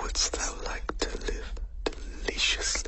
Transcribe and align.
Wouldst 0.00 0.32
thou 0.32 0.54
like 0.64 0.98
to 0.98 1.08
live 1.26 1.52
deliciously? 1.84 2.85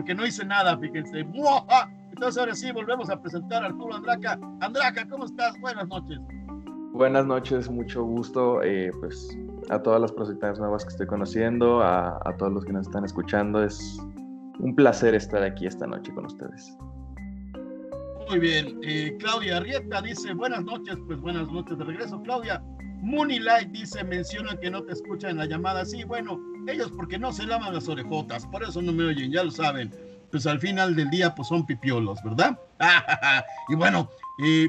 Porque 0.00 0.14
no 0.14 0.24
hice 0.24 0.46
nada, 0.46 0.78
fíjense. 0.78 1.24
¡Muaja! 1.24 1.90
Entonces 2.08 2.38
ahora 2.38 2.54
sí, 2.54 2.72
volvemos 2.72 3.10
a 3.10 3.20
presentar 3.20 3.62
a 3.62 3.66
Arturo 3.66 3.94
Andraca. 3.94 4.40
Andraca, 4.60 5.06
¿cómo 5.06 5.26
estás? 5.26 5.52
Buenas 5.60 5.86
noches. 5.88 6.18
Buenas 6.94 7.26
noches, 7.26 7.68
mucho 7.68 8.02
gusto. 8.02 8.62
eh, 8.62 8.90
pues 8.98 9.36
a 9.68 9.78
todas 9.82 10.00
las 10.00 10.10
proyectas 10.10 10.58
nuevas 10.58 10.84
que 10.84 10.88
estoy 10.88 11.06
conociendo, 11.06 11.82
a, 11.82 12.18
a 12.24 12.36
todos 12.38 12.50
los 12.50 12.64
que 12.64 12.72
nos 12.72 12.86
están 12.86 13.04
escuchando, 13.04 13.62
es 13.62 14.00
un 14.58 14.74
placer 14.74 15.14
estar 15.14 15.42
aquí 15.42 15.66
esta 15.66 15.86
noche 15.86 16.14
con 16.14 16.24
ustedes. 16.24 16.78
Muy 18.30 18.38
bien. 18.38 18.80
eh, 18.82 19.14
Claudia 19.20 19.58
Arrieta 19.58 20.00
dice, 20.00 20.32
buenas 20.32 20.64
noches, 20.64 20.96
pues 21.06 21.20
buenas 21.20 21.46
noches 21.52 21.76
de 21.76 21.84
regreso. 21.84 22.22
Claudia, 22.22 22.62
Moonlight 23.02 23.68
dice, 23.68 24.02
mencionan 24.02 24.56
que 24.60 24.70
no 24.70 24.82
te 24.82 24.94
escuchan 24.94 25.32
en 25.32 25.36
la 25.36 25.46
llamada. 25.46 25.84
Sí, 25.84 26.04
bueno, 26.04 26.40
ellos 26.66 26.92
porque 26.96 27.18
no 27.18 27.32
se 27.32 27.46
lavan 27.46 27.74
las 27.74 27.88
orejotas, 27.88 28.46
por 28.46 28.62
eso 28.62 28.80
no 28.82 28.92
me 28.92 29.04
oyen, 29.04 29.32
ya 29.32 29.44
lo 29.44 29.50
saben. 29.50 29.92
Pues 30.30 30.46
al 30.46 30.60
final 30.60 30.94
del 30.94 31.10
día, 31.10 31.34
pues 31.34 31.48
son 31.48 31.66
pipiolos, 31.66 32.22
¿verdad? 32.22 32.58
y 33.68 33.74
bueno, 33.74 34.08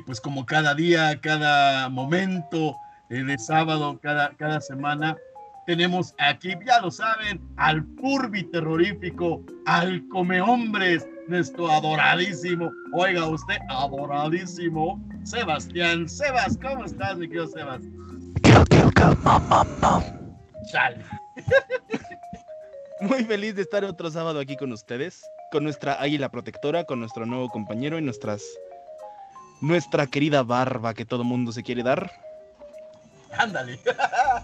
pues 0.05 0.19
como 0.19 0.45
cada 0.45 0.73
día, 0.73 1.19
cada 1.21 1.87
momento 1.89 2.75
eh, 3.09 3.23
de 3.23 3.37
sábado, 3.37 3.99
cada, 4.01 4.31
cada 4.37 4.59
semana, 4.59 5.15
tenemos 5.67 6.13
aquí, 6.17 6.53
ya 6.65 6.81
lo 6.81 6.89
saben, 6.89 7.39
al 7.57 7.83
Purbi 7.83 8.43
terrorífico, 8.43 9.41
al 9.65 10.07
Come 10.09 10.41
Hombres, 10.41 11.07
nuestro 11.27 11.69
adoradísimo, 11.69 12.71
oiga 12.93 13.27
usted, 13.27 13.57
adoradísimo, 13.69 15.01
Sebastián. 15.23 16.09
Sebas, 16.09 16.57
¿cómo 16.61 16.85
estás, 16.85 17.17
mi 17.17 17.27
querido 17.27 17.47
Sebas? 17.47 17.81
Kill, 18.41 18.65
kill, 18.69 18.91
kill, 18.93 19.17
mom, 19.23 19.41
mom, 19.49 19.67
mom. 19.81 20.20
Chale. 20.65 21.03
Muy 23.01 23.23
feliz 23.23 23.55
de 23.55 23.63
estar 23.63 23.83
otro 23.83 24.11
sábado 24.11 24.39
aquí 24.39 24.55
con 24.55 24.71
ustedes, 24.71 25.21
con 25.51 25.63
nuestra 25.63 25.99
águila 25.99 26.29
protectora, 26.29 26.83
con 26.83 26.99
nuestro 26.99 27.25
nuevo 27.25 27.49
compañero 27.49 27.97
y 27.97 28.01
nuestras 28.01 28.43
nuestra 29.61 30.07
querida 30.07 30.43
barba 30.43 30.93
que 30.93 31.05
todo 31.05 31.23
mundo 31.23 31.51
se 31.51 31.63
quiere 31.63 31.83
dar. 31.83 32.11
Ándale. 33.37 33.79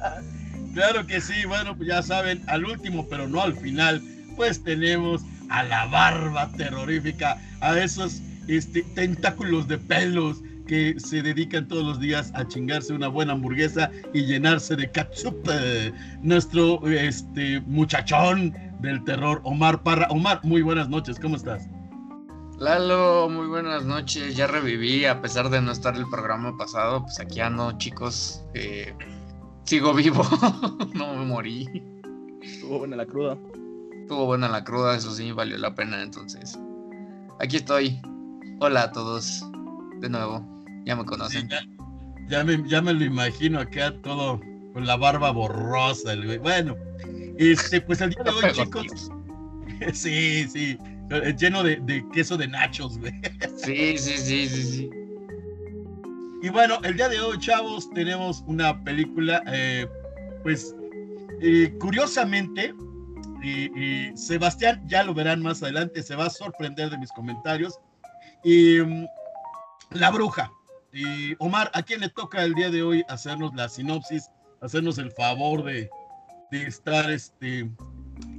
claro 0.74 1.06
que 1.06 1.22
sí, 1.22 1.46
bueno, 1.46 1.76
pues 1.76 1.90
ya 1.90 2.02
saben, 2.02 2.44
al 2.48 2.66
último, 2.66 3.08
pero 3.10 3.28
no 3.28 3.42
al 3.42 3.56
final, 3.56 4.02
pues 4.36 4.64
tenemos 4.64 5.22
a 5.50 5.64
la 5.64 5.86
barba 5.88 6.50
terrorífica, 6.58 7.40
a 7.62 7.78
esos 7.78 8.22
este, 8.48 8.84
tentáculos 8.96 9.68
de 9.68 9.78
pelos 9.78 10.38
que 10.68 11.00
se 11.00 11.22
dedican 11.22 11.68
todos 11.68 11.84
los 11.84 12.00
días 12.00 12.32
a 12.36 12.48
chingarse 12.48 12.94
una 12.94 13.08
buena 13.08 13.34
hamburguesa 13.34 13.90
y 14.14 14.26
llenarse 14.26 14.76
de 14.76 14.92
ketchup. 14.92 15.36
Eh, 15.52 15.92
nuestro 16.22 16.86
este, 16.88 17.62
muchachón 17.62 18.54
del 18.82 19.04
terror, 19.06 19.42
Omar 19.44 19.82
Parra. 19.82 20.08
Omar, 20.10 20.40
muy 20.44 20.62
buenas 20.62 20.90
noches, 20.90 21.20
¿cómo 21.20 21.36
estás? 21.36 21.68
Lalo, 22.60 23.30
muy 23.30 23.48
buenas 23.48 23.86
noches. 23.86 24.36
Ya 24.36 24.48
reviví 24.48 25.06
a 25.06 25.22
pesar 25.22 25.50
de 25.50 25.62
no 25.62 25.72
estar 25.72 25.96
el 25.96 26.08
programa 26.10 26.58
pasado. 26.58 27.04
Pues 27.04 27.20
aquí 27.20 27.40
ando, 27.40 27.72
chicos. 27.78 28.44
eh, 28.54 28.96
sigo 29.64 29.94
vivo. 29.94 30.24
no 30.94 31.16
me 31.16 31.26
morí. 31.26 31.68
Estuvo 32.42 32.80
buena 32.80 32.96
la 32.96 33.06
cruda. 33.06 33.38
Estuvo 34.02 34.26
buena 34.26 34.48
la 34.48 34.64
cruda, 34.64 34.96
eso 34.96 35.12
sí, 35.12 35.32
valió 35.32 35.58
la 35.58 35.76
pena. 35.76 36.02
Entonces, 36.02 36.58
aquí 37.40 37.58
estoy. 37.58 38.02
Hola 38.60 38.84
a 38.84 38.92
todos. 38.92 39.46
De 40.00 40.10
nuevo, 40.10 40.44
ya 40.88 40.96
me 40.96 41.02
Sí, 41.04 41.08
conocen. 41.08 41.50
ya, 41.50 41.60
ya 42.30 42.44
me, 42.44 42.64
ya 42.68 42.82
me 42.82 42.94
lo 42.94 43.04
imagino 43.06 43.60
acá 43.60 43.94
todo 44.02 44.40
con 44.74 44.86
la 44.86 44.96
barba 44.96 45.32
borrosa. 45.32 46.14
el 46.14 46.26
güey. 46.26 46.38
Bueno, 46.40 46.76
este, 47.38 47.82
pues 47.82 48.02
el 48.02 48.12
día 48.12 48.24
de 48.24 48.30
hoy, 48.32 48.52
chicos. 48.54 49.12
Sí, 49.94 50.48
sí. 50.48 50.76
eh, 51.12 51.36
Lleno 51.38 51.62
de, 51.62 51.76
de 51.84 52.04
queso 52.12 52.36
de 52.38 52.48
nachos, 52.48 52.98
güey. 52.98 53.12
Sí, 53.58 53.98
sí, 53.98 54.18
sí, 54.18 54.48
sí, 54.50 54.64
sí. 54.64 54.90
Y 56.42 56.50
bueno, 56.50 56.80
el 56.84 56.96
día 56.96 57.10
de 57.10 57.20
hoy, 57.20 57.38
chavos, 57.40 57.88
tenemos 57.92 58.44
una 58.48 58.84
película, 58.84 59.44
eh, 59.48 59.86
pues, 60.44 60.74
eh, 61.42 61.74
curiosamente, 61.80 62.74
y, 63.44 63.80
y 64.10 64.18
Sebastián, 64.18 64.82
ya 64.88 65.04
lo 65.04 65.14
verán 65.14 65.42
más 65.44 65.62
adelante, 65.62 66.02
se 66.02 66.16
va 66.16 66.26
a 66.26 66.30
sorprender 66.32 66.90
de 66.90 66.98
mis 66.98 67.12
comentarios. 67.12 67.78
Y 68.44 68.80
mm, 68.80 69.06
La 69.92 70.10
Bruja. 70.12 70.52
Y 71.00 71.36
Omar, 71.38 71.70
¿a 71.76 71.84
quién 71.84 72.00
le 72.00 72.10
toca 72.10 72.44
el 72.44 72.56
día 72.56 72.72
de 72.72 72.82
hoy 72.82 73.04
hacernos 73.08 73.54
la 73.54 73.70
sinopsis, 73.70 74.32
hacernos 74.62 74.98
el 74.98 75.12
favor 75.12 75.64
de, 75.64 75.88
de 76.50 76.64
estar 76.64 77.12
este, 77.12 77.70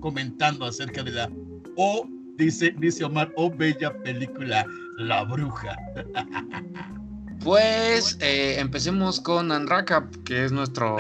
comentando 0.01 0.65
acerca 0.65 1.05
de 1.05 1.13
la, 1.13 1.31
o 1.77 2.05
dice, 2.35 2.75
dice 2.79 3.05
Omar, 3.05 3.31
oh 3.37 3.49
bella 3.49 3.97
película, 4.03 4.67
La 4.97 5.23
Bruja. 5.23 5.77
Pues 7.45 8.19
eh, 8.21 8.59
empecemos 8.59 9.21
con 9.21 9.53
Andraka, 9.53 10.11
que 10.25 10.45
es 10.45 10.51
nuestro, 10.51 10.97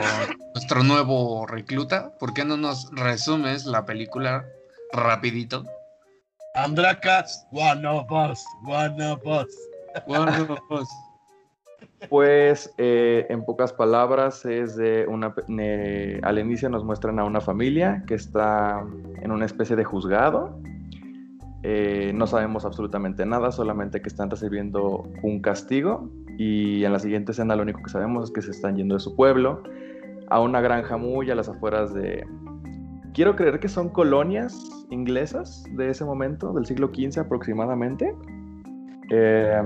nuestro 0.54 0.84
nuevo 0.84 1.44
recluta. 1.48 2.16
¿Por 2.20 2.32
qué 2.32 2.44
no 2.44 2.56
nos 2.56 2.88
resumes 2.92 3.66
la 3.66 3.84
película 3.84 4.46
rapidito? 4.92 5.66
Andraka, 6.54 7.26
one 7.50 7.84
of 7.84 8.06
us, 8.12 8.44
one 8.64 9.04
of 9.04 9.20
us. 9.26 9.52
Bueno, 10.06 10.56
pues, 10.69 10.88
Pues 12.09 12.72
eh, 12.78 13.26
en 13.28 13.44
pocas 13.44 13.72
palabras 13.72 14.44
es 14.44 14.76
de 14.76 15.06
una... 15.09 15.34
ne- 15.48 16.20
al 16.22 16.38
inicio 16.38 16.69
nos 16.69 16.84
muestran 16.84 17.19
a 17.19 17.25
una 17.25 17.41
familia 17.41 18.04
que 18.06 18.14
está 18.14 18.84
en 19.20 19.32
una 19.32 19.44
especie 19.44 19.75
de 19.75 19.84
juzgado. 19.84 20.60
Eh, 21.64 22.12
no 22.14 22.28
sabemos 22.28 22.64
absolutamente 22.64 23.26
nada, 23.26 23.50
solamente 23.50 24.00
que 24.00 24.08
están 24.08 24.31
recibiendo 24.31 25.08
un 25.22 25.41
castigo 25.41 26.08
y 26.38 26.84
en 26.84 26.92
la 26.92 27.00
siguiente 27.00 27.32
escena 27.32 27.56
lo 27.56 27.62
único 27.62 27.82
que 27.82 27.91
sabemos 27.91 28.25
es 28.26 28.31
que 28.31 28.42
se 28.42 28.53
están 28.53 28.76
yendo 28.76 28.94
de 28.94 29.00
su 29.00 29.16
pueblo 29.16 29.64
a 30.31 30.41
una 30.41 30.60
granja 30.60 30.97
muy 30.97 31.31
a 31.31 31.34
las 31.34 31.48
afueras 31.48 31.92
de... 31.92 32.25
Quiero 33.12 33.34
creer 33.34 33.58
que 33.58 33.69
son 33.69 33.88
colonias 33.88 34.56
inglesas 34.91 35.64
de 35.72 35.91
ese 35.91 36.04
momento, 36.04 36.53
del 36.53 36.64
siglo 36.64 36.92
XV 36.94 37.19
aproximadamente. 37.19 38.14
Eh, 39.10 39.60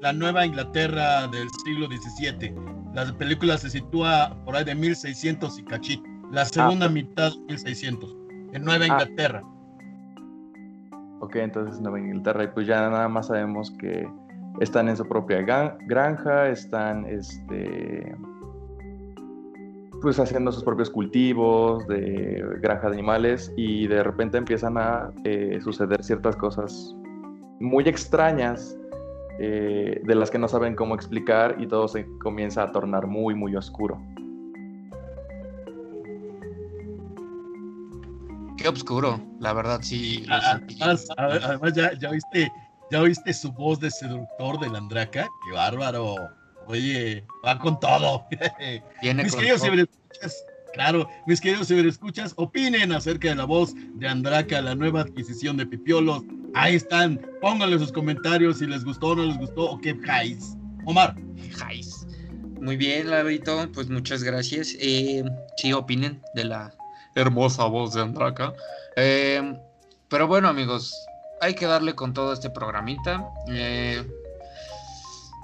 La 0.00 0.14
nueva 0.14 0.46
Inglaterra 0.46 1.28
del 1.28 1.48
siglo 1.64 1.86
XVII. 1.86 2.54
La 2.94 3.12
película 3.18 3.58
se 3.58 3.68
sitúa 3.68 4.34
por 4.46 4.56
ahí 4.56 4.64
de 4.64 4.74
1600 4.74 5.58
y 5.58 5.64
cachito. 5.64 6.02
La 6.32 6.46
segunda 6.46 6.88
mitad 6.88 7.32
de 7.32 7.38
1600. 7.48 8.16
En 8.52 8.64
Nueva 8.64 8.84
Ah. 8.84 8.88
Inglaterra. 8.88 9.42
Ok, 11.20 11.36
entonces 11.36 11.80
Nueva 11.82 12.00
Inglaterra, 12.00 12.44
y 12.44 12.46
pues 12.48 12.66
ya 12.66 12.88
nada 12.88 13.08
más 13.08 13.26
sabemos 13.26 13.70
que 13.72 14.08
están 14.60 14.88
en 14.88 14.96
su 14.96 15.06
propia 15.06 15.42
granja, 15.42 16.48
están 16.48 17.04
este, 17.04 18.16
pues 20.00 20.18
haciendo 20.18 20.50
sus 20.50 20.64
propios 20.64 20.88
cultivos 20.88 21.86
de 21.88 22.42
granja 22.62 22.88
de 22.88 22.94
animales 22.94 23.52
y 23.56 23.86
de 23.86 24.02
repente 24.02 24.38
empiezan 24.38 24.78
a 24.78 25.12
eh, 25.24 25.58
suceder 25.62 26.02
ciertas 26.02 26.36
cosas 26.36 26.96
muy 27.60 27.84
extrañas 27.84 28.78
eh, 29.42 30.00
de 30.04 30.14
las 30.14 30.30
que 30.30 30.38
no 30.38 30.48
saben 30.48 30.76
cómo 30.76 30.94
explicar 30.94 31.56
y 31.58 31.66
todo 31.66 31.88
se 31.88 32.06
comienza 32.18 32.62
a 32.62 32.72
tornar 32.72 33.06
muy, 33.06 33.34
muy 33.34 33.56
oscuro. 33.56 33.98
qué 38.60 38.68
oscuro, 38.68 39.18
la 39.40 39.52
verdad 39.54 39.80
sí. 39.82 40.24
lo 40.26 40.34
Ah, 40.34 40.58
sentí. 40.58 40.78
Además, 41.16 41.72
ya, 41.74 41.92
ya 41.98 42.10
oíste, 42.10 42.52
ya 42.90 43.00
oíste 43.00 43.32
su 43.32 43.50
voz 43.52 43.80
de 43.80 43.90
seductor 43.90 44.60
del 44.60 44.76
Andraka. 44.76 45.22
Qué 45.46 45.56
bárbaro. 45.56 46.16
Oye, 46.66 47.24
va 47.44 47.58
con 47.58 47.80
todo. 47.80 48.26
Viene 49.02 49.22
mis 49.24 49.32
con 49.32 49.40
queridos 49.40 49.60
todo. 49.62 49.70
ciberescuchas, 49.70 50.44
claro, 50.74 51.08
mis 51.26 51.40
queridos 51.40 51.68
ciberescuchas, 51.68 52.34
opinen 52.36 52.92
acerca 52.92 53.30
de 53.30 53.36
la 53.36 53.44
voz 53.44 53.72
de 53.74 54.06
Andraka, 54.06 54.60
la 54.60 54.74
nueva 54.74 55.00
adquisición 55.00 55.56
de 55.56 55.64
Pipiolos. 55.66 56.22
Ahí 56.54 56.74
están, 56.74 57.20
pónganle 57.40 57.78
sus 57.78 57.92
comentarios 57.92 58.58
si 58.58 58.66
les 58.66 58.84
gustó 58.84 59.08
o 59.08 59.16
no 59.16 59.26
les 59.26 59.38
gustó 59.38 59.70
o 59.70 59.80
qué 59.80 59.96
jais. 60.04 60.56
Omar, 60.84 61.14
Jais. 61.56 62.06
Muy 62.60 62.76
bien, 62.76 63.10
Labrito, 63.10 63.70
pues 63.72 63.88
muchas 63.88 64.22
gracias. 64.22 64.76
Eh, 64.80 65.24
sí, 65.56 65.72
opinen 65.72 66.20
de 66.34 66.44
la 66.44 66.74
hermosa 67.14 67.64
voz 67.64 67.94
de 67.94 68.02
Andraka. 68.02 68.52
Eh, 68.96 69.58
pero 70.08 70.26
bueno, 70.26 70.48
amigos, 70.48 70.94
hay 71.40 71.54
que 71.54 71.66
darle 71.66 71.94
con 71.94 72.12
todo 72.12 72.32
este 72.32 72.50
programita. 72.50 73.24
Eh, 73.48 74.04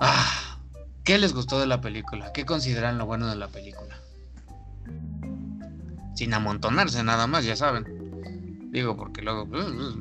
ah, 0.01 0.59
¿Qué 1.05 1.19
les 1.19 1.33
gustó 1.33 1.61
de 1.61 1.67
la 1.67 1.81
película? 1.81 2.33
¿Qué 2.33 2.45
consideran 2.45 2.99
lo 2.99 3.07
bueno 3.07 3.29
de 3.29 3.37
la 3.37 3.49
película? 3.49 3.97
Sin 6.15 6.35
amontonarse 6.35 7.03
nada 7.03 7.27
más, 7.27 7.45
ya 7.45 7.57
saben. 7.57 8.71
Digo, 8.73 8.97
porque 8.97 9.23
luego... 9.23 9.49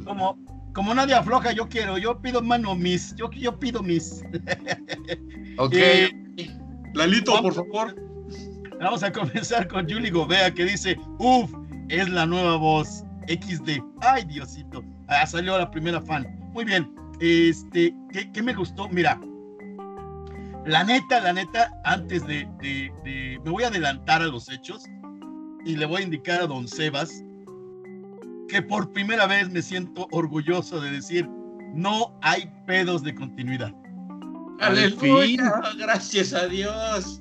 Como, 0.04 0.38
como 0.76 0.94
nadie 0.94 1.16
afloja, 1.16 1.52
yo 1.54 1.68
quiero, 1.68 1.98
yo 1.98 2.22
pido 2.22 2.42
mano 2.44 2.76
mis, 2.76 3.16
yo, 3.16 3.32
yo 3.32 3.58
pido 3.58 3.82
mis. 3.82 4.24
Ok. 5.58 5.74
Eh, 5.74 6.10
Lalito, 6.94 7.32
vamos- 7.34 7.56
por 7.56 7.66
favor. 7.66 7.96
Vamos 8.80 9.04
a 9.04 9.12
comenzar 9.12 9.70
con 9.70 9.90
Julie 9.90 10.12
Gobea 10.12 10.54
que 10.54 10.66
dice, 10.66 10.98
uff, 11.20 11.50
es 11.88 12.10
la 12.10 12.26
nueva 12.26 12.58
voz 12.58 13.06
XD. 13.30 13.80
Ay, 14.02 14.26
Diosito. 14.26 14.84
Ah, 15.08 15.26
salió 15.26 15.58
la 15.58 15.72
primera 15.72 16.02
fan. 16.02 16.28
Muy 16.54 16.66
bien. 16.66 16.94
Este, 17.22 17.96
¿qué, 18.12 18.30
qué 18.34 18.44
me 18.44 18.54
gustó? 18.54 18.90
Mira, 18.90 19.18
la 20.66 20.84
neta, 20.84 21.22
la 21.22 21.32
neta, 21.32 21.72
antes 21.86 22.28
de, 22.28 22.46
de- 22.62 22.92
de- 23.06 23.40
Me 23.46 23.52
voy 23.52 23.64
a 23.64 23.68
adelantar 23.68 24.22
a 24.22 24.26
los 24.26 24.50
hechos 24.52 24.84
y 25.66 25.78
le 25.78 25.86
voy 25.86 26.02
a 26.02 26.04
indicar 26.06 26.42
a 26.42 26.48
Don 26.48 26.68
Sebas 26.68 27.24
que 28.48 28.62
por 28.62 28.92
primera 28.92 29.28
vez 29.28 29.50
me 29.50 29.62
siento 29.62 30.08
orgulloso 30.12 30.80
de 30.80 30.92
decir, 30.92 31.28
no 31.74 32.18
hay 32.22 32.52
pedos 32.66 33.04
de 33.04 33.14
continuidad. 33.16 33.74
Al 34.60 34.78
Aleluya, 34.78 35.62
gracias 35.78 36.34
a 36.34 36.48
Dios. 36.48 37.20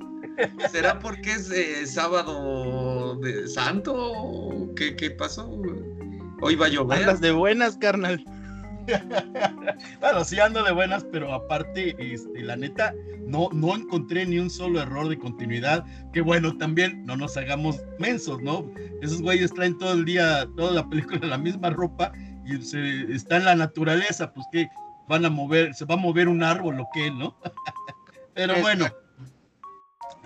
¿Será 0.71 0.99
porque 0.99 1.33
es 1.33 1.51
eh, 1.51 1.87
sábado 1.87 3.17
de 3.17 3.47
santo? 3.49 4.73
¿Qué, 4.77 4.97
qué 4.97 5.11
pasó? 5.11 5.61
Hoy 6.43 6.57
va 6.57 6.67
a 6.67 6.69
llover. 6.69 7.01
Andas 7.01 7.21
de 7.21 7.33
buenas, 7.33 7.77
carnal. 7.77 8.25
Bueno, 10.01 10.25
sí 10.25 10.39
ando 10.39 10.63
de 10.63 10.73
buenas, 10.73 11.05
pero 11.05 11.33
aparte, 11.33 11.97
este, 11.99 12.43
la 12.43 12.57
neta, 12.57 12.95
no, 13.27 13.49
no 13.53 13.75
encontré 13.75 14.27
ni 14.27 14.39
un 14.39 14.51
solo 14.51 14.81
error 14.81 15.09
de 15.09 15.19
continuidad. 15.19 15.85
Que 16.13 16.21
bueno, 16.21 16.57
también 16.57 17.05
no 17.05 17.17
nos 17.17 17.37
hagamos 17.37 17.83
mensos, 17.99 18.41
¿no? 18.43 18.71
Esos 19.03 19.23
güeyes 19.23 19.53
traen 19.53 19.79
todo 19.79 19.93
el 19.93 20.05
día, 20.05 20.47
toda 20.57 20.73
la 20.73 20.89
película 20.89 21.21
la 21.27 21.39
misma 21.39 21.71
ropa 21.71 22.13
y 22.47 22.61
se, 22.63 23.13
está 23.13 23.37
en 23.37 23.45
la 23.45 23.55
naturaleza, 23.55 24.33
pues 24.33 24.47
que 24.53 24.69
van 25.09 25.25
a 25.25 25.31
mover, 25.31 25.75
se 25.75 25.85
va 25.85 25.95
a 25.95 25.99
mover 25.99 26.29
un 26.29 26.43
árbol 26.43 26.81
o 26.81 26.89
qué, 26.93 27.11
¿no? 27.11 27.37
pero 28.35 28.61
bueno, 28.61 28.87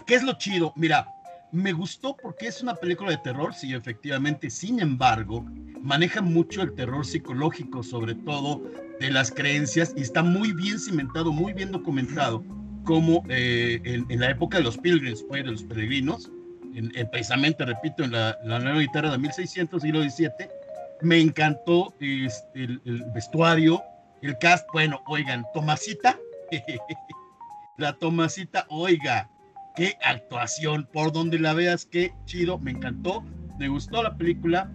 ¿qué 0.07 0.17
es 0.17 0.23
lo 0.23 0.33
chido? 0.35 0.73
Mira, 0.77 1.07
me 1.53 1.73
gustó 1.73 2.17
porque 2.17 2.49
es 2.49 2.62
una 2.62 2.75
película 2.75 3.11
de 3.11 3.19
terror, 3.19 3.55
sí, 3.55 3.75
efectivamente. 3.75 4.50
Sin 4.50 4.81
embargo, 4.81 5.45
maneja 5.83 6.21
mucho 6.21 6.62
el 6.62 6.75
terror 6.75 7.06
psicológico, 7.06 7.83
sobre 7.83 8.15
todo 8.15 8.62
de 9.00 9.11
las 9.11 9.31
creencias, 9.31 9.95
y 9.97 10.03
está 10.03 10.23
muy 10.23 10.53
bien 10.53 10.79
cimentado, 10.79 11.33
muy 11.33 11.53
bien 11.53 11.71
documentado, 11.73 12.45
como 12.85 13.23
eh, 13.29 13.81
en, 13.85 14.21
la 14.21 14.31
época 14.31 14.59
de 14.59 14.65
los 14.65 14.77
pilgrims, 14.77 15.25
fue 15.29 15.43
de 15.43 15.50
los 15.53 15.62
peregrinos, 15.62 16.31
en, 16.75 16.91
en- 16.97 17.11
precisamente, 17.11 17.65
repito, 17.65 18.03
en 18.05 18.12
la, 18.12 18.37
nueva 18.43 18.81
guitarra 18.81 19.11
de 19.11 19.19
1600, 19.19 19.83
siglo 19.83 20.03
XVII, 20.03 20.31
me 21.03 21.21
encantó 21.21 21.95
este, 22.00 22.65
el, 22.65 22.81
el 22.85 23.05
vestuario, 23.15 23.83
el 24.21 24.37
cast, 24.39 24.67
bueno, 24.73 25.00
oigan, 25.06 25.45
Tomasita, 25.55 26.19
la 27.77 27.93
Tomasita, 27.93 28.67
oiga, 28.69 29.31
qué 29.79 29.97
actuación, 30.05 30.89
por 30.93 31.13
donde 31.13 31.39
la 31.39 31.55
veas, 31.55 31.87
qué 31.87 32.13
chido, 32.25 32.59
me 32.59 32.73
encantó, 32.73 33.25
me 33.61 33.69
gustó 33.69 34.03
la 34.03 34.17
película 34.17 34.73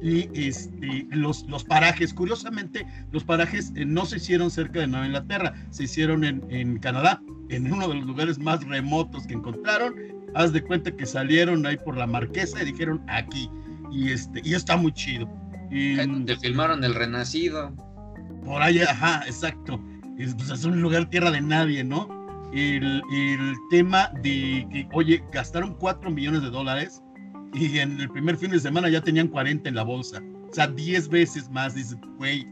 y 0.00 0.30
este, 0.32 1.06
los, 1.10 1.42
los 1.44 1.62
parajes, 1.62 2.14
curiosamente, 2.14 2.86
los 3.12 3.22
parajes 3.22 3.70
eh, 3.76 3.84
no 3.84 4.06
se 4.06 4.16
hicieron 4.16 4.50
cerca 4.50 4.80
de 4.80 4.86
Nueva 4.86 5.04
Inglaterra, 5.04 5.52
se 5.68 5.84
hicieron 5.84 6.24
en, 6.24 6.42
en 6.48 6.78
Canadá, 6.78 7.20
en 7.50 7.70
uno 7.70 7.86
de 7.86 7.96
los 7.96 8.06
lugares 8.06 8.38
más 8.38 8.64
remotos 8.64 9.26
que 9.26 9.34
encontraron. 9.34 9.94
Haz 10.34 10.54
de 10.54 10.62
cuenta 10.62 10.90
que 10.90 11.04
salieron 11.04 11.66
ahí 11.66 11.76
por 11.76 11.98
la 11.98 12.06
marquesa 12.06 12.62
y 12.62 12.64
dijeron 12.64 13.02
aquí, 13.08 13.50
y 13.92 14.10
este, 14.10 14.40
y 14.42 14.54
está 14.54 14.78
muy 14.78 14.92
chido. 14.92 15.28
Y, 15.70 15.96
donde 15.96 16.34
filmaron 16.36 16.82
El 16.82 16.94
Renacido. 16.94 17.74
por 18.42 18.62
ahí, 18.62 18.78
ajá, 18.80 19.22
exacto. 19.26 19.78
Es, 20.18 20.34
pues, 20.34 20.48
es 20.48 20.64
un 20.64 20.80
lugar 20.80 21.10
tierra 21.10 21.30
de 21.30 21.42
nadie, 21.42 21.84
¿no? 21.84 22.08
El, 22.52 23.02
el 23.12 23.54
tema 23.70 24.10
de 24.22 24.66
que, 24.72 24.88
oye, 24.92 25.22
gastaron 25.32 25.74
4 25.74 26.10
millones 26.10 26.42
de 26.42 26.50
dólares 26.50 27.02
y 27.52 27.78
en 27.78 28.00
el 28.00 28.10
primer 28.10 28.36
fin 28.36 28.50
de 28.50 28.60
semana 28.60 28.88
ya 28.88 29.00
tenían 29.00 29.28
40 29.28 29.68
en 29.68 29.74
la 29.74 29.82
bolsa. 29.82 30.22
O 30.50 30.54
sea, 30.54 30.66
10 30.66 31.08
veces 31.08 31.50
más, 31.50 31.74
dice, 31.74 31.96
güey, 32.18 32.46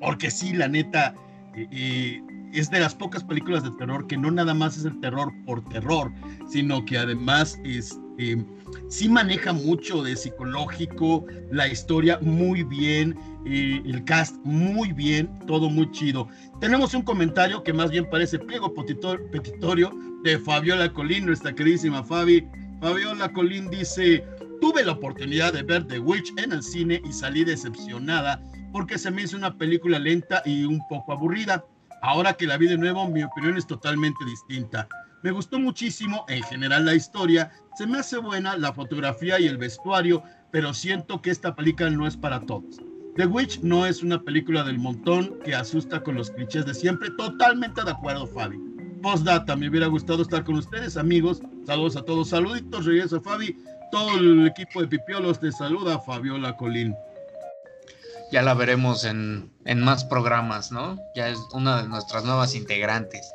porque 0.00 0.30
sí, 0.30 0.52
la 0.52 0.68
neta, 0.68 1.14
eh, 1.54 1.66
eh, 1.70 2.22
es 2.52 2.70
de 2.70 2.80
las 2.80 2.94
pocas 2.94 3.24
películas 3.24 3.64
de 3.64 3.70
terror 3.72 4.06
que 4.06 4.16
no 4.16 4.30
nada 4.30 4.54
más 4.54 4.76
es 4.76 4.84
el 4.84 4.98
terror 5.00 5.32
por 5.44 5.64
terror, 5.64 6.12
sino 6.48 6.84
que 6.84 6.98
además 6.98 7.58
este, 7.64 8.44
sí 8.88 9.08
maneja 9.08 9.52
mucho 9.52 10.02
de 10.02 10.16
psicológico, 10.16 11.26
la 11.50 11.68
historia 11.68 12.18
muy 12.20 12.62
bien, 12.62 13.16
eh, 13.46 13.80
el 13.84 14.04
cast 14.04 14.36
muy 14.44 14.92
bien, 14.92 15.28
todo 15.46 15.68
muy 15.70 15.90
chido. 15.90 16.28
Tenemos 16.60 16.94
un 16.94 17.02
comentario 17.02 17.62
que 17.62 17.72
más 17.72 17.90
bien 17.90 18.08
parece 18.10 18.38
pliego 18.38 18.74
petitor- 18.74 19.30
petitorio 19.30 19.92
de 20.22 20.38
Fabiola 20.38 20.92
Colín, 20.92 21.26
nuestra 21.26 21.54
queridísima 21.54 22.02
Fabi. 22.02 22.46
Fabiola 22.80 23.32
Colín 23.32 23.70
dice, 23.70 24.24
tuve 24.60 24.84
la 24.84 24.92
oportunidad 24.92 25.52
de 25.52 25.62
ver 25.62 25.86
The 25.86 25.98
Witch 25.98 26.32
en 26.38 26.52
el 26.52 26.62
cine 26.62 27.02
y 27.08 27.12
salí 27.12 27.44
decepcionada 27.44 28.42
porque 28.72 28.98
se 28.98 29.10
me 29.10 29.22
hizo 29.22 29.36
una 29.36 29.56
película 29.56 29.98
lenta 29.98 30.42
y 30.44 30.64
un 30.64 30.80
poco 30.88 31.12
aburrida. 31.12 31.64
Ahora 32.02 32.34
que 32.34 32.46
la 32.46 32.56
vi 32.58 32.66
de 32.66 32.76
nuevo, 32.76 33.08
mi 33.08 33.22
opinión 33.22 33.56
es 33.56 33.66
totalmente 33.66 34.24
distinta. 34.26 34.88
Me 35.24 35.30
gustó 35.30 35.58
muchísimo 35.58 36.26
en 36.28 36.42
general 36.42 36.84
la 36.84 36.94
historia, 36.94 37.50
se 37.78 37.86
me 37.86 37.98
hace 37.98 38.18
buena 38.18 38.58
la 38.58 38.74
fotografía 38.74 39.40
y 39.40 39.46
el 39.46 39.56
vestuario, 39.56 40.22
pero 40.52 40.74
siento 40.74 41.22
que 41.22 41.30
esta 41.30 41.56
película 41.56 41.88
no 41.88 42.06
es 42.06 42.14
para 42.14 42.40
todos. 42.40 42.82
The 43.16 43.24
Witch 43.24 43.60
no 43.60 43.86
es 43.86 44.02
una 44.02 44.20
película 44.20 44.62
del 44.64 44.78
montón 44.78 45.38
que 45.42 45.54
asusta 45.54 46.02
con 46.02 46.16
los 46.16 46.30
clichés 46.30 46.66
de 46.66 46.74
siempre. 46.74 47.08
Totalmente 47.16 47.82
de 47.82 47.92
acuerdo, 47.92 48.26
Fabi. 48.26 48.58
Postdata, 49.00 49.56
me 49.56 49.70
hubiera 49.70 49.86
gustado 49.86 50.20
estar 50.20 50.44
con 50.44 50.56
ustedes, 50.56 50.98
amigos. 50.98 51.40
Saludos 51.66 51.96
a 51.96 52.02
todos. 52.02 52.28
Saluditos, 52.28 52.84
regreso, 52.84 53.18
Fabi. 53.22 53.56
Todo 53.90 54.18
el 54.18 54.46
equipo 54.46 54.82
de 54.82 54.88
Pipiolos 54.88 55.40
te 55.40 55.50
saluda, 55.52 56.00
Fabiola 56.00 56.54
Colín. 56.58 56.94
Ya 58.30 58.42
la 58.42 58.52
veremos 58.52 59.06
en, 59.06 59.50
en 59.64 59.80
más 59.80 60.04
programas, 60.04 60.70
¿no? 60.70 60.98
Ya 61.16 61.30
es 61.30 61.38
una 61.54 61.80
de 61.80 61.88
nuestras 61.88 62.24
nuevas 62.24 62.54
integrantes. 62.54 63.32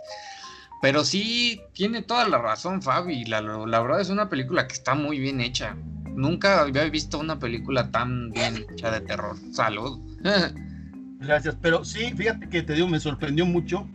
Pero 0.81 1.03
sí, 1.03 1.61
tiene 1.73 2.01
toda 2.01 2.27
la 2.27 2.37
razón, 2.37 2.81
Fabi. 2.81 3.25
La, 3.25 3.41
la 3.41 3.79
verdad 3.81 3.99
es 4.01 4.09
una 4.09 4.29
película 4.29 4.67
que 4.67 4.73
está 4.73 4.95
muy 4.95 5.19
bien 5.19 5.41
hecha. 5.41 5.75
Nunca 6.15 6.61
había 6.61 6.83
visto 6.85 7.19
una 7.19 7.37
película 7.39 7.91
tan 7.91 8.31
bien 8.31 8.65
hecha 8.71 8.91
de 8.91 9.01
terror. 9.01 9.35
Salud. 9.51 9.99
Gracias, 11.19 11.57
pero 11.61 11.83
sí, 11.83 12.13
fíjate 12.15 12.47
que 12.47 12.61
te 12.61 12.73
digo, 12.73 12.87
me 12.87 12.99
sorprendió 12.99 13.45
mucho. 13.45 13.87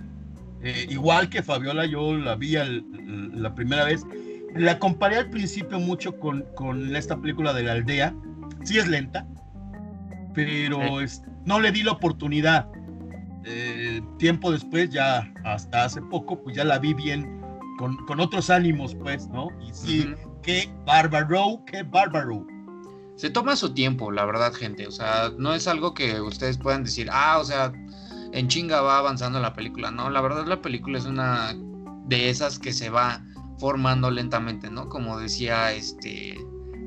Eh, 0.63 0.87
igual 0.91 1.29
que 1.31 1.43
Fabiola, 1.43 1.87
yo 1.87 2.15
la 2.17 2.35
vi 2.37 2.57
al- 2.57 2.85
la 3.35 3.55
primera 3.55 3.85
vez. 3.85 4.05
La 4.55 4.79
comparé 4.79 5.17
al 5.17 5.31
principio 5.31 5.79
mucho 5.81 6.19
con, 6.19 6.45
con 6.55 6.95
esta 6.95 7.17
película 7.19 7.53
de 7.55 7.63
la 7.65 7.73
aldea. 7.73 8.15
Sí 8.63 8.79
es 8.79 8.87
lenta, 8.87 9.27
pero 10.35 11.01
es- 11.01 11.23
no 11.45 11.61
le 11.61 11.73
di 11.73 11.83
la 11.83 11.93
oportunidad. 11.93 12.67
Eh, 13.47 14.01
tiempo 14.19 14.51
después, 14.51 14.91
ya 14.91 15.33
hasta 15.45 15.85
hace 15.85 16.01
poco, 16.03 16.43
pues 16.43 16.57
ya 16.57 16.65
la 16.65 16.79
vi 16.79 16.95
bien 16.95 17.41
con, 17.79 17.97
con 18.07 18.21
otros 18.21 18.51
ánimos, 18.51 18.95
pues, 18.95 19.29
¿no? 19.29 19.49
Y 19.61 19.73
sí, 19.73 20.09
Ujú. 20.13 20.41
qué 20.43 20.69
bárbaro, 20.87 21.63
qué 21.67 21.83
bárbaro. 21.83 22.47
Se 23.17 23.31
toma 23.31 23.55
su 23.57 23.73
tiempo, 23.75 24.11
la 24.11 24.25
verdad, 24.25 24.53
gente. 24.53 24.87
O 24.87 24.91
sea, 24.91 25.31
no 25.39 25.55
es 25.55 25.69
algo 25.69 25.95
que 25.95 26.21
ustedes 26.21 26.59
puedan 26.59 26.85
decir, 26.85 27.09
ah, 27.13 27.39
o 27.39 27.45
sea, 27.45 27.73
en 28.33 28.49
chinga 28.49 28.81
va 28.81 28.99
avanzando 28.99 29.41
la 29.41 29.53
película. 29.55 29.91
No, 29.91 30.11
la 30.11 30.21
verdad, 30.21 30.47
la 30.47 30.61
película 30.61 30.99
es 30.99 31.05
una 31.07 31.55
de 32.07 32.29
esas 32.31 32.59
que 32.59 32.73
se 32.73 32.91
va 32.91 33.25
formando 33.59 34.11
lentamente, 34.11 34.71
¿no? 34.71 34.89
Como 34.89 35.19
decía 35.19 35.73
este 35.73 36.37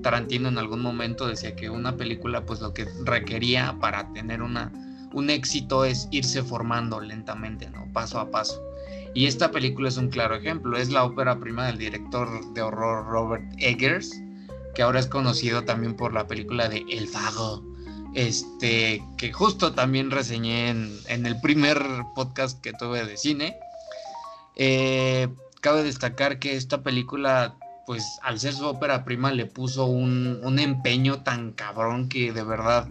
Tarantino 0.04 0.50
en 0.50 0.58
algún 0.58 0.82
momento, 0.82 1.28
decía 1.28 1.56
que 1.56 1.70
una 1.70 1.96
película, 1.96 2.46
pues 2.46 2.60
lo 2.62 2.74
que 2.74 2.86
requería 3.06 3.78
para 3.80 4.12
tener 4.12 4.42
una, 4.42 4.72
un 5.14 5.30
éxito 5.30 5.86
es 5.86 6.08
irse 6.12 6.44
formando 6.44 7.00
lentamente, 7.00 7.70
¿no? 7.70 7.88
Paso 7.94 8.20
a 8.20 8.30
paso. 8.30 8.62
Y 9.14 9.26
esta 9.26 9.52
película 9.52 9.90
es 9.90 9.98
un 9.98 10.10
claro 10.10 10.36
ejemplo. 10.36 10.78
Es 10.78 10.90
la 10.90 11.04
ópera 11.04 11.40
prima 11.40 11.68
del 11.68 11.78
director 11.78 12.54
de 12.54 12.62
horror 12.62 13.06
Robert 13.08 13.46
Eggers 13.58 14.12
que 14.78 14.84
ahora 14.84 15.00
es 15.00 15.08
conocido 15.08 15.64
también 15.64 15.96
por 15.96 16.14
la 16.14 16.28
película 16.28 16.70
de 16.70 16.86
El 16.88 17.08
Vago, 17.08 17.64
este, 18.14 19.04
que 19.18 19.34
justo 19.34 19.74
también 19.74 20.12
reseñé 20.12 20.70
en, 20.70 21.26
el 21.26 21.42
primer 21.42 21.84
podcast 22.14 22.62
que 22.62 22.74
tuve 22.74 23.04
de 23.04 23.18
cine. 23.18 23.58
Eh, 24.56 25.30
cabe 25.62 25.82
destacar 25.82 26.38
que 26.38 26.56
esta 26.56 26.84
película, 26.84 27.56
pues 27.88 28.20
al 28.22 28.40
ser 28.40 28.54
su 28.54 28.68
ópera 28.68 29.04
prima, 29.04 29.32
le 29.32 29.48
puso 29.48 29.88
un 29.88 30.60
empeño 30.60 31.24
tan 31.24 31.54
cabrón 31.54 32.08
que 32.08 32.32
de 32.32 32.44
verdad, 32.44 32.88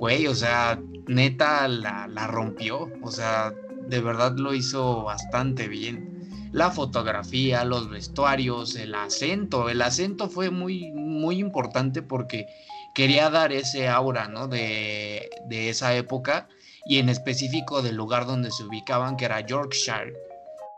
güey, 0.00 0.26
o 0.28 0.34
sea, 0.34 0.80
neta 1.06 1.68
la, 1.68 2.08
la 2.08 2.26
rompió. 2.26 2.90
O 3.02 3.10
sea, 3.10 3.52
de 3.86 4.00
verdad 4.00 4.34
lo 4.36 4.54
hizo 4.54 5.04
bastante 5.04 5.68
bien. 5.68 6.48
La 6.52 6.70
fotografía, 6.70 7.64
los 7.64 7.90
vestuarios, 7.90 8.76
el 8.76 8.94
acento. 8.94 9.68
El 9.68 9.82
acento 9.82 10.30
fue 10.30 10.50
muy, 10.50 10.90
muy 10.92 11.38
importante 11.38 12.00
porque 12.00 12.46
quería 12.94 13.28
dar 13.28 13.52
ese 13.52 13.88
aura, 13.88 14.26
¿no? 14.26 14.48
De, 14.48 15.28
de 15.48 15.68
esa 15.68 15.94
época 15.94 16.48
y 16.86 16.96
en 16.98 17.10
específico 17.10 17.82
del 17.82 17.96
lugar 17.96 18.24
donde 18.24 18.50
se 18.50 18.64
ubicaban, 18.64 19.18
que 19.18 19.26
era 19.26 19.40
Yorkshire. 19.40 20.14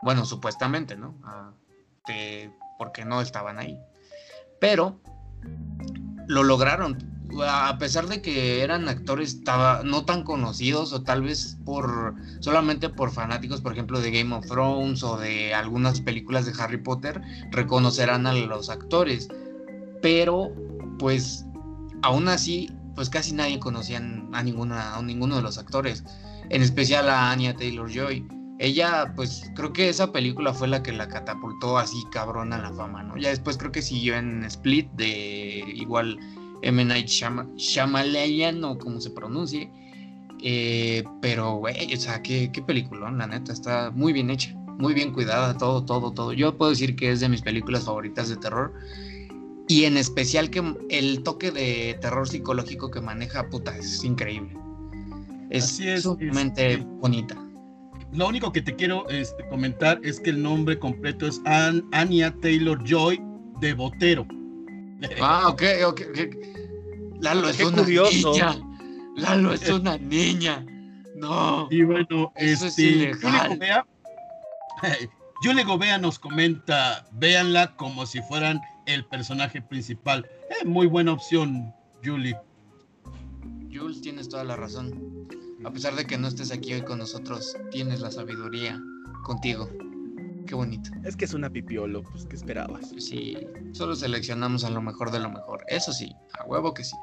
Bueno, 0.01 0.25
supuestamente, 0.25 0.97
¿no? 0.97 1.15
Ah, 1.23 1.53
porque 2.77 3.05
no 3.05 3.21
estaban 3.21 3.57
ahí. 3.57 3.79
Pero 4.59 4.99
lo 6.27 6.43
lograron. 6.43 7.12
A 7.41 7.77
pesar 7.77 8.07
de 8.07 8.21
que 8.21 8.61
eran 8.61 8.87
actores 8.87 9.41
no 9.83 10.05
tan 10.05 10.23
conocidos 10.23 10.93
o 10.93 11.03
tal 11.03 11.21
vez 11.21 11.57
por 11.65 12.15
solamente 12.39 12.89
por 12.89 13.11
fanáticos, 13.11 13.61
por 13.61 13.73
ejemplo, 13.73 13.99
de 13.99 14.11
Game 14.11 14.33
of 14.35 14.45
Thrones 14.45 15.03
o 15.03 15.17
de 15.17 15.53
algunas 15.53 16.01
películas 16.01 16.45
de 16.45 16.53
Harry 16.61 16.77
Potter, 16.77 17.21
reconocerán 17.51 18.27
a 18.27 18.33
los 18.33 18.69
actores. 18.69 19.27
Pero, 20.01 20.51
pues, 20.99 21.45
aún 22.01 22.27
así, 22.27 22.69
pues 22.95 23.09
casi 23.09 23.33
nadie 23.33 23.59
conocía 23.59 23.97
a, 23.97 24.43
ninguna, 24.43 24.95
a 24.95 25.01
ninguno 25.01 25.35
de 25.35 25.41
los 25.41 25.57
actores, 25.57 26.03
en 26.49 26.61
especial 26.61 27.09
a 27.09 27.31
Anya 27.31 27.55
Taylor 27.55 27.89
Joy. 27.91 28.27
Ella, 28.59 29.13
pues 29.15 29.51
creo 29.55 29.73
que 29.73 29.89
esa 29.89 30.11
película 30.11 30.53
fue 30.53 30.67
la 30.67 30.83
que 30.83 30.91
la 30.91 31.07
catapultó 31.07 31.77
así 31.77 31.97
cabrón 32.11 32.53
a 32.53 32.59
la 32.59 32.71
fama, 32.73 33.03
¿no? 33.03 33.17
Ya 33.17 33.29
después 33.29 33.57
creo 33.57 33.71
que 33.71 33.81
siguió 33.81 34.15
en 34.15 34.43
Split 34.45 34.91
de 34.91 35.63
igual 35.75 36.19
M. 36.63 36.83
Night 36.85 37.07
Shyamalan 37.07 38.63
o 38.63 38.77
como 38.77 38.99
se 39.01 39.09
pronuncie. 39.11 39.69
Eh, 40.41 41.03
pero, 41.21 41.55
güey, 41.55 41.93
o 41.93 41.97
sea, 41.97 42.21
qué, 42.21 42.51
qué 42.51 42.61
peliculón, 42.61 43.17
la 43.17 43.27
neta, 43.27 43.53
está 43.53 43.91
muy 43.91 44.11
bien 44.11 44.29
hecha, 44.29 44.53
muy 44.77 44.93
bien 44.93 45.13
cuidada, 45.13 45.57
todo, 45.57 45.85
todo, 45.85 46.11
todo. 46.11 46.33
Yo 46.33 46.57
puedo 46.57 46.71
decir 46.71 46.95
que 46.95 47.11
es 47.11 47.21
de 47.21 47.29
mis 47.29 47.41
películas 47.41 47.85
favoritas 47.85 48.27
de 48.29 48.35
terror. 48.37 48.73
Y 49.69 49.85
en 49.85 49.95
especial 49.95 50.49
que 50.49 50.61
el 50.89 51.23
toque 51.23 51.49
de 51.51 51.97
terror 52.01 52.27
psicológico 52.27 52.91
que 52.91 52.99
maneja, 52.99 53.49
puta, 53.49 53.77
es 53.77 54.03
increíble. 54.03 54.57
Es, 55.49 55.63
Así 55.65 55.87
es, 55.87 56.03
sumamente 56.03 56.73
este- 56.73 56.85
bonita. 56.99 57.37
Lo 58.11 58.27
único 58.27 58.51
que 58.51 58.61
te 58.61 58.75
quiero 58.75 59.07
este, 59.09 59.47
comentar 59.47 59.99
es 60.03 60.19
que 60.19 60.31
el 60.31 60.43
nombre 60.43 60.77
completo 60.77 61.25
es 61.25 61.41
An- 61.45 61.83
Anya 61.93 62.35
Taylor 62.41 62.83
Joy 62.83 63.19
de 63.61 63.73
Botero. 63.73 64.27
Ah, 65.21 65.47
ok, 65.49 65.63
ok. 65.87 66.01
Lalo 67.19 67.49
es 67.49 67.57
Qué 67.57 67.65
una 67.65 67.77
curioso. 67.77 68.31
niña. 68.31 68.55
Lalo 69.15 69.53
es 69.53 69.69
una 69.69 69.97
niña. 69.97 70.65
No. 71.15 71.67
Y 71.71 71.83
bueno, 71.83 72.31
Eso 72.35 72.65
es 72.65 72.71
este, 72.77 72.81
ilegal. 72.83 73.21
Julie 73.21 73.55
Gobea, 73.55 73.85
Julie 75.41 75.63
Gobea 75.63 75.97
nos 75.97 76.19
comenta, 76.19 77.05
véanla 77.13 77.75
como 77.75 78.05
si 78.05 78.21
fueran 78.23 78.59
el 78.87 79.05
personaje 79.05 79.61
principal. 79.61 80.27
Eh, 80.49 80.65
muy 80.65 80.87
buena 80.87 81.13
opción, 81.13 81.73
Julie. 82.03 82.37
Jules, 83.73 84.01
tienes 84.01 84.27
toda 84.29 84.43
la 84.43 84.55
razón. 84.55 85.27
A 85.63 85.71
pesar 85.71 85.95
de 85.95 86.05
que 86.05 86.17
no 86.17 86.27
estés 86.27 86.51
aquí 86.51 86.73
hoy 86.73 86.81
con 86.81 86.99
nosotros, 86.99 87.55
tienes 87.71 88.01
la 88.01 88.11
sabiduría 88.11 88.79
contigo. 89.23 89.69
Qué 90.47 90.55
bonito. 90.55 90.89
Es 91.03 91.15
que 91.15 91.25
es 91.25 91.33
una 91.33 91.49
pipiolo, 91.49 92.03
pues, 92.03 92.25
¿qué 92.25 92.35
esperabas? 92.35 92.93
Sí, 92.97 93.37
solo 93.71 93.95
seleccionamos 93.95 94.63
a 94.63 94.69
lo 94.69 94.81
mejor 94.81 95.11
de 95.11 95.19
lo 95.19 95.29
mejor. 95.29 95.63
Eso 95.67 95.93
sí, 95.93 96.15
a 96.37 96.43
huevo 96.45 96.73
que 96.73 96.83
sí. 96.83 96.97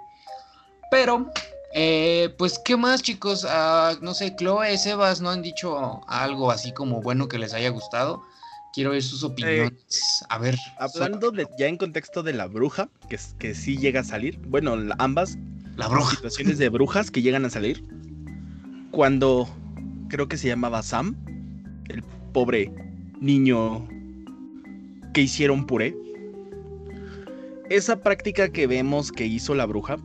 Pero, 0.90 1.30
eh, 1.72 2.34
pues, 2.36 2.58
¿qué 2.58 2.76
más, 2.76 3.02
chicos? 3.02 3.46
Ah, 3.48 3.94
no 4.02 4.12
sé, 4.14 4.34
Chloe, 4.36 4.76
Sebas, 4.76 5.20
¿no 5.20 5.30
han 5.30 5.42
dicho 5.42 6.00
algo 6.08 6.50
así 6.50 6.72
como 6.72 7.00
bueno 7.00 7.28
que 7.28 7.38
les 7.38 7.54
haya 7.54 7.70
gustado? 7.70 8.22
Quiero 8.72 8.90
oír 8.90 9.02
sus 9.02 9.24
opiniones. 9.24 10.24
a 10.28 10.38
ver. 10.38 10.58
Hablando 10.76 11.30
de, 11.32 11.48
ya 11.56 11.66
en 11.66 11.76
contexto 11.76 12.22
de 12.22 12.32
la 12.34 12.46
bruja, 12.46 12.88
que, 13.08 13.16
es- 13.16 13.34
que 13.38 13.54
sí 13.54 13.78
llega 13.78 14.00
a 14.00 14.04
salir, 14.04 14.38
bueno, 14.46 14.76
ambas 14.98 15.36
La 15.76 15.88
bruja. 15.88 16.14
situaciones 16.16 16.58
de 16.58 16.68
brujas 16.68 17.10
que 17.10 17.22
llegan 17.22 17.44
a 17.44 17.50
salir, 17.50 17.84
cuando 18.90 19.48
creo 20.08 20.28
que 20.28 20.36
se 20.36 20.48
llamaba 20.48 20.82
Sam, 20.82 21.16
el 21.88 22.02
pobre 22.32 22.72
niño 23.20 23.86
que 25.14 25.22
hicieron 25.22 25.66
puré, 25.66 25.94
esa 27.68 28.00
práctica 28.02 28.48
que 28.50 28.66
vemos 28.66 29.12
que 29.12 29.26
hizo 29.26 29.54
la 29.54 29.66
bruja 29.66 29.96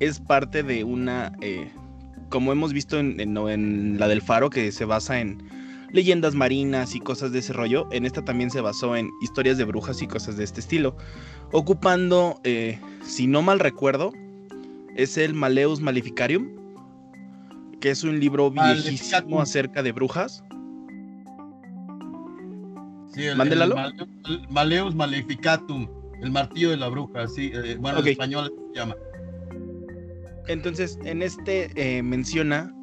es 0.00 0.20
parte 0.20 0.62
de 0.62 0.84
una, 0.84 1.32
eh, 1.40 1.70
como 2.28 2.52
hemos 2.52 2.72
visto 2.72 2.98
en, 2.98 3.18
en- 3.20 3.36
en 3.36 3.98
la 3.98 4.08
del 4.08 4.22
faro, 4.22 4.50
que 4.50 4.70
se 4.72 4.84
basa 4.84 5.20
en 5.20 5.42
leyendas 5.92 6.34
marinas 6.34 6.94
y 6.94 7.00
cosas 7.00 7.30
de 7.32 7.38
ese 7.38 7.52
rollo, 7.52 7.86
en 7.92 8.04
esta 8.04 8.24
también 8.24 8.50
se 8.50 8.60
basó 8.60 8.96
en 8.96 9.10
historias 9.22 9.56
de 9.58 9.64
brujas 9.64 10.02
y 10.02 10.06
cosas 10.08 10.36
de 10.36 10.44
este 10.44 10.60
estilo, 10.60 10.96
ocupando, 11.52 12.40
eh, 12.44 12.78
si 13.04 13.26
no 13.28 13.42
mal 13.42 13.60
recuerdo, 13.60 14.12
es 14.96 15.16
el 15.16 15.34
Maleus 15.34 15.80
Maleficarium, 15.80 16.48
que 17.80 17.90
es 17.90 18.02
un 18.02 18.18
libro 18.18 18.50
viejísimo 18.50 18.82
Maleficatum. 18.82 19.38
acerca 19.40 19.82
de 19.82 19.92
brujas. 19.92 20.42
Sí, 23.14 23.24
el, 23.26 23.36
Maleus 24.48 24.94
Maleficatum, 24.94 25.88
el 26.20 26.30
martillo 26.32 26.70
de 26.70 26.76
la 26.76 26.88
bruja, 26.88 27.28
sí, 27.28 27.52
eh, 27.54 27.76
bueno, 27.78 28.00
Ok. 28.00 28.06
en 28.06 28.12
español 28.12 28.52
se 28.72 28.78
llama. 28.80 28.96
Entonces, 30.48 30.98
en 31.04 31.22
este 31.22 31.70
eh, 31.76 32.02
menciona 32.02 32.74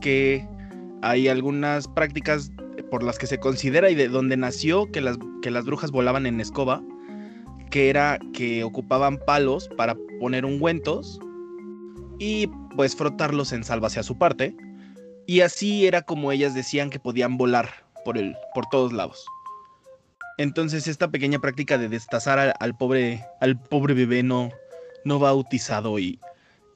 que 0.00 0.46
hay 1.02 1.28
algunas 1.28 1.86
prácticas 1.88 2.50
por 2.90 3.02
las 3.02 3.18
que 3.18 3.26
se 3.26 3.38
considera 3.38 3.90
y 3.90 3.94
de 3.94 4.08
donde 4.08 4.36
nació 4.36 4.90
que 4.90 5.00
las, 5.00 5.18
que 5.42 5.50
las 5.50 5.64
brujas 5.64 5.90
volaban 5.90 6.26
en 6.26 6.40
escoba, 6.40 6.82
que 7.70 7.90
era 7.90 8.18
que 8.32 8.64
ocupaban 8.64 9.18
palos 9.26 9.68
para 9.76 9.96
poner 10.20 10.44
ungüentos 10.44 11.18
y 12.18 12.48
pues 12.76 12.96
frotarlos 12.96 13.52
en 13.52 13.64
salva 13.64 13.88
hacia 13.88 14.02
su 14.02 14.16
parte. 14.16 14.56
Y 15.26 15.40
así 15.40 15.86
era 15.86 16.02
como 16.02 16.32
ellas 16.32 16.54
decían 16.54 16.90
que 16.90 16.98
podían 16.98 17.36
volar 17.36 17.68
por, 18.04 18.18
el, 18.18 18.34
por 18.54 18.66
todos 18.66 18.92
lados. 18.92 19.24
Entonces 20.38 20.88
esta 20.88 21.08
pequeña 21.08 21.38
práctica 21.38 21.78
de 21.78 21.88
destazar 21.88 22.54
al, 22.58 22.76
pobre, 22.76 23.24
al 23.40 23.58
pobre 23.58 23.94
bebé 23.94 24.22
no, 24.22 24.50
no 25.04 25.18
bautizado 25.18 25.98
y, 25.98 26.18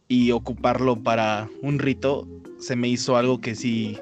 y 0.06 0.30
ocuparlo 0.32 1.02
para 1.02 1.48
un 1.62 1.78
rito 1.78 2.26
se 2.60 2.76
me 2.76 2.88
hizo 2.88 3.16
algo 3.16 3.40
que 3.40 3.54
sí 3.54 3.98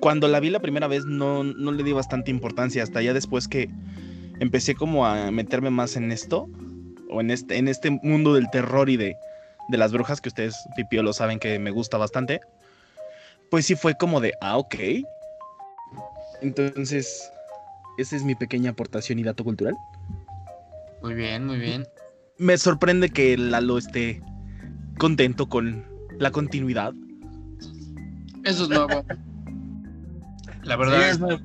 cuando 0.00 0.28
la 0.28 0.40
vi 0.40 0.50
la 0.50 0.60
primera 0.60 0.88
vez 0.88 1.04
no, 1.04 1.44
no 1.44 1.72
le 1.72 1.82
di 1.82 1.92
bastante 1.92 2.30
importancia 2.30 2.82
hasta 2.82 3.02
ya 3.02 3.12
después 3.12 3.46
que 3.46 3.68
empecé 4.40 4.74
como 4.74 5.06
a 5.06 5.30
meterme 5.30 5.70
más 5.70 5.96
en 5.96 6.10
esto 6.10 6.48
o 7.10 7.20
en 7.20 7.30
este 7.30 7.58
en 7.58 7.68
este 7.68 7.90
mundo 7.90 8.34
del 8.34 8.50
terror 8.50 8.88
y 8.88 8.96
de, 8.96 9.16
de 9.68 9.78
las 9.78 9.92
brujas 9.92 10.20
que 10.20 10.30
ustedes 10.30 10.56
pipio 10.74 11.02
lo 11.02 11.12
saben 11.12 11.38
que 11.38 11.58
me 11.58 11.70
gusta 11.70 11.98
bastante 11.98 12.40
pues 13.50 13.66
sí 13.66 13.74
fue 13.74 13.94
como 13.96 14.20
de 14.20 14.32
ah 14.40 14.56
ok. 14.56 14.74
Entonces 16.40 17.30
esa 18.00 18.16
es 18.16 18.24
mi 18.24 18.34
pequeña 18.34 18.70
aportación 18.70 19.18
y 19.18 19.22
dato 19.22 19.44
cultural 19.44 19.74
Muy 21.02 21.14
bien, 21.14 21.46
muy 21.46 21.58
bien. 21.58 21.84
me 22.38 22.56
sorprende 22.58 23.10
que 23.10 23.36
Lalo 23.36 23.78
esté 23.78 24.22
contento 24.98 25.48
con 25.48 25.84
la 26.18 26.30
continuidad 26.30 26.92
Eso 28.44 28.64
es 28.64 28.68
nuevo. 28.68 29.04
La 30.62 30.76
verdad 30.76 31.02
es 31.08 31.12
es 31.12 31.20
nuevo. 31.20 31.40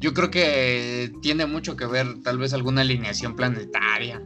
Yo 0.00 0.12
creo 0.14 0.30
que 0.30 1.12
tiene 1.22 1.46
mucho 1.46 1.76
que 1.76 1.86
ver 1.86 2.20
tal 2.22 2.38
vez 2.38 2.52
alguna 2.52 2.80
alineación 2.82 3.36
planetaria 3.36 4.20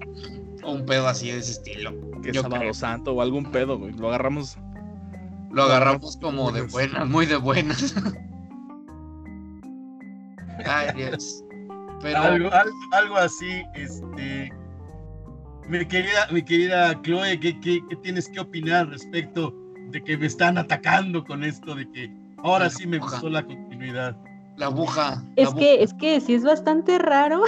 o 0.62 0.72
un 0.72 0.86
pedo 0.86 1.06
así 1.06 1.30
de 1.30 1.38
ese 1.38 1.52
estilo. 1.52 1.92
que 2.22 2.30
es 2.30 2.34
Yo 2.36 2.42
sábado 2.42 2.62
creo. 2.62 2.74
santo 2.74 3.12
o 3.12 3.20
algún 3.22 3.52
pedo, 3.52 3.78
güey. 3.78 3.92
Lo 3.92 4.08
agarramos. 4.08 4.56
Lo 5.52 5.64
agarramos 5.64 6.16
como 6.16 6.50
de 6.50 6.62
buenas, 6.62 7.06
muy 7.08 7.26
de 7.26 7.36
buenas. 7.36 7.94
Ay, 10.64 10.88
Dios. 10.96 11.44
Pero 12.02 12.18
Algo, 12.18 12.52
algo, 12.52 12.76
algo 12.92 13.16
así, 13.16 13.62
este. 13.74 14.52
Mi 15.68 15.84
querida, 15.86 16.28
mi 16.30 16.42
querida 16.42 17.00
Chloe, 17.02 17.40
¿qué, 17.40 17.58
qué, 17.60 17.80
qué 17.88 17.96
tienes 17.96 18.28
que 18.28 18.38
opinar 18.40 18.88
respecto 18.88 19.52
de 19.90 20.02
que 20.02 20.16
me 20.16 20.26
están 20.26 20.58
atacando 20.58 21.24
con 21.24 21.42
esto 21.42 21.74
de 21.74 21.90
que 21.90 22.08
ahora 22.38 22.70
sí 22.70 22.86
me 22.86 22.98
gustó 22.98 23.28
la 23.28 23.44
continuidad? 23.44 24.16
la 24.56 24.66
aguja. 24.66 25.22
la 25.36 25.42
Es 25.42 25.48
aguja- 25.48 25.58
que, 25.58 25.82
es 25.82 25.92
que 25.94 26.20
sí 26.20 26.34
es 26.34 26.44
bastante 26.44 26.98
raro 26.98 27.42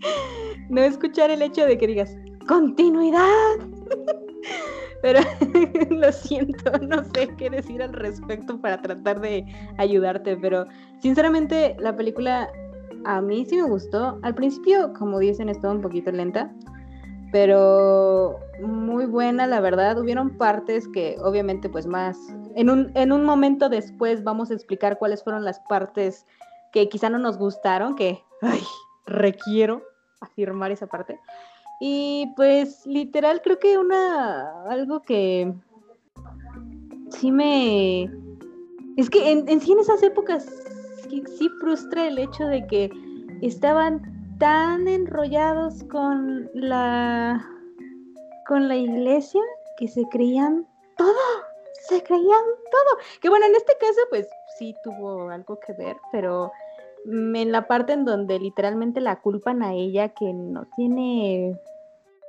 no 0.68 0.80
escuchar 0.80 1.30
el 1.30 1.42
hecho 1.42 1.64
de 1.66 1.76
que 1.78 1.86
digas 1.86 2.16
continuidad. 2.48 3.28
Pero 5.02 5.20
lo 5.90 6.10
siento, 6.12 6.72
no 6.78 7.04
sé 7.14 7.28
qué 7.36 7.50
decir 7.50 7.82
al 7.82 7.92
respecto 7.92 8.58
para 8.58 8.80
tratar 8.80 9.20
de 9.20 9.44
ayudarte, 9.76 10.34
pero 10.38 10.66
sinceramente 10.98 11.76
la 11.78 11.94
película 11.94 12.48
a 13.04 13.20
mí 13.20 13.46
sí 13.46 13.56
me 13.56 13.68
gustó. 13.68 14.18
Al 14.22 14.34
principio, 14.34 14.92
como 14.94 15.18
dicen, 15.18 15.48
estaba 15.48 15.74
un 15.74 15.80
poquito 15.80 16.10
lenta, 16.10 16.52
pero 17.32 18.38
muy 18.62 19.06
buena, 19.06 19.46
la 19.46 19.60
verdad. 19.60 19.98
Hubieron 19.98 20.36
partes 20.36 20.88
que 20.88 21.16
obviamente 21.22 21.68
pues 21.68 21.86
más... 21.86 22.16
En 22.54 22.70
un, 22.70 22.92
en 22.94 23.10
un 23.10 23.24
momento 23.24 23.68
después 23.68 24.22
vamos 24.22 24.50
a 24.50 24.54
explicar 24.54 24.98
cuáles 24.98 25.24
fueron 25.24 25.44
las 25.44 25.58
partes 25.60 26.26
que 26.72 26.88
quizá 26.88 27.10
no 27.10 27.18
nos 27.18 27.36
gustaron, 27.36 27.96
que 27.96 28.22
ay, 28.42 28.62
requiero 29.06 29.82
afirmar 30.20 30.70
esa 30.70 30.86
parte. 30.86 31.18
Y 31.80 32.32
pues 32.36 32.86
literal 32.86 33.42
creo 33.42 33.58
que 33.58 33.78
una 33.78 34.64
algo 34.68 35.02
que 35.02 35.52
sí 37.10 37.32
me 37.32 38.04
es 38.96 39.10
que 39.10 39.32
en, 39.32 39.48
en 39.48 39.60
sí 39.60 39.72
en 39.72 39.80
esas 39.80 40.02
épocas 40.02 40.46
sí, 41.14 41.36
sí 41.38 41.48
frustra 41.60 42.06
el 42.06 42.18
hecho 42.18 42.46
de 42.46 42.66
que 42.66 42.90
estaban 43.42 44.02
tan 44.38 44.88
enrollados 44.88 45.84
con 45.84 46.50
la 46.54 47.48
con 48.46 48.68
la 48.68 48.76
iglesia 48.76 49.40
que 49.78 49.88
se 49.88 50.04
creían 50.10 50.66
todo, 50.96 51.14
se 51.88 52.02
creían 52.02 52.26
todo. 52.70 52.98
Que 53.20 53.28
bueno, 53.28 53.46
en 53.46 53.54
este 53.54 53.72
caso 53.80 54.00
pues 54.10 54.28
sí 54.58 54.74
tuvo 54.82 55.30
algo 55.30 55.58
que 55.60 55.72
ver, 55.72 55.96
pero 56.12 56.52
mm, 57.06 57.36
en 57.36 57.52
la 57.52 57.66
parte 57.66 57.92
en 57.92 58.04
donde 58.04 58.38
literalmente 58.38 59.00
la 59.00 59.20
culpan 59.20 59.62
a 59.62 59.72
ella 59.72 60.10
que 60.10 60.32
no 60.32 60.66
tiene 60.76 61.58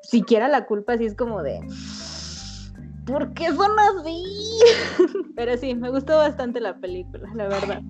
siquiera 0.01 0.48
la 0.48 0.65
culpa, 0.65 0.94
así 0.94 1.06
es 1.06 1.15
como 1.15 1.42
de 1.42 1.60
¿por 3.06 3.34
qué 3.34 3.48
son 3.48 3.72
así? 4.00 4.24
Pero 5.36 5.58
sí, 5.58 5.75
me 5.75 5.89
gustó 5.89 6.18
bastante 6.18 6.60
la 6.60 6.75
película, 6.77 7.30
la 7.36 7.48
verdad. 7.48 7.82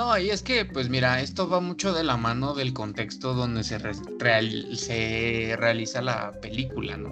No, 0.00 0.16
y 0.18 0.30
es 0.30 0.42
que, 0.42 0.64
pues 0.64 0.88
mira, 0.88 1.20
esto 1.20 1.46
va 1.46 1.60
mucho 1.60 1.92
de 1.92 2.04
la 2.04 2.16
mano 2.16 2.54
del 2.54 2.72
contexto 2.72 3.34
donde 3.34 3.62
se, 3.62 3.76
re- 3.76 3.92
real- 4.18 4.74
se 4.74 5.54
realiza 5.58 6.00
la 6.00 6.32
película, 6.40 6.96
¿no? 6.96 7.10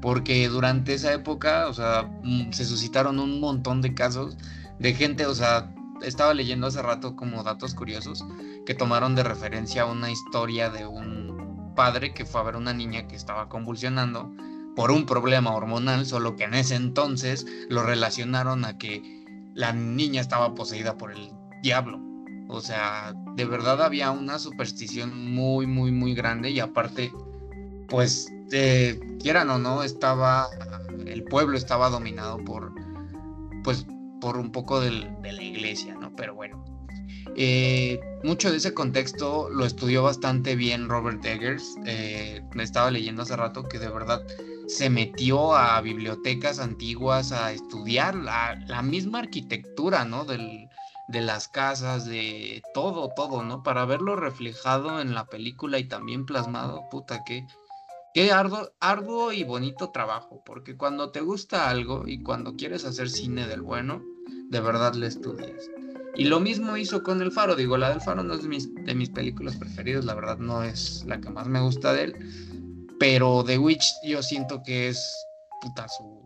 Porque 0.00 0.48
durante 0.48 0.94
esa 0.94 1.12
época, 1.12 1.66
o 1.68 1.74
sea, 1.74 2.10
mm, 2.22 2.52
se 2.52 2.64
suscitaron 2.64 3.18
un 3.18 3.38
montón 3.38 3.82
de 3.82 3.92
casos 3.92 4.38
de 4.78 4.94
gente, 4.94 5.26
o 5.26 5.34
sea, 5.34 5.74
estaba 6.00 6.32
leyendo 6.32 6.68
hace 6.68 6.80
rato 6.80 7.16
como 7.16 7.42
datos 7.42 7.74
curiosos 7.74 8.24
que 8.64 8.72
tomaron 8.74 9.14
de 9.14 9.24
referencia 9.24 9.84
una 9.84 10.10
historia 10.10 10.70
de 10.70 10.86
un 10.86 11.74
padre 11.76 12.14
que 12.14 12.24
fue 12.24 12.40
a 12.40 12.44
ver 12.44 12.56
una 12.56 12.72
niña 12.72 13.06
que 13.08 13.14
estaba 13.14 13.50
convulsionando 13.50 14.32
por 14.74 14.90
un 14.90 15.04
problema 15.04 15.54
hormonal, 15.54 16.06
solo 16.06 16.34
que 16.34 16.44
en 16.44 16.54
ese 16.54 16.76
entonces 16.76 17.44
lo 17.68 17.82
relacionaron 17.82 18.64
a 18.64 18.78
que 18.78 19.22
la 19.54 19.74
niña 19.74 20.22
estaba 20.22 20.54
poseída 20.54 20.96
por 20.96 21.12
el 21.12 21.28
diablo. 21.62 22.00
O 22.52 22.60
sea, 22.60 23.14
de 23.34 23.44
verdad 23.46 23.82
había 23.82 24.10
una 24.10 24.38
superstición 24.38 25.32
muy, 25.32 25.66
muy, 25.66 25.90
muy 25.90 26.14
grande 26.14 26.50
y 26.50 26.60
aparte, 26.60 27.10
pues, 27.88 28.30
eh, 28.52 29.00
quieran 29.20 29.48
o 29.50 29.58
no, 29.58 29.82
estaba, 29.82 30.48
el 31.06 31.24
pueblo 31.24 31.56
estaba 31.56 31.88
dominado 31.88 32.36
por, 32.44 32.72
pues, 33.64 33.86
por 34.20 34.36
un 34.36 34.52
poco 34.52 34.80
de 34.80 34.90
la 34.90 35.42
iglesia, 35.42 35.94
¿no? 35.94 36.14
Pero 36.14 36.34
bueno, 36.34 36.62
eh, 37.36 38.00
mucho 38.22 38.50
de 38.50 38.58
ese 38.58 38.74
contexto 38.74 39.48
lo 39.50 39.64
estudió 39.64 40.02
bastante 40.02 40.54
bien 40.54 40.88
Robert 40.88 41.24
Eggers. 41.24 41.76
Eh, 41.86 42.42
me 42.54 42.62
estaba 42.62 42.90
leyendo 42.90 43.22
hace 43.22 43.36
rato 43.36 43.68
que 43.68 43.78
de 43.78 43.88
verdad 43.88 44.22
se 44.66 44.90
metió 44.90 45.54
a 45.54 45.80
bibliotecas 45.80 46.58
antiguas 46.58 47.32
a 47.32 47.52
estudiar 47.52 48.14
la, 48.14 48.62
la 48.66 48.82
misma 48.82 49.20
arquitectura, 49.20 50.04
¿no? 50.04 50.24
Del, 50.24 50.68
de 51.08 51.20
las 51.20 51.48
casas, 51.48 52.06
de 52.06 52.62
todo, 52.74 53.10
todo, 53.14 53.42
¿no? 53.42 53.62
Para 53.62 53.84
verlo 53.84 54.16
reflejado 54.16 55.00
en 55.00 55.14
la 55.14 55.26
película 55.26 55.78
y 55.78 55.84
también 55.84 56.26
plasmado, 56.26 56.88
puta, 56.90 57.22
qué 57.24 57.46
arduo, 58.30 58.70
arduo 58.80 59.32
y 59.32 59.44
bonito 59.44 59.90
trabajo, 59.90 60.42
porque 60.44 60.76
cuando 60.76 61.10
te 61.10 61.20
gusta 61.20 61.70
algo 61.70 62.06
y 62.06 62.22
cuando 62.22 62.56
quieres 62.56 62.84
hacer 62.84 63.08
cine 63.08 63.46
del 63.46 63.62
bueno, 63.62 64.02
de 64.50 64.60
verdad 64.60 64.94
le 64.94 65.06
estudias. 65.06 65.70
Y 66.14 66.26
lo 66.26 66.40
mismo 66.40 66.76
hizo 66.76 67.02
con 67.02 67.22
El 67.22 67.32
Faro, 67.32 67.56
digo, 67.56 67.78
la 67.78 67.88
del 67.88 68.02
Faro 68.02 68.22
no 68.22 68.34
es 68.34 68.42
de 68.42 68.48
mis, 68.48 68.74
de 68.74 68.94
mis 68.94 69.08
películas 69.08 69.56
preferidas, 69.56 70.04
la 70.04 70.14
verdad 70.14 70.36
no 70.36 70.62
es 70.62 71.04
la 71.06 71.20
que 71.20 71.30
más 71.30 71.48
me 71.48 71.60
gusta 71.60 71.94
de 71.94 72.04
él, 72.04 72.16
pero 73.00 73.42
The 73.44 73.56
Witch 73.56 73.84
yo 74.04 74.22
siento 74.22 74.62
que 74.62 74.88
es, 74.88 75.26
puta, 75.60 75.88
su... 75.88 76.22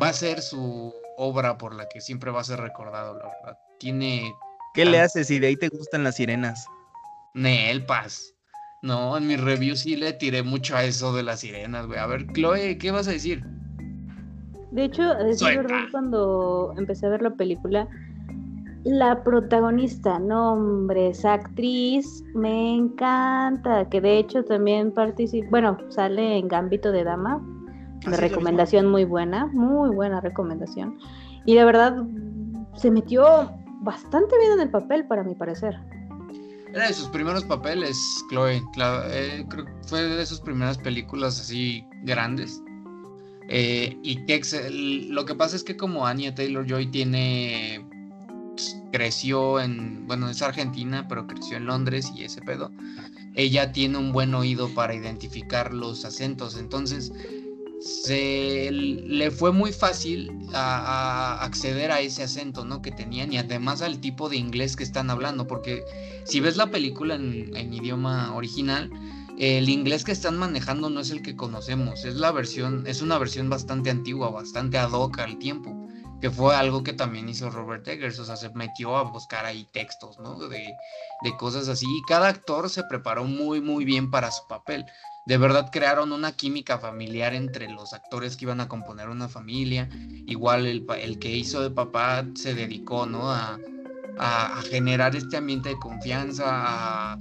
Va 0.00 0.08
a 0.08 0.12
ser 0.12 0.40
su 0.40 0.94
obra 1.18 1.58
por 1.58 1.74
la 1.74 1.88
que 1.88 2.00
siempre 2.00 2.30
va 2.30 2.40
a 2.40 2.44
ser 2.44 2.60
recordado, 2.60 3.18
la 3.18 3.26
verdad. 3.26 3.58
Tiene 3.82 4.32
¿Qué 4.74 4.84
le 4.84 5.00
Ah. 5.00 5.04
haces 5.04 5.26
si 5.26 5.40
de 5.40 5.48
ahí 5.48 5.56
te 5.56 5.68
gustan 5.68 6.04
las 6.04 6.14
sirenas? 6.14 6.66
Nel 7.34 7.84
Paz. 7.84 8.32
No, 8.80 9.16
en 9.16 9.26
mi 9.26 9.34
review 9.34 9.74
sí 9.74 9.96
le 9.96 10.12
tiré 10.12 10.44
mucho 10.44 10.76
a 10.76 10.84
eso 10.84 11.12
de 11.12 11.24
las 11.24 11.40
sirenas, 11.40 11.88
güey. 11.88 11.98
A 11.98 12.06
ver, 12.06 12.26
Chloe, 12.32 12.78
¿qué 12.78 12.92
vas 12.92 13.08
a 13.08 13.10
decir? 13.10 13.44
De 14.70 14.84
hecho, 14.84 15.02
a 15.02 15.24
decir 15.24 15.48
verdad, 15.56 15.80
cuando 15.90 16.72
empecé 16.78 17.06
a 17.06 17.10
ver 17.10 17.22
la 17.22 17.30
película, 17.34 17.88
la 18.84 19.24
protagonista, 19.24 20.20
no 20.20 20.52
hombre, 20.52 21.08
esa 21.08 21.34
actriz 21.34 22.06
me 22.34 22.74
encanta, 22.76 23.88
que 23.88 24.00
de 24.00 24.18
hecho 24.18 24.44
también 24.44 24.92
participa, 24.92 25.48
bueno, 25.50 25.76
sale 25.88 26.38
en 26.38 26.46
Gambito 26.46 26.92
de 26.92 27.02
Dama, 27.02 27.40
Ah, 27.42 27.98
ya 28.04 28.10
vi. 28.10 28.16
recomendación 28.28 28.88
muy 28.88 29.04
buena, 29.04 29.46
muy 29.46 29.90
buena 29.90 30.20
recomendación. 30.20 30.98
Y 31.44 31.56
de 31.56 31.64
verdad 31.64 31.96
se 32.76 32.90
metió 32.90 33.50
bastante 33.82 34.38
bien 34.38 34.52
en 34.52 34.60
el 34.60 34.70
papel, 34.70 35.06
para 35.06 35.22
mi 35.22 35.34
parecer. 35.34 35.78
Era 36.72 36.86
de 36.86 36.94
sus 36.94 37.08
primeros 37.08 37.44
papeles, 37.44 38.24
Chloe. 38.30 38.62
Eh, 39.10 39.44
creo 39.48 39.66
que 39.66 39.72
fue 39.86 40.02
de 40.04 40.24
sus 40.24 40.40
primeras 40.40 40.78
películas 40.78 41.38
así 41.38 41.84
grandes. 42.02 42.62
Eh, 43.48 43.98
y 44.02 44.24
que 44.24 44.40
lo 45.10 45.24
que 45.26 45.34
pasa 45.34 45.56
es 45.56 45.64
que 45.64 45.76
como 45.76 46.06
Anya 46.06 46.34
Taylor 46.34 46.66
Joy 46.66 46.86
tiene 46.86 47.84
pues, 48.52 48.76
creció 48.92 49.60
en, 49.60 50.06
bueno, 50.06 50.30
es 50.30 50.40
argentina, 50.40 51.06
pero 51.08 51.26
creció 51.26 51.58
en 51.58 51.66
Londres 51.66 52.10
y 52.14 52.24
ese 52.24 52.40
pedo. 52.40 52.70
Ella 53.34 53.72
tiene 53.72 53.98
un 53.98 54.12
buen 54.12 54.34
oído 54.34 54.68
para 54.70 54.94
identificar 54.94 55.74
los 55.74 56.04
acentos, 56.04 56.56
entonces 56.58 57.12
se 57.82 58.70
le 58.70 59.30
fue 59.30 59.52
muy 59.52 59.72
fácil 59.72 60.30
acceder 60.54 61.90
a 61.90 62.00
ese 62.00 62.22
acento, 62.22 62.64
¿no? 62.64 62.80
Que 62.80 62.92
tenían 62.92 63.32
y 63.32 63.38
además 63.38 63.82
al 63.82 64.00
tipo 64.00 64.28
de 64.28 64.36
inglés 64.36 64.76
que 64.76 64.84
están 64.84 65.10
hablando, 65.10 65.46
porque 65.46 65.84
si 66.24 66.40
ves 66.40 66.56
la 66.56 66.70
película 66.70 67.16
en, 67.16 67.74
idioma 67.74 68.34
original, 68.34 68.90
el 69.38 69.68
inglés 69.68 70.04
que 70.04 70.12
están 70.12 70.38
manejando 70.38 70.90
no 70.90 71.00
es 71.00 71.10
el 71.10 71.22
que 71.22 71.34
conocemos, 71.34 72.04
es 72.04 72.14
la 72.16 72.30
versión, 72.30 72.86
es 72.86 73.02
una 73.02 73.18
versión 73.18 73.50
bastante 73.50 73.90
antigua, 73.90 74.30
bastante 74.30 74.78
ad 74.78 74.92
hoc 74.92 75.18
al 75.18 75.38
tiempo, 75.38 75.74
que 76.20 76.30
fue 76.30 76.54
algo 76.54 76.84
que 76.84 76.92
también 76.92 77.28
hizo 77.28 77.50
Robert 77.50 77.86
Eggers, 77.88 78.18
o 78.20 78.24
sea, 78.24 78.36
se 78.36 78.50
metió 78.50 78.96
a 78.96 79.02
buscar 79.02 79.44
ahí 79.44 79.66
textos, 79.72 80.20
¿no? 80.20 80.38
De 80.38 80.76
cosas 81.38 81.68
así, 81.68 81.86
y 81.86 82.02
cada 82.06 82.28
actor 82.28 82.70
se 82.70 82.84
preparó 82.84 83.24
muy, 83.24 83.60
muy 83.60 83.84
bien 83.84 84.10
para 84.10 84.30
su 84.30 84.46
papel. 84.46 84.84
De 85.24 85.36
verdad 85.36 85.70
crearon 85.70 86.12
una 86.12 86.32
química 86.32 86.78
familiar 86.78 87.32
entre 87.34 87.68
los 87.68 87.92
actores 87.92 88.36
que 88.36 88.44
iban 88.44 88.60
a 88.60 88.68
componer 88.68 89.08
una 89.08 89.28
familia. 89.28 89.88
Igual 90.26 90.66
el, 90.66 90.84
el 91.00 91.18
que 91.18 91.30
hizo 91.30 91.62
de 91.62 91.70
papá 91.70 92.24
se 92.34 92.54
dedicó, 92.54 93.06
¿no? 93.06 93.30
A, 93.30 93.58
a, 94.18 94.62
generar 94.62 95.16
este 95.16 95.36
ambiente 95.36 95.70
de 95.70 95.78
confianza, 95.78 96.44
a 96.46 97.18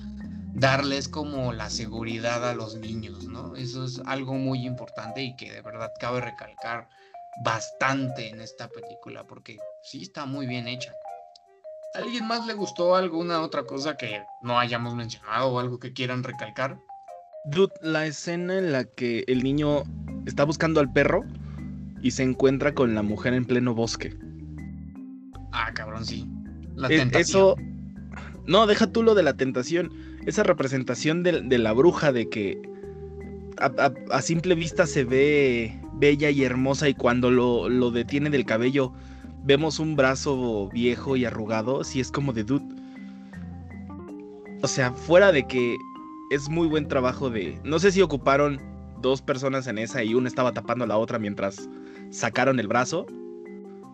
darles 0.54 1.08
como 1.08 1.54
la 1.54 1.70
seguridad 1.70 2.48
a 2.48 2.54
los 2.54 2.76
niños, 2.76 3.26
¿no? 3.26 3.56
Eso 3.56 3.86
es 3.86 4.02
algo 4.06 4.34
muy 4.34 4.66
importante 4.66 5.22
y 5.22 5.36
que 5.36 5.52
de 5.52 5.62
verdad 5.62 5.92
cabe 6.00 6.22
recalcar 6.22 6.90
bastante 7.44 8.30
en 8.30 8.42
esta 8.42 8.68
película 8.68 9.26
porque 9.26 9.58
sí 9.84 10.02
está 10.02 10.26
muy 10.26 10.48
bien 10.48 10.68
hecha. 10.68 10.94
¿A 11.94 12.00
¿Alguien 12.00 12.28
más 12.28 12.46
le 12.46 12.54
gustó 12.54 12.96
alguna 12.96 13.42
otra 13.42 13.64
cosa 13.64 13.98
que 13.98 14.24
no 14.42 14.60
hayamos 14.60 14.96
mencionado 14.96 15.50
o 15.50 15.60
algo 15.60 15.80
que 15.80 15.94
quieran 15.94 16.24
recalcar? 16.24 16.78
Dude, 17.46 17.74
la 17.82 18.06
escena 18.06 18.58
en 18.58 18.72
la 18.72 18.84
que 18.86 19.24
el 19.28 19.44
niño 19.44 19.84
está 20.26 20.44
buscando 20.44 20.80
al 20.80 20.92
perro 20.92 21.24
y 22.02 22.12
se 22.12 22.24
encuentra 22.24 22.74
con 22.74 22.94
la 22.96 23.02
mujer 23.02 23.34
en 23.34 23.46
pleno 23.46 23.74
bosque. 23.74 24.16
Ah, 25.52 25.72
cabrón, 25.74 26.06
sí. 26.06 26.28
La 26.76 26.88
E- 26.88 26.98
tentación. 26.98 27.22
Eso. 27.22 27.56
No, 28.48 28.68
deja 28.68 28.88
tú 28.88 29.04
lo 29.04 29.16
de 29.16 29.24
la 29.24 29.34
tentación. 29.36 29.92
Esa 30.26 30.44
representación 30.44 31.24
de, 31.24 31.42
de 31.42 31.58
la 31.58 31.74
bruja, 31.74 32.12
de 32.12 32.30
que 32.30 32.62
a, 33.58 33.66
a- 33.66 33.94
a 34.12 34.22
simple 34.22 34.56
vista 34.56 34.86
se 34.86 35.04
ve 35.04 35.80
bella 35.94 36.30
y 36.30 36.44
hermosa, 36.44 36.90
y 36.90 36.94
cuando 36.94 37.32
lo, 37.32 37.70
lo 37.70 37.92
detiene 37.92 38.30
del 38.30 38.46
cabello, 38.46 38.94
vemos 39.44 39.80
un 39.80 39.96
brazo 39.96 40.70
viejo 40.70 41.16
y 41.16 41.26
arrugado. 41.26 41.84
Sí, 41.84 42.00
es 42.00 42.12
como 42.12 42.34
de 42.34 42.44
dude. 42.44 42.66
O 44.64 44.68
sea, 44.68 44.92
fuera 44.94 45.32
de 45.32 45.48
que 45.48 45.76
es 46.32 46.48
muy 46.50 46.68
buen 46.68 46.88
trabajo 46.88 47.30
de. 47.30 47.60
No 47.66 47.78
sé 47.78 47.92
si 47.92 48.02
ocuparon 48.02 48.60
dos 49.02 49.22
personas 49.22 49.68
en 49.68 49.78
esa 49.78 50.02
y 50.02 50.14
una 50.16 50.30
estaba 50.30 50.54
tapando 50.54 50.86
a 50.86 50.88
la 50.88 50.98
otra 50.98 51.20
mientras 51.20 51.70
sacaron 52.10 52.58
el 52.60 52.70
brazo, 52.70 53.06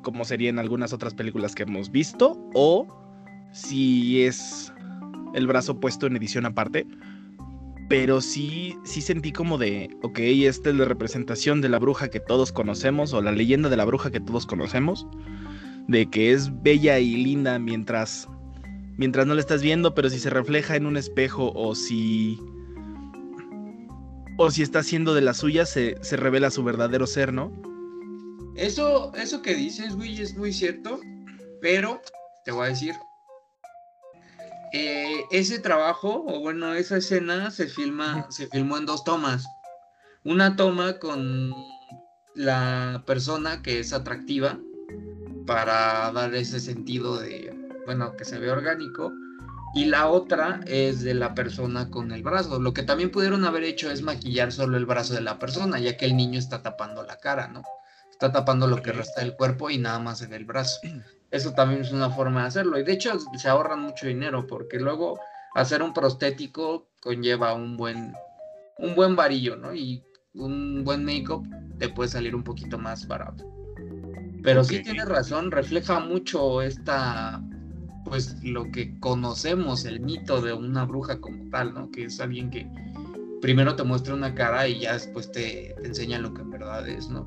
como 0.03 0.23
sería 0.23 0.49
en 0.49 0.59
algunas 0.59 0.93
otras 0.93 1.15
películas 1.15 1.55
que 1.55 1.63
hemos 1.63 1.91
visto, 1.91 2.39
o 2.53 2.87
si 3.51 4.21
es 4.21 4.71
el 5.33 5.47
brazo 5.47 5.79
puesto 5.79 6.05
en 6.05 6.15
edición 6.15 6.45
aparte. 6.45 6.85
Pero 7.89 8.21
sí, 8.21 8.77
sí 8.83 9.01
sentí 9.01 9.31
como 9.31 9.57
de, 9.57 9.89
ok, 10.03 10.19
esta 10.19 10.69
es 10.69 10.75
la 10.75 10.85
representación 10.85 11.61
de 11.61 11.69
la 11.69 11.79
bruja 11.79 12.09
que 12.09 12.19
todos 12.19 12.51
conocemos, 12.51 13.13
o 13.13 13.21
la 13.21 13.31
leyenda 13.31 13.69
de 13.69 13.77
la 13.77 13.85
bruja 13.85 14.11
que 14.11 14.19
todos 14.19 14.45
conocemos, 14.45 15.07
de 15.87 16.07
que 16.07 16.33
es 16.33 16.51
bella 16.61 16.99
y 16.99 17.15
linda 17.15 17.57
mientras, 17.57 18.27
mientras 18.97 19.25
no 19.25 19.35
la 19.35 19.41
estás 19.41 19.61
viendo, 19.61 19.93
pero 19.93 20.09
si 20.09 20.19
se 20.19 20.29
refleja 20.29 20.75
en 20.75 20.85
un 20.85 20.97
espejo 20.97 21.51
o 21.53 21.75
si 21.75 22.39
o 24.39 24.51
si 24.51 24.61
está 24.61 24.79
haciendo 24.79 25.15
de 25.15 25.21
la 25.21 25.33
suya, 25.33 25.65
se, 25.65 25.97
se 26.01 26.15
revela 26.15 26.51
su 26.51 26.63
verdadero 26.63 27.07
ser, 27.07 27.33
¿no? 27.33 27.51
Eso, 28.55 29.11
eso 29.15 29.41
que 29.41 29.55
dices, 29.55 29.95
güey, 29.95 30.21
es 30.21 30.37
muy 30.37 30.53
cierto, 30.53 30.99
pero 31.59 32.01
te 32.45 32.51
voy 32.51 32.67
a 32.67 32.69
decir, 32.69 32.93
eh, 34.73 35.23
ese 35.31 35.59
trabajo, 35.59 36.23
o 36.27 36.39
bueno, 36.39 36.73
esa 36.73 36.97
escena 36.97 37.49
se 37.49 37.67
filma, 37.67 38.27
se 38.29 38.47
filmó 38.47 38.77
en 38.77 38.85
dos 38.85 39.03
tomas. 39.03 39.43
Una 40.23 40.55
toma 40.55 40.99
con 40.99 41.53
la 42.35 43.03
persona 43.07 43.63
que 43.63 43.79
es 43.79 43.91
atractiva 43.91 44.59
para 45.47 46.11
dar 46.11 46.35
ese 46.35 46.59
sentido 46.59 47.17
de, 47.17 47.56
bueno, 47.87 48.17
que 48.17 48.25
se 48.25 48.37
ve 48.37 48.51
orgánico 48.51 49.13
y 49.73 49.85
la 49.85 50.09
otra 50.09 50.59
es 50.65 51.03
de 51.03 51.13
la 51.13 51.33
persona 51.33 51.89
con 51.89 52.11
el 52.11 52.21
brazo. 52.21 52.59
Lo 52.59 52.73
que 52.73 52.83
también 52.83 53.11
pudieron 53.11 53.45
haber 53.45 53.63
hecho 53.63 53.89
es 53.89 54.01
maquillar 54.01 54.51
solo 54.51 54.75
el 54.75 54.85
brazo 54.85 55.13
de 55.13 55.21
la 55.21 55.39
persona, 55.39 55.79
ya 55.79 55.95
que 55.95 56.05
el 56.05 56.17
niño 56.17 56.37
está 56.37 56.61
tapando 56.61 57.03
la 57.03 57.17
cara, 57.17 57.47
¿no? 57.47 57.63
Está 58.11 58.33
tapando 58.33 58.67
lo 58.67 58.81
que 58.81 58.91
resta 58.91 59.21
del 59.21 59.37
cuerpo 59.37 59.69
y 59.69 59.77
nada 59.77 59.99
más 59.99 60.21
en 60.21 60.33
el 60.33 60.43
brazo. 60.43 60.81
Eso 61.31 61.53
también 61.53 61.81
es 61.81 61.93
una 61.93 62.09
forma 62.09 62.41
de 62.41 62.47
hacerlo. 62.47 62.77
Y 62.77 62.83
de 62.83 62.91
hecho 62.91 63.17
se 63.37 63.47
ahorran 63.47 63.81
mucho 63.81 64.05
dinero 64.05 64.45
porque 64.47 64.79
luego 64.79 65.17
hacer 65.55 65.81
un 65.81 65.93
prostético 65.93 66.89
conlleva 67.01 67.53
un 67.53 67.77
buen, 67.77 68.13
un 68.79 68.95
buen 68.95 69.15
varillo, 69.15 69.55
¿no? 69.55 69.73
Y 69.73 70.03
un 70.33 70.83
buen 70.83 71.05
make-up 71.05 71.47
te 71.79 71.87
puede 71.87 72.09
salir 72.09 72.35
un 72.35 72.43
poquito 72.43 72.77
más 72.77 73.07
barato. 73.07 73.45
Pero 74.43 74.63
sí 74.65 74.83
tienes 74.83 75.07
razón, 75.07 75.51
refleja 75.51 75.99
mucho 76.01 76.61
esta 76.61 77.41
pues 78.09 78.41
lo 78.43 78.71
que 78.71 78.97
conocemos, 78.99 79.85
el 79.85 79.99
mito 79.99 80.41
de 80.41 80.53
una 80.53 80.85
bruja 80.85 81.19
como 81.19 81.49
tal, 81.49 81.73
¿no? 81.73 81.91
Que 81.91 82.05
es 82.05 82.19
alguien 82.19 82.49
que 82.49 82.67
primero 83.41 83.75
te 83.75 83.83
muestra 83.83 84.13
una 84.13 84.33
cara 84.33 84.67
y 84.67 84.79
ya 84.79 84.93
después 84.93 85.31
te, 85.31 85.75
enseña 85.85 86.19
lo 86.19 86.33
que 86.33 86.41
en 86.41 86.49
verdad 86.49 86.87
es, 86.87 87.09
¿no? 87.09 87.25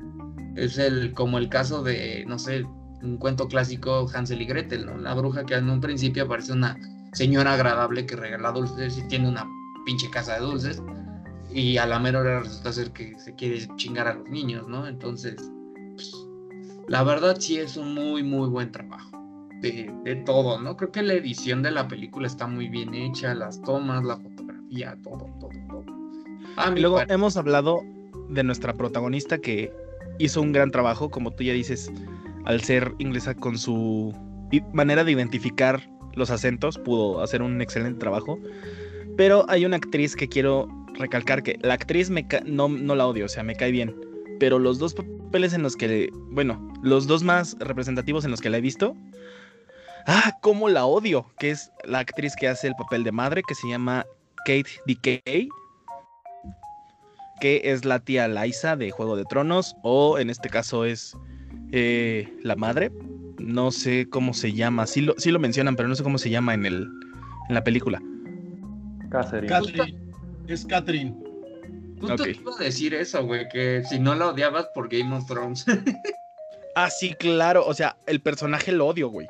Es 0.55 0.77
el, 0.77 1.13
como 1.13 1.37
el 1.37 1.49
caso 1.49 1.83
de, 1.83 2.25
no 2.27 2.37
sé, 2.37 2.65
un 3.01 3.17
cuento 3.17 3.47
clásico 3.47 4.09
Hansel 4.13 4.41
y 4.41 4.45
Gretel, 4.45 4.85
¿no? 4.85 4.97
La 4.97 5.13
bruja 5.13 5.45
que 5.45 5.55
en 5.55 5.69
un 5.69 5.81
principio 5.81 6.27
parece 6.27 6.53
una 6.53 6.77
señora 7.13 7.53
agradable 7.53 8.05
que 8.05 8.15
regala 8.15 8.51
dulces 8.51 8.97
y 8.97 9.07
tiene 9.07 9.29
una 9.29 9.47
pinche 9.85 10.09
casa 10.09 10.35
de 10.35 10.41
dulces 10.41 10.81
y 11.53 11.77
a 11.77 11.85
la 11.85 11.99
mera 11.99 12.19
hora 12.19 12.39
resulta 12.41 12.71
ser 12.71 12.91
que 12.91 13.17
se 13.19 13.35
quiere 13.35 13.67
chingar 13.75 14.07
a 14.07 14.13
los 14.13 14.29
niños, 14.29 14.67
¿no? 14.67 14.87
Entonces, 14.87 15.35
pues, 15.95 16.13
la 16.87 17.03
verdad 17.03 17.37
sí 17.39 17.57
es 17.57 17.77
un 17.77 17.93
muy, 17.93 18.23
muy 18.23 18.47
buen 18.47 18.71
trabajo 18.71 19.20
de, 19.61 20.23
todo, 20.25 20.59
¿no? 20.59 20.75
Creo 20.75 20.91
que 20.91 21.03
la 21.03 21.13
edición 21.13 21.61
de 21.61 21.71
la 21.71 21.87
película 21.87 22.27
está 22.27 22.47
muy 22.47 22.67
bien 22.67 22.93
hecha, 22.93 23.33
las 23.33 23.61
tomas, 23.61 24.03
la 24.03 24.17
fotografía, 24.17 24.97
todo, 25.03 25.27
todo, 25.39 25.51
todo. 25.69 25.85
Ah, 26.57 26.73
y 26.75 26.79
luego 26.79 27.01
hemos 27.07 27.37
hablado 27.37 27.81
de 28.29 28.43
nuestra 28.43 28.73
protagonista 28.73 29.37
que 29.37 29.71
hizo 30.19 30.41
un 30.41 30.51
gran 30.51 30.71
trabajo, 30.71 31.09
como 31.09 31.31
tú 31.31 31.43
ya 31.43 31.53
dices, 31.53 31.91
al 32.45 32.61
ser 32.61 32.93
inglesa 32.97 33.35
con 33.35 33.57
su 33.57 34.13
manera 34.73 35.03
de 35.03 35.11
identificar 35.11 35.87
los 36.15 36.29
acentos, 36.29 36.77
pudo 36.77 37.21
hacer 37.21 37.41
un 37.41 37.61
excelente 37.61 37.99
trabajo. 37.99 38.39
Pero 39.17 39.45
hay 39.49 39.65
una 39.65 39.77
actriz 39.77 40.15
que 40.15 40.27
quiero 40.27 40.67
recalcar 40.95 41.43
que 41.43 41.57
la 41.61 41.75
actriz 41.75 42.09
me 42.09 42.27
no, 42.45 42.67
no 42.67 42.95
la 42.95 43.07
odio, 43.07 43.25
o 43.25 43.29
sea, 43.29 43.43
me 43.43 43.55
cae 43.55 43.71
bien. 43.71 43.95
Pero 44.39 44.57
los 44.57 44.79
dos 44.79 44.93
papeles 44.93 45.53
en 45.53 45.61
los 45.61 45.75
que, 45.75 46.09
bueno, 46.31 46.73
los 46.81 47.05
dos 47.07 47.23
más 47.23 47.55
representativos 47.59 48.25
en 48.25 48.31
los 48.31 48.41
que 48.41 48.49
la 48.49 48.57
he 48.57 48.61
visto 48.61 48.95
Ah, 50.07 50.37
cómo 50.41 50.69
la 50.69 50.85
odio, 50.85 51.31
que 51.39 51.51
es 51.51 51.71
la 51.83 51.99
actriz 51.99 52.35
que 52.35 52.47
hace 52.47 52.67
el 52.67 52.75
papel 52.75 53.03
de 53.03 53.11
madre, 53.11 53.43
que 53.47 53.55
se 53.55 53.67
llama 53.67 54.05
Kate 54.45 54.69
DK, 54.87 55.49
que 57.39 57.61
es 57.63 57.85
la 57.85 57.99
tía 57.99 58.27
Liza 58.27 58.75
de 58.75 58.91
Juego 58.91 59.15
de 59.15 59.25
Tronos, 59.25 59.75
o 59.83 60.19
en 60.19 60.29
este 60.29 60.49
caso 60.49 60.85
es 60.85 61.15
eh, 61.71 62.31
la 62.43 62.55
madre. 62.55 62.91
No 63.39 63.71
sé 63.71 64.07
cómo 64.09 64.33
se 64.33 64.53
llama, 64.53 64.85
sí 64.85 65.01
lo, 65.01 65.15
lo 65.17 65.39
mencionan, 65.39 65.75
pero 65.75 65.89
no 65.89 65.95
sé 65.95 66.03
cómo 66.03 66.17
se 66.17 66.29
llama 66.29 66.53
en, 66.53 66.65
el, 66.65 66.87
en 67.49 67.55
la 67.55 67.63
película. 67.63 67.99
Catherine. 69.09 69.97
Es 70.47 70.65
Catherine. 70.65 71.15
Justo 71.99 72.23
te 72.23 72.31
iba 72.31 72.51
a 72.59 72.63
decir 72.63 72.93
eso, 72.93 73.23
güey, 73.25 73.47
que 73.49 73.83
si 73.87 73.99
no 73.99 74.15
la 74.15 74.29
odiabas 74.29 74.67
por 74.73 74.89
Game 74.89 75.15
of 75.15 75.27
Thrones. 75.27 75.65
ah, 76.75 76.89
sí, 76.89 77.13
claro, 77.13 77.65
o 77.65 77.73
sea, 77.73 77.95
el 78.07 78.21
personaje 78.21 78.71
lo 78.71 78.87
odio, 78.87 79.09
güey. 79.09 79.27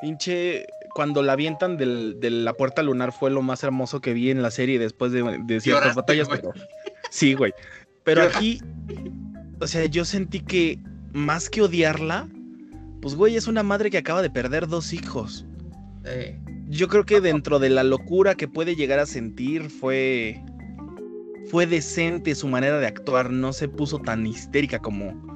Pinche, 0.00 0.66
cuando 0.94 1.22
la 1.22 1.34
avientan 1.34 1.76
de 1.76 2.30
la 2.30 2.52
puerta 2.54 2.82
lunar 2.82 3.12
fue 3.12 3.30
lo 3.30 3.42
más 3.42 3.62
hermoso 3.62 4.00
que 4.00 4.12
vi 4.12 4.30
en 4.30 4.42
la 4.42 4.50
serie 4.50 4.78
después 4.78 5.12
de, 5.12 5.60
ciertas 5.60 5.94
batallas. 5.94 6.28
sí, 7.10 7.34
güey. 7.34 7.52
Pero 8.04 8.22
aquí, 8.22 8.60
o 9.60 9.66
sea, 9.66 9.84
yo 9.86 10.04
sentí 10.04 10.40
que 10.40 10.78
más 11.12 11.50
que 11.50 11.62
odiarla, 11.62 12.28
pues, 13.02 13.14
güey, 13.14 13.36
es 13.36 13.46
una 13.46 13.62
madre 13.62 13.90
que 13.90 13.98
acaba 13.98 14.22
de 14.22 14.30
perder 14.30 14.68
dos 14.68 14.92
hijos. 14.92 15.44
Yo 16.68 16.88
creo 16.88 17.04
que 17.04 17.20
dentro 17.20 17.58
de 17.58 17.68
la 17.68 17.84
locura 17.84 18.34
que 18.34 18.48
puede 18.48 18.76
llegar 18.76 18.98
a 19.00 19.06
sentir 19.06 19.68
fue 19.68 20.42
fue 21.50 21.66
decente 21.66 22.34
su 22.34 22.46
manera 22.46 22.78
de 22.78 22.86
actuar, 22.86 23.30
no 23.30 23.52
se 23.52 23.68
puso 23.68 23.98
tan 23.98 24.26
histérica 24.26 24.78
como 24.78 25.28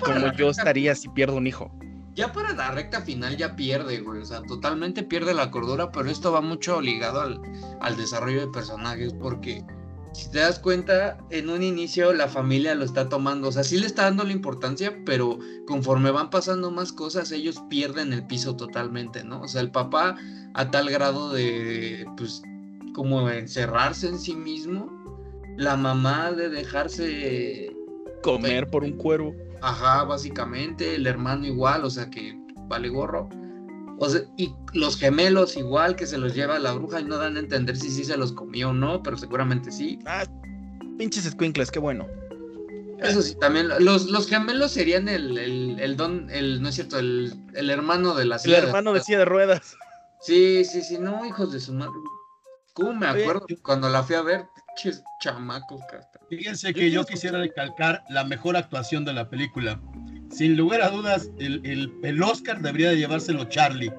como 0.00 0.32
yo 0.32 0.50
estaría 0.50 0.94
si 0.94 1.08
pierdo 1.10 1.36
un 1.36 1.46
hijo 1.46 1.70
ya 2.14 2.32
para 2.32 2.52
la 2.52 2.70
recta 2.70 3.00
final 3.02 3.36
ya 3.36 3.56
pierde, 3.56 4.00
güey. 4.00 4.20
O 4.20 4.24
sea, 4.24 4.42
totalmente 4.42 5.02
pierde 5.02 5.34
la 5.34 5.50
cordura, 5.50 5.90
pero 5.90 6.08
esto 6.08 6.32
va 6.32 6.40
mucho 6.40 6.80
ligado 6.80 7.20
al, 7.20 7.96
desarrollo 7.96 8.40
de 8.40 8.52
personajes, 8.52 9.12
porque 9.12 9.64
si 10.12 10.30
te 10.30 10.38
das 10.38 10.60
cuenta, 10.60 11.18
en 11.30 11.50
un 11.50 11.62
inicio 11.62 12.12
la 12.12 12.28
familia 12.28 12.74
lo 12.74 12.84
está 12.84 13.08
tomando, 13.08 13.48
o 13.48 13.52
sea, 13.52 13.64
sí 13.64 13.78
le 13.78 13.86
está 13.86 14.04
dando 14.04 14.24
la 14.24 14.32
importancia, 14.32 14.96
pero 15.04 15.38
conforme 15.66 16.10
van 16.12 16.30
pasando 16.30 16.70
más 16.70 16.92
cosas, 16.92 17.32
ellos 17.32 17.62
pierden 17.68 18.12
el 18.12 18.26
piso 18.26 18.54
totalmente, 18.54 19.24
¿no? 19.24 19.42
O 19.42 19.48
sea, 19.48 19.60
el 19.60 19.72
papá 19.72 20.16
a 20.54 20.70
tal 20.70 20.88
grado 20.90 21.32
de, 21.32 22.06
pues, 22.16 22.42
como 22.94 23.28
encerrarse 23.28 24.06
en 24.06 24.20
sí 24.20 24.36
mismo, 24.36 24.88
la 25.56 25.76
mamá 25.76 26.30
de 26.30 26.48
dejarse 26.48 27.74
comer 28.22 28.70
por 28.70 28.84
un 28.84 28.92
cuervo 28.92 29.34
Ajá, 29.64 30.04
básicamente, 30.04 30.94
el 30.94 31.06
hermano 31.06 31.46
igual, 31.46 31.84
o 31.86 31.90
sea 31.90 32.10
que 32.10 32.38
vale 32.68 32.90
gorro. 32.90 33.30
O 33.98 34.08
sea, 34.10 34.20
y 34.36 34.54
los 34.74 34.98
gemelos 34.98 35.56
igual 35.56 35.96
que 35.96 36.06
se 36.06 36.18
los 36.18 36.34
lleva 36.34 36.58
la 36.58 36.72
bruja 36.72 37.00
y 37.00 37.04
no 37.04 37.16
dan 37.16 37.36
a 37.36 37.40
entender 37.40 37.74
si 37.74 37.90
sí 37.90 38.04
se 38.04 38.18
los 38.18 38.32
comió 38.32 38.70
o 38.70 38.72
no, 38.74 39.02
pero 39.02 39.16
seguramente 39.16 39.72
sí. 39.72 39.98
Ah, 40.04 40.26
pinches 40.98 41.24
squinkles, 41.24 41.70
qué 41.70 41.78
bueno. 41.78 42.06
Eso 42.98 43.22
sí, 43.22 43.36
también 43.36 43.68
los, 43.80 44.10
los 44.10 44.28
gemelos 44.28 44.72
serían 44.72 45.08
el, 45.08 45.38
el, 45.38 45.96
don, 45.96 46.28
el, 46.30 46.60
no 46.60 46.68
es 46.68 46.74
cierto, 46.74 46.98
el, 46.98 47.32
el 47.54 47.70
hermano 47.70 48.14
de 48.14 48.26
la 48.26 48.38
silla. 48.38 48.58
El 48.58 48.64
hermano 48.64 48.92
de, 48.92 49.00
silla 49.00 49.18
de 49.18 49.24
ruedas. 49.24 49.76
Sí, 50.20 50.62
sí, 50.66 50.82
sí, 50.82 50.98
no, 50.98 51.24
hijos 51.24 51.52
de 51.52 51.60
su 51.60 51.72
madre. 51.72 51.92
¿Cómo 52.74 52.92
me 52.92 53.06
acuerdo 53.06 53.46
cuando 53.62 53.88
la 53.88 54.02
fui 54.02 54.16
a 54.16 54.22
ver? 54.22 54.46
Pinches 54.76 55.02
chamacos, 55.20 55.80
Fíjense 56.28 56.72
que 56.72 56.90
yo 56.90 57.04
quisiera 57.04 57.38
recalcar 57.38 58.02
la 58.08 58.24
mejor 58.24 58.56
actuación 58.56 59.04
de 59.04 59.12
la 59.12 59.28
película. 59.28 59.80
Sin 60.30 60.56
lugar 60.56 60.82
a 60.82 60.90
dudas, 60.90 61.30
el, 61.38 61.60
el, 62.02 62.22
Oscar 62.22 62.60
debería 62.60 62.90
de 62.90 62.96
llevárselo 62.96 63.44
Charlie. 63.44 63.92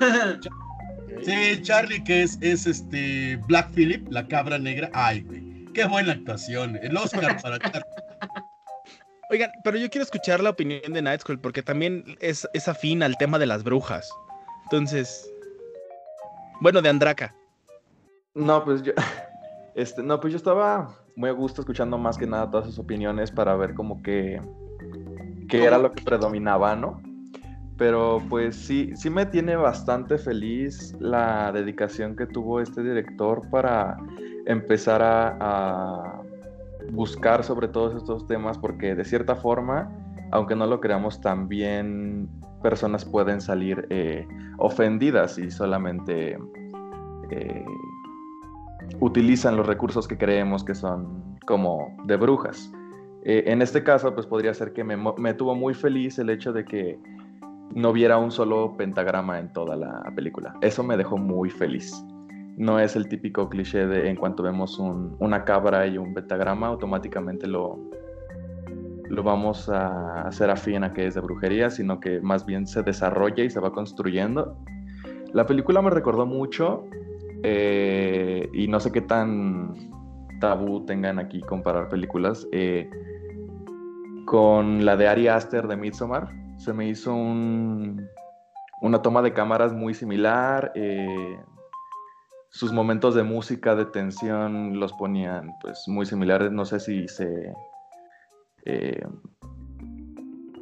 sí, 1.22 1.62
Charlie, 1.62 2.02
que 2.04 2.22
es, 2.22 2.38
es 2.40 2.66
este 2.66 3.36
Black 3.48 3.72
Phillip, 3.74 4.10
la 4.10 4.26
cabra 4.26 4.58
negra. 4.58 4.90
Ay, 4.92 5.22
güey. 5.22 5.66
Qué 5.74 5.84
buena 5.84 6.12
actuación. 6.12 6.78
El 6.82 6.96
Oscar 6.96 7.40
para 7.42 7.58
Charlie. 7.58 7.82
Oigan, 9.30 9.50
pero 9.62 9.78
yo 9.78 9.88
quiero 9.90 10.04
escuchar 10.04 10.40
la 10.40 10.50
opinión 10.50 10.92
de 10.92 11.02
Night 11.02 11.20
School 11.20 11.38
porque 11.38 11.62
también 11.62 12.16
es, 12.20 12.48
es 12.52 12.66
afín 12.66 13.02
al 13.02 13.16
tema 13.16 13.38
de 13.38 13.46
las 13.46 13.62
brujas. 13.62 14.08
Entonces. 14.64 15.30
Bueno, 16.60 16.82
de 16.82 16.88
Andraka. 16.88 17.34
No, 18.34 18.64
pues 18.64 18.82
yo. 18.82 18.92
Este, 19.74 20.02
no, 20.02 20.20
pues 20.20 20.32
yo 20.32 20.36
estaba 20.36 20.96
muy 21.16 21.30
a 21.30 21.32
gusto 21.32 21.62
escuchando 21.62 21.98
más 21.98 22.18
que 22.18 22.26
nada 22.26 22.50
todas 22.50 22.66
sus 22.66 22.78
opiniones 22.78 23.30
para 23.30 23.54
ver 23.56 23.74
como 23.74 24.02
que 24.02 24.40
era 25.50 25.78
lo 25.78 25.92
que 25.92 26.02
predominaba, 26.02 26.76
¿no? 26.76 27.00
Pero 27.76 28.22
pues 28.28 28.56
sí, 28.56 28.92
sí 28.94 29.08
me 29.08 29.24
tiene 29.26 29.56
bastante 29.56 30.18
feliz 30.18 30.94
la 31.00 31.50
dedicación 31.50 32.14
que 32.14 32.26
tuvo 32.26 32.60
este 32.60 32.82
director 32.82 33.48
para 33.50 33.96
empezar 34.46 35.00
a, 35.02 36.20
buscar 36.92 37.44
sobre 37.44 37.68
todos 37.68 37.94
estos 37.94 38.26
temas, 38.26 38.58
porque 38.58 38.94
de 38.94 39.04
cierta 39.04 39.36
forma, 39.36 39.90
aunque 40.32 40.56
no 40.56 40.66
lo 40.66 40.80
creamos, 40.80 41.20
también 41.20 42.28
personas 42.62 43.04
pueden 43.04 43.40
salir 43.40 43.86
eh, 43.90 44.26
ofendidas 44.58 45.38
y 45.38 45.50
solamente 45.50 46.36
eh, 47.30 47.64
utilizan 48.98 49.56
los 49.56 49.66
recursos 49.66 50.08
que 50.08 50.18
creemos 50.18 50.64
que 50.64 50.74
son 50.74 51.38
como 51.46 51.96
de 52.06 52.16
brujas. 52.16 52.72
Eh, 53.24 53.44
en 53.46 53.62
este 53.62 53.82
caso, 53.84 54.14
pues 54.14 54.26
podría 54.26 54.52
ser 54.54 54.72
que 54.72 54.82
me, 54.82 54.96
me 54.96 55.34
tuvo 55.34 55.54
muy 55.54 55.74
feliz 55.74 56.18
el 56.18 56.30
hecho 56.30 56.52
de 56.52 56.64
que 56.64 56.98
no 57.74 57.92
viera 57.92 58.16
un 58.18 58.30
solo 58.30 58.76
pentagrama 58.76 59.38
en 59.38 59.52
toda 59.52 59.76
la 59.76 60.02
película. 60.16 60.54
Eso 60.60 60.82
me 60.82 60.96
dejó 60.96 61.16
muy 61.18 61.50
feliz. 61.50 62.04
No 62.56 62.78
es 62.80 62.96
el 62.96 63.08
típico 63.08 63.48
cliché 63.48 63.86
de 63.86 64.10
en 64.10 64.16
cuanto 64.16 64.42
vemos 64.42 64.78
un- 64.78 65.16
una 65.18 65.44
cabra 65.44 65.86
y 65.86 65.96
un 65.96 66.12
pentagrama, 66.12 66.66
automáticamente 66.66 67.46
lo, 67.46 67.78
lo 69.08 69.22
vamos 69.22 69.68
a 69.68 70.22
hacer 70.22 70.50
afín 70.50 70.82
a 70.84 70.92
que 70.92 71.06
es 71.06 71.14
de 71.14 71.20
brujería, 71.20 71.70
sino 71.70 72.00
que 72.00 72.20
más 72.20 72.44
bien 72.44 72.66
se 72.66 72.82
desarrolla 72.82 73.44
y 73.44 73.50
se 73.50 73.60
va 73.60 73.72
construyendo. 73.72 74.56
La 75.32 75.46
película 75.46 75.80
me 75.80 75.90
recordó 75.90 76.26
mucho 76.26 76.84
eh, 77.42 78.48
y 78.52 78.68
no 78.68 78.80
sé 78.80 78.92
qué 78.92 79.00
tan 79.00 79.74
tabú 80.40 80.84
tengan 80.86 81.18
aquí 81.18 81.40
comparar 81.42 81.88
películas 81.88 82.46
eh, 82.52 82.88
con 84.26 84.84
la 84.84 84.96
de 84.96 85.08
Ari 85.08 85.28
Aster 85.28 85.66
de 85.68 85.76
Midsommar. 85.76 86.32
Se 86.58 86.72
me 86.72 86.88
hizo 86.88 87.14
un- 87.14 88.06
una 88.82 89.02
toma 89.02 89.22
de 89.22 89.32
cámaras 89.32 89.72
muy 89.72 89.94
similar. 89.94 90.72
eh, 90.74 91.38
sus 92.52 92.72
momentos 92.72 93.14
de 93.14 93.22
música, 93.22 93.76
de 93.76 93.84
tensión, 93.84 94.80
los 94.80 94.92
ponían 94.94 95.54
pues 95.60 95.84
muy 95.86 96.04
similares. 96.04 96.50
No 96.50 96.64
sé 96.64 96.80
si 96.80 97.06
se 97.06 97.54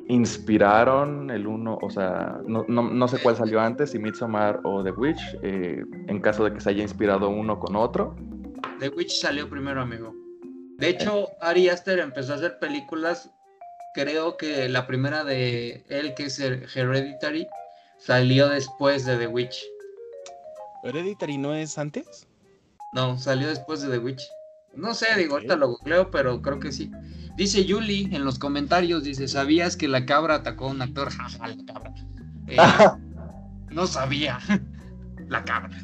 inspiraron 0.09 1.31
el 1.31 1.47
uno, 1.47 1.79
o 1.81 1.91
sea, 1.91 2.41
no, 2.47 2.65
no- 2.69 2.91
no 2.91 3.09
sé 3.09 3.19
cuál 3.19 3.37
salió 3.37 3.61
antes, 3.61 3.91
si 3.91 3.99
Midsommar 3.99 4.61
o 4.65 4.83
The 4.83 4.91
Witch, 4.93 5.21
eh, 5.43 5.85
en 6.09 6.21
caso 6.21 6.45
de 6.45 6.53
que 6.55 6.61
se 6.61 6.71
haya 6.71 6.83
inspirado 6.83 7.29
uno 7.29 7.59
con 7.61 7.77
otro. 7.77 8.17
The 8.81 8.89
Witch 8.89 9.21
salió 9.21 9.49
primero, 9.49 9.81
amigo. 9.83 10.15
De 10.79 10.89
hecho, 10.89 11.29
Ari 11.41 11.69
Aster 11.69 11.99
empezó 11.99 12.33
a 12.33 12.37
hacer 12.37 12.59
películas. 12.59 13.31
Creo 13.95 14.37
que 14.37 14.69
la 14.69 14.87
primera 14.87 15.25
de 15.25 15.85
él, 15.89 16.15
que 16.15 16.25
es 16.27 16.39
Her- 16.41 16.67
Hereditary, 16.75 17.47
salió 17.99 18.49
después 18.49 19.05
de 19.05 19.17
The 19.17 19.27
Witch. 19.27 19.63
¿Hereditary 20.85 21.37
no 21.39 21.55
es 21.55 21.77
antes? 21.79 22.29
No, 22.93 23.19
salió 23.19 23.49
después 23.49 23.83
de 23.83 23.91
The 23.91 23.99
Witch. 23.99 24.23
No 24.75 24.95
sé, 24.95 25.07
digo, 25.17 25.35
ahorita 25.35 25.57
lo 25.57 25.69
googleo, 25.69 26.11
pero 26.11 26.41
creo 26.41 26.61
que 26.61 26.73
sí. 26.73 26.91
Dice 27.37 27.65
Yuli 27.65 28.09
en 28.15 28.25
los 28.25 28.39
comentarios, 28.39 29.05
dice, 29.05 29.29
¿sabías 29.29 29.77
que 29.77 29.89
la 29.89 30.07
cabra 30.07 30.37
atacó 30.37 30.67
a 30.67 30.71
un 30.71 30.83
actor? 30.83 31.11
Jaja, 31.13 31.49
la 31.49 31.65
cabra. 31.73 31.95
Eh, 32.47 32.57
no 33.71 33.87
sabía. 33.87 34.39
la 35.29 35.45
cabra. 35.45 35.77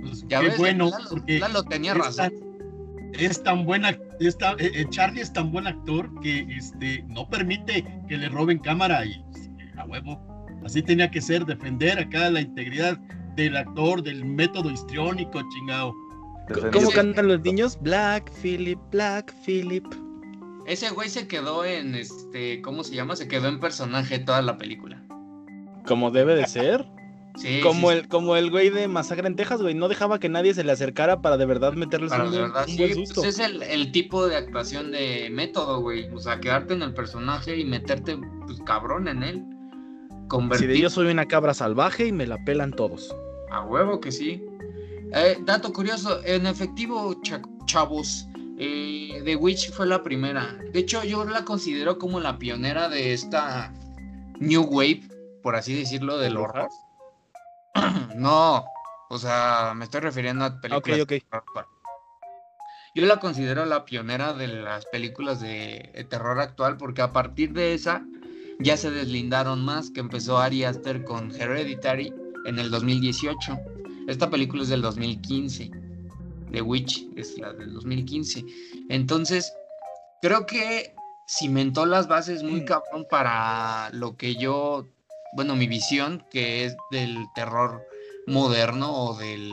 Pues, 0.00 0.24
Ya 0.28 0.40
qué 0.40 0.48
ves, 0.48 0.58
bueno, 0.58 0.90
Lalo, 0.90 1.24
Lalo 1.40 1.62
tenía 1.64 1.92
es 1.92 1.98
razón. 1.98 2.30
tan, 2.30 3.12
es 3.14 3.42
tan 3.42 3.64
buena, 3.64 3.96
es 4.20 4.38
tan- 4.38 4.58
eh, 4.60 4.70
eh, 4.74 4.86
Charlie 4.90 5.20
es 5.22 5.32
tan 5.32 5.50
buen 5.50 5.66
actor 5.66 6.08
que 6.20 6.40
este, 6.56 7.02
no 7.08 7.28
permite 7.28 7.84
que 8.08 8.16
le 8.16 8.28
roben 8.28 8.58
cámara 8.58 9.04
y 9.04 9.22
a 9.76 9.84
huevo. 9.84 10.24
Así 10.64 10.82
tenía 10.82 11.10
que 11.10 11.20
ser, 11.20 11.44
defender 11.46 11.98
acá 11.98 12.30
la 12.30 12.40
integridad 12.40 12.98
del 13.36 13.56
actor, 13.56 14.02
del 14.02 14.24
método 14.24 14.70
histriónico, 14.70 15.40
chingado. 15.50 15.94
¿Cómo 16.72 16.90
cantan 16.90 17.28
los 17.28 17.40
niños? 17.40 17.78
Black 17.80 18.30
Philip, 18.42 18.78
Black 18.90 19.32
Philip. 19.44 19.84
Ese 20.66 20.90
güey 20.90 21.08
se 21.08 21.26
quedó 21.26 21.64
en, 21.64 21.94
este, 21.94 22.60
¿cómo 22.60 22.84
se 22.84 22.94
llama? 22.94 23.16
Se 23.16 23.26
quedó 23.28 23.48
en 23.48 23.58
personaje 23.58 24.18
toda 24.18 24.42
la 24.42 24.58
película. 24.58 25.02
Como 25.86 26.10
debe 26.10 26.34
de 26.34 26.46
ser. 26.46 26.86
Sí, 27.36 27.60
como, 27.62 27.90
sí, 27.90 27.98
el, 27.98 28.08
como 28.08 28.36
el 28.36 28.50
güey 28.50 28.68
de 28.68 28.88
Masacre 28.88 29.26
en 29.26 29.36
Texas, 29.36 29.62
güey. 29.62 29.72
No 29.74 29.88
dejaba 29.88 30.18
que 30.18 30.28
nadie 30.28 30.52
se 30.54 30.64
le 30.64 30.72
acercara 30.72 31.22
para 31.22 31.36
de 31.36 31.46
verdad 31.46 31.72
meterles 31.72 32.10
Para 32.10 32.24
un, 32.24 32.32
de 32.32 32.40
verdad, 32.40 32.64
un 32.66 32.74
sí, 32.74 32.78
buen 32.78 33.04
pues 33.14 33.26
es 33.26 33.38
el, 33.38 33.62
el 33.62 33.92
tipo 33.92 34.26
de 34.26 34.36
actuación 34.36 34.90
de 34.90 35.28
método, 35.30 35.80
güey. 35.80 36.08
O 36.12 36.18
sea, 36.18 36.40
quedarte 36.40 36.74
en 36.74 36.82
el 36.82 36.92
personaje 36.92 37.56
y 37.56 37.64
meterte, 37.64 38.18
pues, 38.46 38.58
cabrón 38.66 39.08
en 39.08 39.22
él. 39.22 39.44
Si 40.10 40.28
Convertir 40.28 40.68
de 40.68 40.80
yo 40.80 40.90
soy 40.90 41.06
una 41.10 41.26
cabra 41.26 41.54
salvaje 41.54 42.06
y 42.06 42.12
me 42.12 42.26
la 42.26 42.44
pelan 42.44 42.72
todos. 42.72 43.14
a 43.50 43.62
huevo 43.62 44.00
que 44.00 44.12
sí. 44.12 44.44
Eh, 45.12 45.38
dato 45.40 45.72
curioso, 45.72 46.20
en 46.24 46.46
efectivo, 46.46 47.20
cha- 47.22 47.42
chavos, 47.66 48.26
eh, 48.58 49.22
The 49.24 49.36
Witch 49.36 49.72
fue 49.72 49.86
la 49.86 50.02
primera. 50.02 50.54
De 50.72 50.80
hecho, 50.80 51.02
yo 51.04 51.24
la 51.24 51.44
considero 51.44 51.98
como 51.98 52.20
la 52.20 52.38
pionera 52.38 52.88
de 52.88 53.12
esta 53.12 53.72
New 54.38 54.64
Wave, 54.64 55.02
por 55.42 55.56
así 55.56 55.74
decirlo, 55.74 56.18
del 56.18 56.36
horror. 56.36 56.68
No, 58.16 58.64
o 59.10 59.18
sea, 59.18 59.72
me 59.76 59.84
estoy 59.84 60.00
refiriendo 60.00 60.44
a 60.44 60.60
películas. 60.60 61.00
ok. 61.02 61.08
de 61.08 61.20
terror. 61.20 61.66
Yo 62.94 63.06
la 63.06 63.20
considero 63.20 63.64
la 63.64 63.84
pionera 63.84 64.32
de 64.32 64.48
las 64.48 64.84
películas 64.86 65.40
de 65.40 66.06
terror 66.10 66.40
actual 66.40 66.76
porque 66.76 67.00
a 67.02 67.12
partir 67.12 67.52
de 67.52 67.74
esa 67.74 68.02
ya 68.58 68.76
se 68.76 68.90
deslindaron 68.90 69.64
más, 69.64 69.90
que 69.90 70.00
empezó 70.00 70.38
Ari 70.38 70.64
Aster 70.64 71.04
con 71.04 71.30
Hereditary 71.30 72.12
en 72.46 72.58
el 72.58 72.70
2018. 72.72 73.56
Esta 74.08 74.30
película 74.30 74.62
es 74.62 74.70
del 74.70 74.80
2015. 74.80 75.70
The 76.50 76.62
Witch 76.62 77.06
es 77.14 77.36
la 77.36 77.52
del 77.52 77.74
2015. 77.74 78.42
Entonces, 78.88 79.52
creo 80.22 80.46
que 80.46 80.94
cimentó 81.28 81.84
las 81.84 82.08
bases 82.08 82.42
muy 82.42 82.64
cabrón 82.64 83.06
para 83.10 83.90
lo 83.92 84.16
que 84.16 84.34
yo, 84.36 84.88
bueno, 85.36 85.56
mi 85.56 85.66
visión, 85.66 86.24
que 86.30 86.64
es 86.64 86.74
del 86.90 87.18
terror 87.34 87.82
moderno 88.26 88.90
o 88.90 89.18
del, 89.18 89.52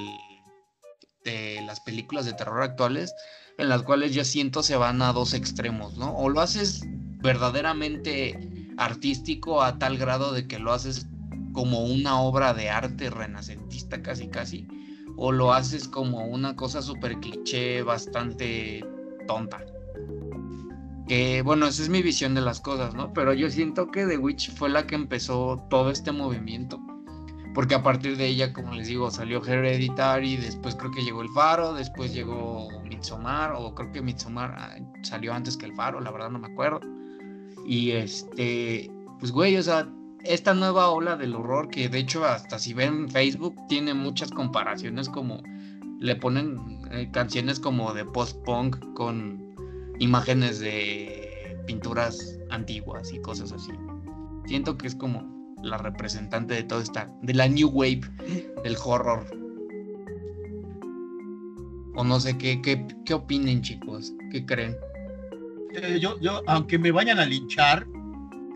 de 1.25 1.61
las 1.65 1.81
películas 1.81 2.25
de 2.25 2.31
terror 2.31 2.63
actuales, 2.63 3.13
en 3.57 3.67
las 3.67 3.83
cuales 3.83 4.13
yo 4.13 4.23
siento 4.23 4.63
se 4.63 4.77
van 4.77 5.01
a 5.01 5.11
dos 5.11 5.33
extremos, 5.33 5.97
¿no? 5.97 6.15
O 6.15 6.29
lo 6.29 6.39
haces 6.39 6.81
verdaderamente 7.21 8.71
artístico 8.77 9.61
a 9.61 9.77
tal 9.79 9.97
grado 9.97 10.31
de 10.31 10.47
que 10.47 10.59
lo 10.59 10.71
haces 10.71 11.07
como 11.55 11.85
una 11.85 12.19
obra 12.19 12.53
de 12.53 12.69
arte 12.69 13.09
renacentista 13.09 14.01
casi 14.03 14.27
casi, 14.27 14.67
o 15.15 15.31
lo 15.31 15.53
haces 15.53 15.87
como 15.87 16.25
una 16.25 16.55
cosa 16.55 16.81
súper 16.81 17.17
cliché, 17.21 17.81
bastante 17.81 18.85
tonta. 19.25 19.65
Que 21.07 21.41
bueno, 21.43 21.65
esa 21.67 21.81
es 21.81 21.89
mi 21.89 22.01
visión 22.01 22.35
de 22.35 22.41
las 22.41 22.59
cosas, 22.59 22.93
¿no? 22.93 23.13
Pero 23.13 23.33
yo 23.33 23.49
siento 23.49 23.89
que 23.89 24.05
The 24.05 24.17
Witch 24.17 24.51
fue 24.55 24.69
la 24.69 24.85
que 24.85 24.95
empezó 24.95 25.65
todo 25.69 25.89
este 25.91 26.11
movimiento. 26.11 26.79
Porque 27.53 27.73
a 27.73 27.81
partir 27.81 28.17
de 28.17 28.27
ella, 28.27 28.51
como 28.51 28.73
les 28.73 28.89
digo, 28.89 29.09
salió 29.09 29.41
Hereditary, 29.41 30.35
después 30.35 30.75
creo 30.75 30.91
que 30.91 31.03
llegó 31.03 31.21
El 31.21 31.29
Faro, 31.29 31.73
después 31.73 32.13
llegó 32.13 32.67
Midsommar, 32.83 33.53
o 33.55 33.73
creo 33.73 33.93
que 33.93 34.01
Midsommar 34.01 34.53
ah, 34.57 34.75
salió 35.03 35.33
antes 35.33 35.55
que 35.55 35.67
El 35.67 35.75
Faro, 35.75 36.01
la 36.01 36.11
verdad 36.11 36.31
no 36.31 36.39
me 36.39 36.47
acuerdo. 36.47 36.81
Y 37.65 37.91
este, 37.91 38.91
pues 39.19 39.31
güey, 39.31 39.55
o 39.55 39.63
sea, 39.63 39.87
esta 40.25 40.53
nueva 40.53 40.89
ola 40.89 41.15
del 41.15 41.35
horror 41.35 41.69
que 41.69 41.89
de 41.89 41.99
hecho 41.99 42.25
hasta 42.25 42.59
si 42.59 42.73
ven 42.73 43.09
Facebook 43.09 43.55
tiene 43.67 43.93
muchas 43.93 44.31
comparaciones 44.31 45.09
como 45.09 45.41
le 45.99 46.15
ponen 46.15 46.79
eh, 46.91 47.09
canciones 47.11 47.59
como 47.59 47.93
de 47.93 48.05
post-punk 48.05 48.77
con 48.93 49.55
imágenes 49.99 50.59
de 50.59 51.55
pinturas 51.65 52.37
antiguas 52.49 53.11
y 53.13 53.19
cosas 53.21 53.51
así. 53.51 53.71
Siento 54.45 54.77
que 54.77 54.87
es 54.87 54.95
como 54.95 55.23
la 55.63 55.77
representante 55.77 56.53
de 56.53 56.63
todo 56.63 56.79
esta, 56.81 57.09
de 57.21 57.33
la 57.33 57.47
new 57.47 57.69
wave 57.69 58.01
del 58.63 58.75
horror. 58.83 59.25
O 61.95 62.03
no 62.03 62.19
sé 62.19 62.37
qué, 62.37 62.61
qué, 62.61 62.85
qué 63.05 63.13
opinen 63.13 63.61
chicos, 63.61 64.13
qué 64.31 64.45
creen. 64.45 64.75
Eh, 65.73 65.97
yo, 65.99 66.19
yo, 66.19 66.41
aunque 66.47 66.77
me 66.77 66.91
vayan 66.91 67.19
a 67.19 67.25
linchar, 67.25 67.87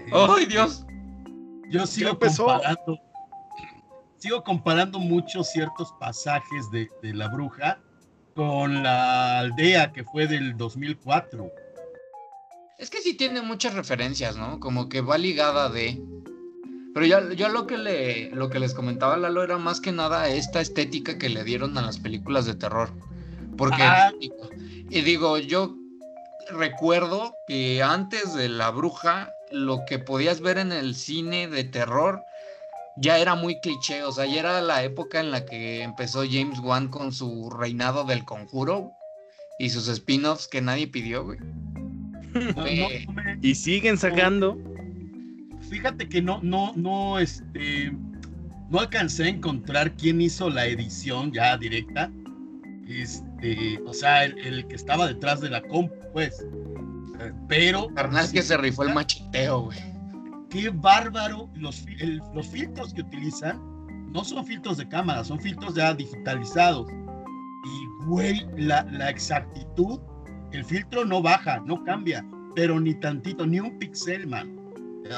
eh, 0.05 0.11
¡Ay 0.11 0.45
Dios! 0.45 0.85
Yo 1.69 1.85
sigo 1.85 2.17
comparando, 2.17 2.99
sigo 4.17 4.43
comparando 4.43 4.99
muchos 4.99 5.49
ciertos 5.49 5.93
pasajes 5.99 6.69
de, 6.71 6.89
de 7.01 7.13
la 7.13 7.27
bruja 7.27 7.79
con 8.35 8.83
la 8.83 9.39
aldea 9.39 9.91
que 9.91 10.03
fue 10.03 10.27
del 10.27 10.55
2004. 10.57 11.51
Es 12.77 12.89
que 12.89 13.01
sí 13.01 13.13
tiene 13.15 13.41
muchas 13.41 13.73
referencias, 13.73 14.37
¿no? 14.37 14.59
Como 14.59 14.87
que 14.87 15.01
va 15.01 15.17
ligada 15.17 15.69
de. 15.69 16.01
Pero 16.93 17.05
yo, 17.05 17.33
yo 17.33 17.49
lo 17.49 17.67
que 17.67 17.77
le 17.77 18.31
lo 18.31 18.49
que 18.49 18.59
les 18.59 18.73
comentaba 18.73 19.15
a 19.15 19.17
Lalo 19.17 19.43
era 19.43 19.57
más 19.57 19.81
que 19.81 19.91
nada 19.91 20.29
esta 20.29 20.61
estética 20.61 21.17
que 21.17 21.29
le 21.29 21.43
dieron 21.43 21.77
a 21.77 21.81
las 21.81 21.99
películas 21.99 22.45
de 22.45 22.55
terror. 22.55 22.89
Porque 23.57 23.83
Ah. 23.83 24.11
y 24.19 25.01
digo, 25.01 25.37
yo 25.37 25.75
recuerdo 26.51 27.35
que 27.47 27.83
antes 27.83 28.33
de 28.33 28.47
La 28.47 28.71
Bruja, 28.71 29.33
lo 29.51 29.83
que 29.87 29.99
podías 29.99 30.41
ver 30.41 30.57
en 30.57 30.71
el 30.71 30.95
cine 30.95 31.47
de 31.47 31.63
terror 31.63 32.23
ya 32.97 33.17
era 33.19 33.35
muy 33.35 33.59
cliché, 33.61 34.03
o 34.03 34.11
sea, 34.11 34.25
ya 34.25 34.39
era 34.39 34.61
la 34.61 34.83
época 34.83 35.19
en 35.19 35.31
la 35.31 35.45
que 35.45 35.83
empezó 35.83 36.23
James 36.29 36.59
Wan 36.59 36.89
con 36.89 37.13
su 37.13 37.49
reinado 37.49 38.03
del 38.03 38.25
conjuro 38.25 38.91
y 39.57 39.69
sus 39.69 39.87
spin-offs 39.87 40.47
que 40.47 40.61
nadie 40.61 40.87
pidió, 40.87 41.23
güey. 41.25 41.39
No, 42.55 42.65
Eh, 42.67 43.05
no 43.07 43.13
me- 43.13 43.39
Y 43.41 43.55
siguen 43.55 43.97
sacando. 43.97 44.57
fíjate 45.69 46.07
que 46.09 46.21
no, 46.21 46.39
no, 46.43 46.73
no, 46.75 47.17
este, 47.19 47.91
no 48.69 48.79
alcancé 48.79 49.23
a 49.25 49.27
encontrar 49.29 49.93
quién 49.93 50.21
hizo 50.21 50.49
la 50.49 50.65
edición 50.67 51.31
ya 51.31 51.57
directa. 51.57 52.11
Este, 52.87 53.79
o 53.85 53.93
sea, 53.93 54.25
el, 54.25 54.37
el 54.39 54.67
que 54.67 54.75
estaba 54.75 55.07
detrás 55.07 55.41
de 55.41 55.49
la 55.49 55.61
comp, 55.61 55.91
pues. 56.13 56.45
Pero. 57.47 57.87
Carnal 57.95 58.31
que 58.31 58.41
se 58.41 58.57
rifó 58.57 58.83
el 58.83 58.93
macheteo, 58.93 59.61
güey. 59.65 59.77
Qué 60.49 60.69
bárbaro. 60.69 61.49
Los, 61.55 61.85
el- 61.99 62.21
los 62.33 62.47
filtros 62.47 62.93
que 62.93 63.01
utilizan 63.01 63.59
no 64.11 64.23
son 64.23 64.45
filtros 64.45 64.77
de 64.77 64.87
cámara, 64.87 65.23
son 65.23 65.39
filtros 65.39 65.75
ya 65.75 65.93
digitalizados. 65.93 66.87
Y, 66.91 68.05
güey, 68.05 68.45
la, 68.57 68.83
la 68.83 69.09
exactitud, 69.09 69.99
el 70.51 70.63
filtro 70.65 71.05
no 71.05 71.21
baja, 71.21 71.59
no 71.65 71.83
cambia, 71.83 72.25
pero 72.55 72.79
ni 72.79 72.93
tantito, 72.95 73.45
ni 73.45 73.59
un 73.59 73.77
pixel, 73.77 74.25
man. 74.27 74.57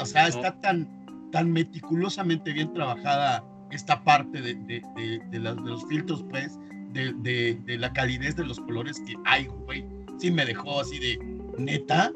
O 0.01 0.05
sea, 0.05 0.27
está 0.27 0.59
tan, 0.59 0.87
tan 1.31 1.51
meticulosamente 1.51 2.51
bien 2.51 2.73
trabajada 2.73 3.43
esta 3.71 4.03
parte 4.03 4.41
de, 4.41 4.55
de, 4.55 4.81
de- 4.97 5.19
de 5.29 5.39
de 5.39 5.39
los 5.39 5.85
filtros, 5.87 6.25
pues, 6.29 6.57
de, 6.91 7.13
de- 7.19 7.55
de 7.65 7.77
la 7.77 7.93
calidez 7.93 8.35
de 8.35 8.43
los 8.45 8.59
colores 8.59 8.99
que 9.05 9.15
hay, 9.25 9.45
güey. 9.45 9.85
Sí 10.17 10.29
me 10.31 10.45
dejó 10.45 10.81
así 10.81 10.99
de, 10.99 11.17
neta, 11.57 12.11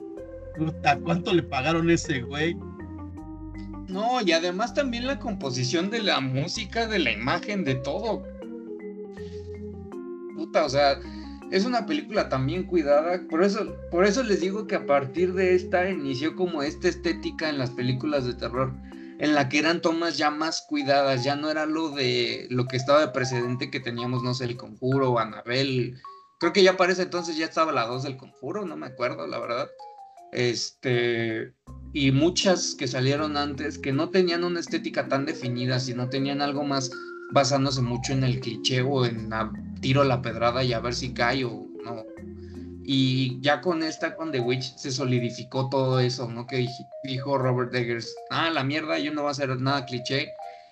puta, 0.57 0.99
¿cuánto 0.99 1.33
le 1.33 1.43
pagaron 1.43 1.89
ese 1.89 2.21
güey? 2.21 2.55
No, 3.87 4.21
y 4.21 4.31
además 4.31 4.73
también 4.73 5.07
la 5.07 5.19
composición 5.19 5.89
de 5.89 6.01
la 6.01 6.19
música, 6.19 6.87
de 6.87 6.99
la 6.99 7.11
imagen, 7.11 7.63
de 7.63 7.75
todo. 7.75 8.23
Puta, 10.35 10.65
o 10.65 10.69
sea, 10.69 10.99
es 11.51 11.65
una 11.65 11.85
película 11.85 12.27
también 12.29 12.63
cuidada. 12.63 13.21
Por 13.29 13.43
eso, 13.43 13.75
por 13.91 14.05
eso 14.05 14.23
les 14.23 14.41
digo 14.41 14.67
que 14.67 14.75
a 14.75 14.85
partir 14.85 15.33
de 15.33 15.55
esta 15.55 15.89
inició 15.89 16.35
como 16.35 16.63
esta 16.63 16.87
estética 16.87 17.49
en 17.49 17.57
las 17.57 17.69
películas 17.69 18.25
de 18.25 18.33
terror, 18.33 18.73
en 19.19 19.35
la 19.35 19.47
que 19.47 19.59
eran 19.59 19.81
tomas 19.81 20.17
ya 20.17 20.31
más 20.31 20.65
cuidadas, 20.67 21.23
ya 21.23 21.35
no 21.35 21.49
era 21.49 21.65
lo 21.65 21.89
de 21.89 22.47
lo 22.49 22.65
que 22.65 22.77
estaba 22.77 22.99
de 23.01 23.09
precedente 23.09 23.69
que 23.69 23.79
teníamos, 23.79 24.23
no 24.23 24.33
sé, 24.33 24.45
el 24.45 24.57
conjuro 24.57 25.19
Anabel. 25.19 25.95
Creo 26.39 26.53
que 26.53 26.63
ya 26.63 26.77
para 26.77 26.91
ese 26.91 27.03
entonces 27.03 27.37
ya 27.37 27.45
estaba 27.45 27.71
la 27.71 27.85
2 27.85 28.03
del 28.03 28.17
conjuro, 28.17 28.65
no 28.65 28.75
me 28.75 28.87
acuerdo, 28.87 29.25
la 29.27 29.39
verdad. 29.39 29.67
Este, 30.31 31.53
y 31.93 32.11
muchas 32.11 32.75
que 32.75 32.87
salieron 32.87 33.37
antes 33.37 33.77
que 33.79 33.93
no 33.93 34.09
tenían 34.09 34.43
una 34.43 34.59
estética 34.59 35.07
tan 35.07 35.25
definida, 35.25 35.79
sino 35.79 36.09
tenían 36.09 36.41
algo 36.41 36.63
más 36.63 36.91
basándose 37.31 37.81
mucho 37.81 38.13
en 38.13 38.23
el 38.23 38.39
cliché 38.41 38.81
o 38.81 39.05
en 39.05 39.31
a- 39.33 39.51
tiro 39.81 40.03
la 40.03 40.21
pedrada 40.21 40.63
y 40.63 40.73
a 40.73 40.79
ver 40.79 40.93
si 40.93 41.13
cae 41.13 41.45
o 41.45 41.67
no. 41.83 42.03
Y 42.83 43.39
ya 43.41 43.61
con 43.61 43.81
esta, 43.81 44.15
con 44.15 44.31
The 44.31 44.39
Witch, 44.41 44.75
se 44.75 44.91
solidificó 44.91 45.69
todo 45.69 45.99
eso, 45.99 46.29
¿no? 46.29 46.45
Que 46.45 46.57
dij- 46.65 46.87
dijo 47.03 47.37
Robert 47.37 47.73
Eggers, 47.73 48.13
ah, 48.29 48.49
la 48.49 48.63
mierda, 48.63 48.99
yo 48.99 49.11
no 49.13 49.21
voy 49.21 49.29
a 49.29 49.31
hacer 49.31 49.49
nada 49.59 49.85
cliché 49.85 50.27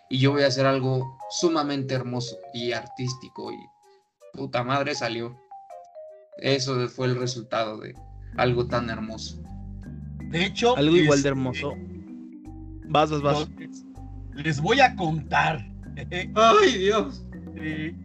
y 0.09 0.19
yo 0.19 0.31
voy 0.31 0.43
a 0.43 0.47
hacer 0.47 0.65
algo 0.65 1.17
sumamente 1.31 1.95
hermoso 1.95 2.37
y 2.53 2.73
artístico 2.73 3.51
y 3.51 3.57
puta 4.33 4.63
madre 4.63 4.93
salió. 4.93 5.35
Eso 6.37 6.87
fue 6.89 7.07
el 7.07 7.15
resultado 7.15 7.79
de 7.79 7.95
algo 8.37 8.67
tan 8.67 8.89
hermoso. 8.89 9.41
De 10.31 10.45
hecho, 10.45 10.75
Algo 10.75 10.95
igual 10.95 11.17
de 11.17 11.19
este, 11.19 11.29
hermoso. 11.29 11.73
Vas, 12.87 13.11
vas, 13.11 13.21
vas. 13.21 13.49
Les, 13.57 13.85
les 14.33 14.61
voy 14.61 14.79
a 14.79 14.95
contar 14.95 15.73
¡Ay, 16.35 16.77
Dios! 16.77 17.23
eh, 17.55 17.95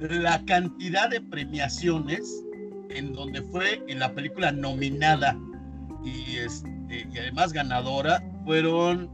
la 0.00 0.44
cantidad 0.44 1.08
de 1.10 1.20
premiaciones 1.20 2.44
en 2.90 3.12
donde 3.12 3.42
fue 3.42 3.82
en 3.88 3.98
la 3.98 4.12
película 4.12 4.52
nominada 4.52 5.36
y, 6.04 6.36
este, 6.36 7.06
y 7.12 7.18
además 7.18 7.52
ganadora 7.52 8.22
fueron 8.44 9.10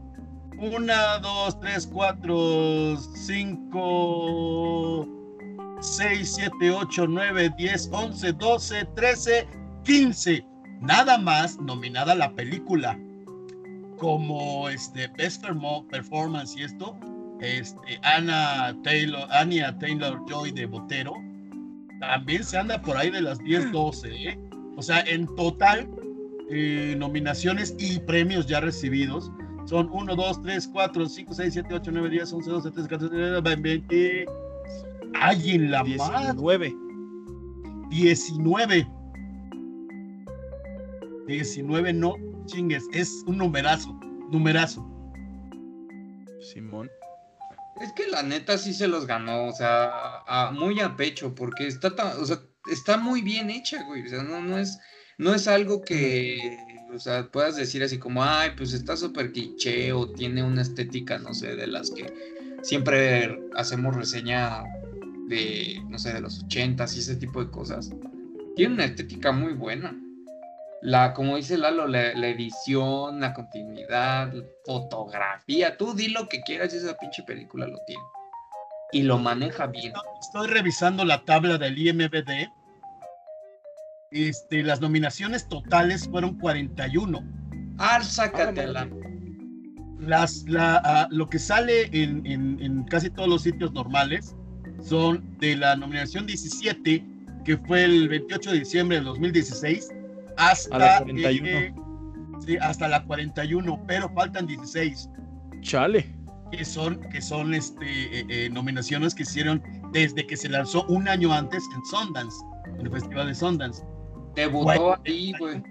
una, 0.57 1.19
dos, 1.19 1.59
tres, 1.59 1.85
cuatro, 1.91 2.97
cinco, 3.15 5.05
seis, 5.81 6.33
siete, 6.35 6.71
ocho, 6.71 7.07
nueve, 7.07 7.51
diez, 7.57 7.89
once, 7.91 8.31
doce, 8.33 8.85
trece, 8.95 9.47
quince. 9.83 10.45
Nada 10.81 11.17
más 11.17 11.59
nominada 11.59 12.15
la 12.15 12.31
película 12.33 12.99
como 13.97 14.69
este 14.69 15.07
Best 15.17 15.45
Performance 15.89 16.55
y 16.57 16.63
esto, 16.63 16.97
este, 17.39 17.99
Anna 18.03 18.75
Taylor, 18.83 19.27
Anya 19.31 19.77
Taylor 19.79 20.21
Joy 20.27 20.51
de 20.51 20.65
Botero, 20.65 21.13
también 21.99 22.43
se 22.43 22.57
anda 22.57 22.81
por 22.81 22.97
ahí 22.97 23.09
de 23.09 23.21
las 23.21 23.39
10, 23.39 23.71
12, 23.71 24.09
¿eh? 24.09 24.39
O 24.75 24.81
sea, 24.81 24.99
en 25.01 25.33
total, 25.35 25.89
eh, 26.49 26.95
nominaciones 26.97 27.75
y 27.79 27.99
premios 27.99 28.45
ya 28.47 28.59
recibidos 28.59 29.31
son 29.65 29.89
1, 29.91 30.15
2, 30.15 30.41
3, 30.43 30.69
4, 30.71 31.05
5, 31.07 31.33
6, 31.33 31.53
7, 31.53 31.73
8, 31.73 31.91
9, 31.91 32.09
10, 32.09 32.33
11, 32.33 32.49
12, 32.51 32.71
13, 32.71 32.89
14, 32.89 33.41
20. 33.41 34.25
¡Ay, 35.19 35.51
en 35.51 35.71
la 35.71 35.83
madre! 35.83 36.33
19. 36.33 36.75
19. 37.89 38.87
19 41.27 41.93
no 41.93 42.15
chingues, 42.45 42.83
es 42.93 43.23
un 43.25 43.37
numerazo, 43.39 43.99
numerazo. 44.31 44.85
Simón. 46.39 46.89
Es 47.81 47.91
que 47.93 48.07
la 48.07 48.21
neta 48.23 48.57
sí 48.57 48.73
se 48.73 48.87
los 48.87 49.05
ganó, 49.07 49.47
o 49.47 49.51
sea, 49.51 50.19
a- 50.27 50.51
muy 50.51 50.79
a 50.79 50.95
pecho, 50.95 51.33
porque 51.33 51.67
está 51.67 51.95
tan, 51.95 52.19
o 52.21 52.25
sea, 52.25 52.39
está 52.71 52.97
muy 52.97 53.21
bien 53.21 53.49
hecha, 53.49 53.83
güey. 53.83 54.05
O 54.05 54.09
sea, 54.09 54.23
no, 54.23 54.39
no 54.41 54.57
es, 54.57 54.77
no 55.17 55.33
es 55.33 55.47
algo 55.47 55.81
que, 55.81 56.57
o 56.93 56.99
sea, 56.99 57.27
puedas 57.31 57.55
decir 57.55 57.83
así 57.83 57.97
como, 57.97 58.23
ay, 58.23 58.51
pues 58.55 58.73
está 58.73 58.95
súper 58.95 59.31
cliché 59.33 59.91
o 59.91 60.09
tiene 60.11 60.43
una 60.43 60.61
estética, 60.61 61.17
no 61.17 61.33
sé, 61.33 61.55
de 61.55 61.67
las 61.67 61.89
que 61.91 62.13
siempre 62.61 63.39
hacemos 63.55 63.95
reseña 63.95 64.63
de, 65.27 65.81
no 65.89 65.97
sé, 65.97 66.13
de 66.13 66.21
los 66.21 66.43
ochentas 66.43 66.95
y 66.95 66.99
ese 66.99 67.15
tipo 67.15 67.43
de 67.43 67.49
cosas. 67.51 67.91
Tiene 68.55 68.73
una 68.75 68.85
estética 68.85 69.31
muy 69.31 69.53
buena. 69.53 69.95
La, 70.81 71.13
como 71.13 71.35
dice 71.35 71.57
Lalo, 71.57 71.87
la, 71.87 72.13
la 72.13 72.27
edición, 72.27 73.19
la 73.19 73.33
continuidad, 73.33 74.31
la 74.33 74.43
fotografía, 74.65 75.77
tú 75.77 75.93
di 75.95 76.09
lo 76.09 76.27
que 76.29 76.41
quieras 76.41 76.73
y 76.73 76.77
esa 76.77 76.95
pinche 76.97 77.23
película 77.23 77.65
lo 77.65 77.77
tiene. 77.87 78.03
Y 78.91 79.01
lo 79.01 79.17
maneja 79.17 79.65
bien. 79.67 79.93
Estoy 80.21 80.47
revisando 80.47 81.03
la 81.03 81.25
tabla 81.25 81.57
del 81.57 81.77
IMBD. 81.77 82.49
Este, 84.11 84.63
las 84.63 84.79
nominaciones 84.79 85.47
totales 85.49 86.07
fueron 86.09 86.37
41. 86.37 87.19
Ah, 87.79 88.01
sácatela. 88.03 88.87
Las, 89.99 90.43
la, 90.47 90.81
ah, 90.85 91.07
lo 91.09 91.27
que 91.27 91.39
sale 91.39 91.85
en, 91.91 92.25
en- 92.25 92.61
en 92.61 92.83
casi 92.83 93.09
todos 93.09 93.27
los 93.27 93.41
sitios 93.41 93.71
normales 93.73 94.35
son 94.85 95.23
de 95.39 95.55
la 95.55 95.75
nominación 95.75 96.25
17, 96.25 97.03
que 97.43 97.57
fue 97.57 97.83
el 97.83 98.07
28 98.07 98.51
de 98.51 98.59
diciembre 98.59 98.97
del 98.97 99.05
2016, 99.05 99.89
hasta, 100.37 100.77
la 100.77 100.97
41. 100.99 101.47
eh, 101.47 101.73
sí, 102.45 102.57
hasta 102.57 102.87
la 102.87 103.03
41, 103.03 103.83
pero 103.87 104.09
faltan 104.13 104.45
16. 104.45 105.09
Chale. 105.61 106.05
que 106.51 106.63
son, 106.63 106.99
que 107.09 107.21
son 107.21 107.53
este, 107.53 107.85
eh, 107.85 108.25
eh, 108.29 108.49
nominaciones 108.51 109.15
que 109.15 109.23
hicieron 109.23 109.61
desde 109.91 110.25
que 110.27 110.37
se 110.37 110.49
lanzó 110.49 110.85
un 110.87 111.07
año 111.07 111.33
antes 111.33 111.63
en 111.73 111.85
Sundance, 111.85 112.37
en 112.79 112.85
el 112.85 112.91
Festival 112.91 113.27
de 113.27 113.35
Sundance. 113.35 113.83
Debutó 114.35 114.65
Bueno, 114.65 114.95
ahí, 115.05 115.33
güey. 115.39 115.63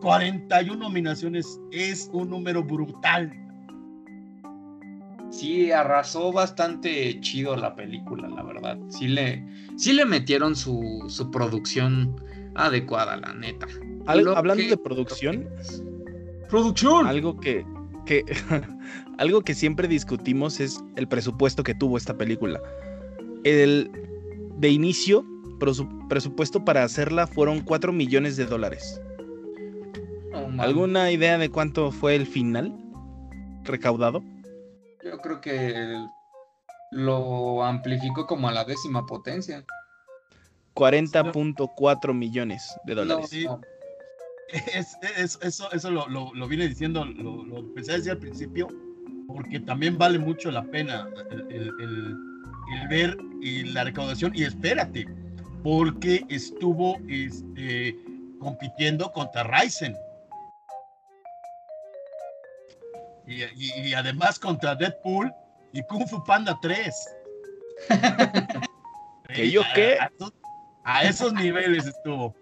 41 0.00 0.74
nominaciones 0.76 1.60
es 1.70 2.10
un 2.12 2.30
número 2.30 2.64
brutal. 2.64 3.32
Sí, 5.32 5.72
arrasó 5.72 6.30
bastante 6.30 7.18
chido 7.20 7.56
la 7.56 7.74
película, 7.74 8.28
la 8.28 8.42
verdad. 8.42 8.78
Sí 8.88 9.08
le, 9.08 9.42
sí 9.76 9.92
le 9.94 10.04
metieron 10.04 10.54
su, 10.54 11.04
su 11.08 11.30
producción 11.30 12.14
adecuada, 12.54 13.16
la 13.16 13.32
neta. 13.32 13.66
Hablando 14.06 14.62
que- 14.62 14.68
de 14.70 14.76
producción, 14.76 15.48
¡Producción! 16.50 17.06
algo 17.06 17.40
que, 17.40 17.64
que 18.04 18.24
algo 19.18 19.40
que 19.40 19.54
siempre 19.54 19.88
discutimos 19.88 20.60
es 20.60 20.84
el 20.96 21.08
presupuesto 21.08 21.62
que 21.62 21.74
tuvo 21.74 21.96
esta 21.96 22.16
película. 22.18 22.60
El 23.44 23.90
de 24.58 24.68
inicio, 24.68 25.24
presu- 25.58 26.08
presupuesto 26.08 26.62
para 26.64 26.84
hacerla 26.84 27.26
fueron 27.26 27.60
4 27.62 27.90
millones 27.92 28.36
de 28.36 28.44
dólares. 28.44 29.00
¿Alguna 30.58 31.10
idea 31.10 31.38
de 31.38 31.48
cuánto 31.48 31.90
fue 31.90 32.14
el 32.16 32.26
final 32.26 32.76
recaudado? 33.64 34.22
Yo 35.04 35.18
creo 35.20 35.40
que 35.40 36.06
lo 36.92 37.64
amplificó 37.64 38.26
como 38.26 38.48
a 38.48 38.52
la 38.52 38.64
décima 38.64 39.04
potencia. 39.06 39.64
40.4 40.74 42.14
millones 42.14 42.74
de 42.84 42.94
No, 42.94 43.00
dólares. 43.02 43.30
Sí. 43.30 43.44
no. 43.44 43.60
Es, 44.74 44.96
es- 45.16 45.38
eso 45.42 45.72
eso 45.72 45.90
lo, 45.90 46.06
lo, 46.08 46.32
lo 46.34 46.46
vine 46.46 46.68
diciendo, 46.68 47.04
lo, 47.06 47.42
lo 47.44 47.58
empecé 47.58 47.92
a 47.92 47.96
decir 47.96 48.12
al 48.12 48.18
principio, 48.18 48.68
porque 49.26 49.60
también 49.60 49.96
vale 49.96 50.18
mucho 50.18 50.50
la 50.50 50.62
pena 50.64 51.08
el, 51.30 51.40
el- 51.50 51.72
el- 51.80 52.16
el 52.80 52.88
ver 52.88 53.16
y 53.40 53.64
la 53.64 53.84
recaudación. 53.84 54.32
Y 54.34 54.44
espérate, 54.44 55.08
porque 55.62 56.24
estuvo 56.28 56.98
este, 57.08 57.96
compitiendo 58.38 59.10
contra 59.12 59.42
Ryzen. 59.44 59.96
Y, 63.26 63.42
y- 63.42 63.88
y 63.88 63.94
además 63.94 64.38
contra 64.38 64.74
Deadpool 64.74 65.32
y 65.72 65.82
Kung 65.84 66.06
Fu 66.08 66.22
Panda 66.24 66.58
3. 66.60 66.94
¿Que 69.34 69.50
yo 69.50 69.62
qué? 69.74 69.96
A, 69.98 70.06
esos, 70.06 70.32
a 70.84 71.02
esos 71.04 71.32
niveles 71.32 71.86
estuvo. 71.86 72.34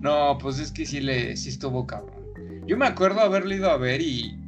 No, 0.00 0.38
pues 0.38 0.58
es 0.58 0.70
que 0.70 0.86
sí 0.86 1.00
le 1.00 1.36
sí 1.36 1.48
estuvo 1.48 1.86
cabrón. 1.86 2.14
Yo 2.66 2.76
me 2.76 2.86
acuerdo 2.86 3.20
haberlo 3.20 3.54
ido 3.54 3.70
a 3.70 3.76
ver 3.76 4.00
y 4.00 4.38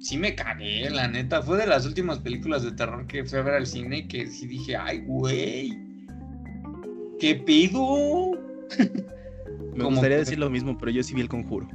sí 0.00 0.18
me 0.18 0.34
cagué, 0.34 0.90
la 0.90 1.08
neta. 1.08 1.42
Fue 1.42 1.56
de 1.56 1.66
las 1.66 1.86
últimas 1.86 2.18
películas 2.18 2.62
de 2.62 2.72
terror 2.72 3.06
que 3.06 3.24
fui 3.24 3.38
a 3.38 3.42
ver 3.42 3.54
al 3.54 3.66
cine 3.66 4.06
que 4.08 4.26
sí 4.26 4.46
dije, 4.46 4.76
ay, 4.76 4.98
güey. 5.06 5.78
¿Qué 7.18 7.34
pido? 7.36 8.32
Me 9.72 9.84
Como 9.84 9.90
gustaría 9.96 10.16
que- 10.16 10.24
decir 10.24 10.38
lo 10.38 10.50
mismo, 10.50 10.76
pero 10.78 10.90
yo 10.90 11.02
sí 11.02 11.14
vi 11.14 11.20
el 11.22 11.28
conjuro. 11.28 11.68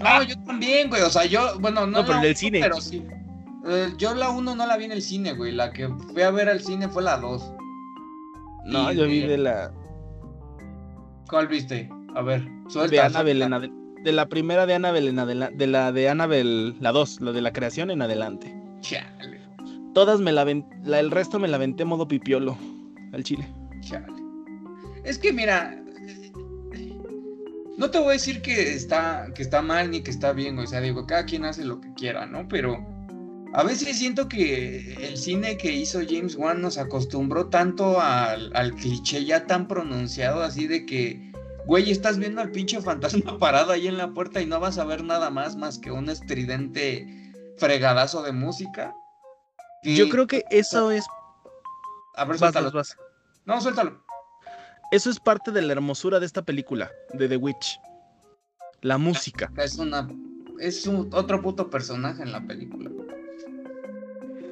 No, 0.00 0.22
yo 0.22 0.36
también, 0.44 0.88
güey. 0.88 1.02
O 1.02 1.10
sea, 1.10 1.24
yo, 1.26 1.58
bueno, 1.60 1.86
no, 1.86 2.00
No, 2.00 2.06
pero 2.06 2.18
en 2.18 2.24
el 2.24 2.36
cine. 2.36 2.60
Pero 2.60 2.80
sí. 2.80 3.04
Eh, 3.66 3.92
yo 3.98 4.14
la 4.14 4.30
1 4.30 4.54
no 4.56 4.66
la 4.66 4.76
vi 4.76 4.84
en 4.86 4.92
el 4.92 5.02
cine, 5.02 5.32
güey. 5.34 5.52
La 5.52 5.72
que 5.72 5.88
fui 5.88 6.22
a 6.22 6.30
ver 6.30 6.48
al 6.48 6.60
cine 6.60 6.88
fue 6.88 7.02
la 7.02 7.16
2. 7.18 7.52
No, 8.64 8.92
Y 8.92 8.96
yo 8.96 9.06
vi 9.06 9.20
de- 9.20 9.38
la 9.38 9.72
¿Cuál 11.28 11.48
viste? 11.48 11.88
A 12.14 12.22
ver, 12.22 12.46
suelta. 12.68 12.90
de 12.90 13.00
Annabelle 13.00 13.44
en 13.44 13.82
de 14.04 14.12
la 14.12 14.26
primera 14.28 14.66
de 14.66 14.74
Annabelle 14.74 15.08
en 15.08 15.18
adelante, 15.18 15.56
de 15.56 15.66
la 15.68 15.92
de 15.92 16.08
Annabelle, 16.08 16.74
la 16.80 16.90
2, 16.92 17.20
la 17.20 17.32
de 17.32 17.40
la 17.40 17.52
creación 17.52 17.90
en 17.90 18.02
adelante. 18.02 18.54
Chale, 18.80 19.40
Todas 19.94 20.20
me 20.20 20.32
la, 20.32 20.44
ven- 20.44 20.66
la 20.84 20.98
el 21.00 21.10
resto 21.10 21.38
me 21.38 21.48
la 21.48 21.58
venté 21.58 21.84
modo 21.84 22.08
pipiolo 22.08 22.56
al 23.12 23.22
chile. 23.24 23.46
chale. 23.80 24.06
Es 25.04 25.18
que 25.18 25.32
mira. 25.32 25.81
No 27.82 27.90
te 27.90 27.98
voy 27.98 28.10
a 28.10 28.12
decir 28.12 28.42
que 28.42 28.74
está, 28.74 29.26
que 29.34 29.42
está 29.42 29.60
mal 29.60 29.90
ni 29.90 30.02
que 30.02 30.12
está 30.12 30.32
bien. 30.32 30.56
O 30.56 30.66
sea, 30.68 30.80
digo, 30.80 31.04
cada 31.04 31.24
quien 31.24 31.44
hace 31.44 31.64
lo 31.64 31.80
que 31.80 31.92
quiera, 31.94 32.26
¿no? 32.26 32.46
Pero 32.46 32.78
a 33.54 33.64
veces 33.64 33.98
siento 33.98 34.28
que 34.28 34.94
el 35.00 35.16
cine 35.16 35.56
que 35.56 35.72
hizo 35.72 35.98
James 36.08 36.36
Wan 36.36 36.62
nos 36.62 36.78
acostumbró 36.78 37.48
tanto 37.48 38.00
al, 38.00 38.52
al 38.54 38.72
cliché 38.74 39.24
ya 39.24 39.48
tan 39.48 39.66
pronunciado, 39.66 40.44
así 40.44 40.68
de 40.68 40.86
que, 40.86 41.32
güey, 41.66 41.90
estás 41.90 42.18
viendo 42.18 42.40
al 42.40 42.52
pinche 42.52 42.80
fantasma 42.80 43.36
parado 43.40 43.72
ahí 43.72 43.88
en 43.88 43.98
la 43.98 44.14
puerta 44.14 44.40
y 44.40 44.46
no 44.46 44.60
vas 44.60 44.78
a 44.78 44.84
ver 44.84 45.02
nada 45.02 45.30
más 45.30 45.56
más 45.56 45.80
que 45.80 45.90
un 45.90 46.08
estridente 46.08 47.04
fregadazo 47.56 48.22
de 48.22 48.30
música. 48.30 48.94
Yo 49.82 50.08
creo 50.08 50.28
que 50.28 50.44
eso 50.52 50.92
es 50.92 51.04
A 52.14 52.26
ver, 52.26 52.38
suéltalo. 52.38 52.66
vas, 52.66 52.74
vas. 52.74 52.96
No, 53.44 53.60
suéltalo. 53.60 54.04
Eso 54.92 55.08
es 55.08 55.18
parte 55.18 55.50
de 55.50 55.62
la 55.62 55.72
hermosura 55.72 56.20
de 56.20 56.26
esta 56.26 56.42
película, 56.42 56.90
de 57.14 57.26
The 57.26 57.38
Witch. 57.38 57.80
La 58.82 58.98
música. 58.98 59.50
Es 59.56 59.78
una. 59.78 60.06
Es 60.60 60.86
un, 60.86 61.08
otro 61.14 61.40
puto 61.40 61.70
personaje 61.70 62.22
en 62.22 62.30
la 62.30 62.46
película. 62.46 62.90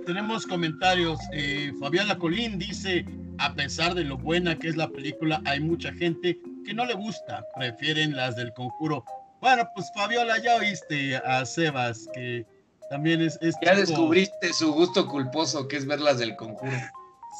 Tenemos 0.07 0.47
comentarios. 0.47 1.18
Eh, 1.34 1.72
Fabiola 1.78 2.16
Colín 2.16 2.59
dice, 2.59 3.05
a 3.38 3.53
pesar 3.53 3.95
de 3.95 4.03
lo 4.05 4.16
buena 4.16 4.59
que 4.59 4.68
es 4.68 4.76
la 4.76 4.88
película, 4.88 5.43
hay 5.45 5.61
mucha 5.61 5.93
gente 5.93 6.41
que 6.64 6.72
no 6.72 6.86
le 6.86 6.95
gusta, 6.95 7.45
prefieren 7.55 8.16
las 8.16 8.34
del 8.34 8.53
conjuro. 8.55 9.05
Bueno, 9.43 9.68
pues 9.74 9.91
Fabiola, 9.95 10.38
ya 10.38 10.57
oíste 10.57 11.16
a 11.18 11.45
Sebas, 11.45 12.09
que 12.14 12.47
también 12.88 13.20
es... 13.20 13.38
es 13.43 13.55
Ya 13.62 13.72
tipo- 13.74 13.80
descubriste 13.86 14.53
su 14.55 14.72
gusto 14.72 15.07
culposo, 15.07 15.68
que 15.68 15.76
es 15.76 15.86
ver 15.86 16.01
las 16.01 16.18
del 16.18 16.34
conjuro. 16.36 16.72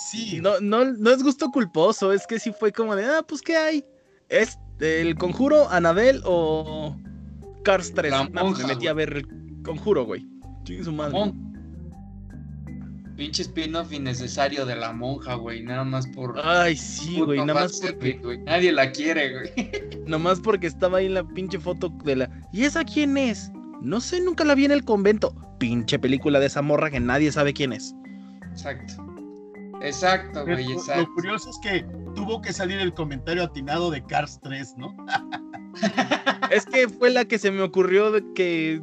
Sí, 0.09 0.40
No, 0.40 0.61
no, 0.61 0.84
no 0.84 1.11
es 1.11 1.22
gusto 1.22 1.51
culposo, 1.51 2.12
es 2.12 2.26
que 2.26 2.38
sí 2.38 2.53
fue 2.59 2.72
como 2.72 2.96
de, 2.96 3.05
ah, 3.05 3.22
pues 3.26 3.42
¿qué 3.42 3.57
hay? 3.57 3.84
¿Es 4.28 4.59
el 4.80 5.14
conjuro, 5.16 5.68
Anabel 5.70 6.22
o 6.24 6.96
Cars 7.64 7.92
3? 7.94 8.11
La 8.11 8.24
No, 8.24 8.44
monja, 8.44 8.62
me 8.62 8.68
metí 8.68 8.78
güey. 8.80 8.88
a 8.88 8.92
ver 8.94 9.12
el 9.18 9.26
conjuro, 9.62 10.05
güey. 10.07 10.26
Chingue 10.64 10.84
su 10.84 10.92
madre. 10.92 11.12
Mon- 11.12 11.51
Pinche 13.16 13.42
spin-off 13.42 13.92
innecesario 13.92 14.64
de 14.64 14.76
la 14.76 14.94
monja, 14.94 15.34
güey. 15.34 15.62
Nada 15.62 15.84
más 15.84 16.07
por. 16.07 16.40
Ay, 16.42 16.74
sí, 16.74 17.20
güey, 17.20 17.38
nada 17.44 17.61
más 17.61 17.78
porque, 17.78 18.12
güey. 18.22 18.38
Nadie 18.44 18.72
la 18.72 18.90
quiere, 18.92 19.32
güey. 19.34 19.51
nomás 20.07 20.40
porque 20.40 20.66
estaba 20.66 20.98
ahí 20.98 21.07
en 21.07 21.14
la 21.14 21.28
pinche 21.28 21.59
foto 21.59 21.90
de 22.05 22.16
la. 22.16 22.30
¿Y 22.51 22.64
esa 22.64 22.82
quién 22.82 23.18
es? 23.18 23.51
No 23.82 24.01
sé, 24.01 24.20
nunca 24.22 24.44
la 24.44 24.55
vi 24.55 24.64
en 24.64 24.70
el 24.72 24.84
convento. 24.86 25.34
Pinche 25.59 25.98
película 25.98 26.40
de 26.40 26.46
esa 26.46 26.62
morra 26.62 26.90
que 26.90 26.98
nadie 27.01 27.30
sabe 27.30 27.53
quién 27.53 27.74
es. 27.74 27.94
Exacto. 28.53 28.94
Exacto, 29.81 30.45
güey, 30.45 30.64
lo, 30.64 30.72
exacto. 30.72 31.03
lo 31.03 31.14
curioso 31.14 31.51
es 31.51 31.59
que 31.62 31.87
tuvo 32.14 32.43
que 32.43 32.53
salir 32.53 32.78
el 32.78 32.93
comentario 32.93 33.45
atinado 33.45 33.91
de 33.91 34.05
Cars 34.05 34.39
3, 34.43 34.74
¿no? 34.76 34.95
Es 36.51 36.66
que 36.66 36.89
fue 36.89 37.11
la 37.11 37.24
que 37.24 37.39
se 37.39 37.53
me 37.53 37.62
ocurrió 37.62 38.11
de 38.11 38.24
que 38.35 38.83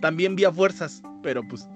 también 0.00 0.34
vi 0.34 0.44
a 0.44 0.52
fuerzas, 0.52 1.02
pero 1.22 1.46
pues. 1.46 1.68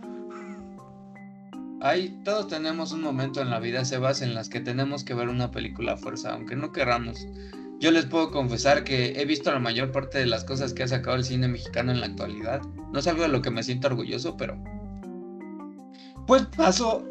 Ahí 1.83 2.19
todos 2.25 2.49
tenemos 2.49 2.93
un 2.93 3.03
momento 3.03 3.43
en 3.43 3.51
la 3.51 3.61
vida, 3.61 3.85
Sebas, 3.85 4.23
en 4.23 4.35
las 4.35 4.49
que 4.49 4.61
tenemos 4.61 5.05
que 5.05 5.13
ver 5.13 5.29
una 5.29 5.51
película 5.51 5.93
a 5.93 5.97
fuerza, 5.97 6.33
aunque 6.33 6.57
no 6.57 6.73
querramos. 6.73 7.27
Yo 7.79 7.91
les 7.91 8.07
puedo 8.07 8.31
confesar 8.31 8.85
que 8.85 9.21
he 9.21 9.27
visto 9.27 9.53
la 9.53 9.59
mayor 9.59 9.93
parte 9.93 10.19
de 10.19 10.27
las 10.27 10.45
cosas 10.45 10.73
que 10.73 10.83
ha 10.83 10.89
sacado 10.89 11.17
el 11.17 11.25
cine 11.25 11.49
mexicano 11.49 11.93
en 11.93 12.01
la 12.01 12.07
actualidad. 12.07 12.63
No 12.93 12.99
es 12.99 13.07
algo 13.07 13.23
de 13.23 13.29
lo 13.29 13.43
que 13.43 13.51
me 13.51 13.63
siento 13.63 13.89
orgulloso, 13.89 14.37
pero. 14.37 14.57
Pues 16.27 16.47
pasó. 16.57 17.05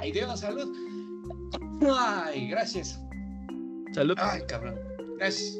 ¡Ay, 0.00 0.12
Dios, 0.12 0.40
salud! 0.40 0.70
¡Ay, 1.98 2.48
gracias! 2.48 2.98
Salud. 3.94 4.14
¡Ay, 4.18 4.42
cabrón! 4.46 4.78
Gracias. 5.18 5.58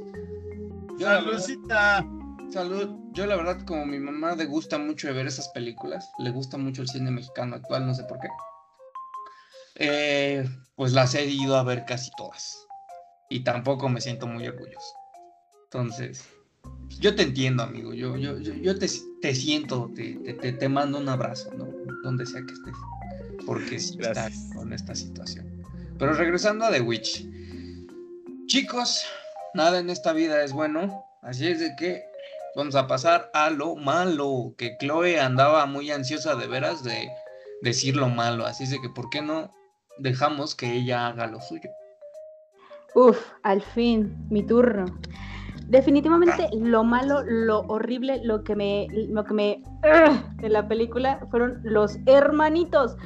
Yo, 0.99 1.07
verdad-. 1.07 2.05
Salud. 2.51 2.97
Yo 3.13 3.27
la 3.27 3.37
verdad, 3.37 3.65
como 3.67 3.85
mi 3.87 3.99
mamá 3.99 4.35
le 4.35 4.47
gusta 4.47 4.79
mucho 4.79 5.07
de 5.09 5.13
ver 5.15 5.27
esas 5.27 5.49
películas, 5.51 6.11
le 6.19 6.31
gusta 6.31 6.57
mucho 6.57 6.81
el 6.83 6.89
cine 6.89 7.11
mexicano 7.11 7.57
actual, 7.57 7.87
no 7.87 7.95
sé 7.95 8.05
por 8.05 8.19
qué. 8.21 8.29
eh, 9.77 10.45
pues 10.77 10.93
las 10.93 11.15
he 11.15 11.27
ido 11.27 11.57
a 11.57 11.63
ver 11.63 11.85
casi 11.87 12.11
todas. 12.17 12.57
Y 13.29 13.41
tampoco 13.45 13.89
me 13.89 14.01
siento 14.01 14.27
muy 14.27 14.47
orgulloso. 14.47 14.95
Entonces, 15.65 16.29
yo 17.01 17.15
te 17.15 17.23
entiendo, 17.23 17.63
amigo. 17.63 17.95
Yo, 17.95 18.17
yo, 18.17 18.39
yo, 18.39 18.53
yo 18.55 18.79
te, 18.79 18.87
te 19.23 19.35
siento, 19.35 19.91
te, 19.95 20.15
te, 20.17 20.35
te- 20.35 20.53
te 20.53 20.69
mando 20.69 20.99
un 20.99 21.09
abrazo, 21.09 21.51
¿no? 21.55 21.67
Donde 22.03 22.27
sea 22.27 22.43
que 22.47 22.53
estés. 22.53 22.75
Porque 23.47 23.79
sí 23.79 23.99
estás 24.01 24.51
con 24.55 24.73
esta 24.73 24.95
situación. 24.95 25.47
Pero 25.99 26.15
regresando 26.15 26.65
a 26.65 26.71
The 26.71 26.81
Witch. 26.81 27.27
Chicos, 28.47 29.05
nada 29.55 29.79
en 29.79 29.91
esta 29.91 30.13
vida 30.13 30.43
es 30.43 30.53
bueno. 30.53 31.05
Así 31.23 31.47
es 31.47 31.61
de 31.61 31.75
que 31.77 32.03
vamos 32.57 32.75
a 32.75 32.87
pasar 32.87 33.31
a 33.35 33.51
lo 33.51 33.77
malo. 33.77 34.55
Que 34.59 34.77
Chloe 34.79 35.21
andaba 35.21 35.67
muy 35.67 35.91
ansiosa 35.91 36.35
de 36.35 36.47
veras 36.47 36.83
de 36.83 37.09
decir 37.63 37.97
lo 37.97 38.09
malo. 38.09 38.47
Así 38.47 38.65
es 38.65 38.71
de 38.71 38.81
que, 38.81 38.89
¿por 38.89 39.11
qué 39.11 39.23
no 39.23 39.53
dejamos 39.99 40.55
que 40.55 40.73
ella 40.73 41.09
haga 41.09 41.27
lo 41.27 41.41
suyo? 41.41 41.71
Uf, 42.95 43.19
al 43.43 43.63
fin, 43.63 44.27
mi 44.29 44.43
turno. 44.43 44.85
Definitivamente 45.69 46.49
lo 46.53 46.85
malo, 46.85 47.23
lo 47.25 47.61
horrible, 47.61 48.21
lo 48.25 48.45
que 48.45 48.55
me, 48.55 48.89
lo 48.91 49.25
que 49.25 49.33
me 49.33 49.63
de 50.37 50.49
la 50.49 50.69
película 50.69 51.27
fueron 51.31 51.61
los 51.63 51.97
hermanitos. 52.07 52.97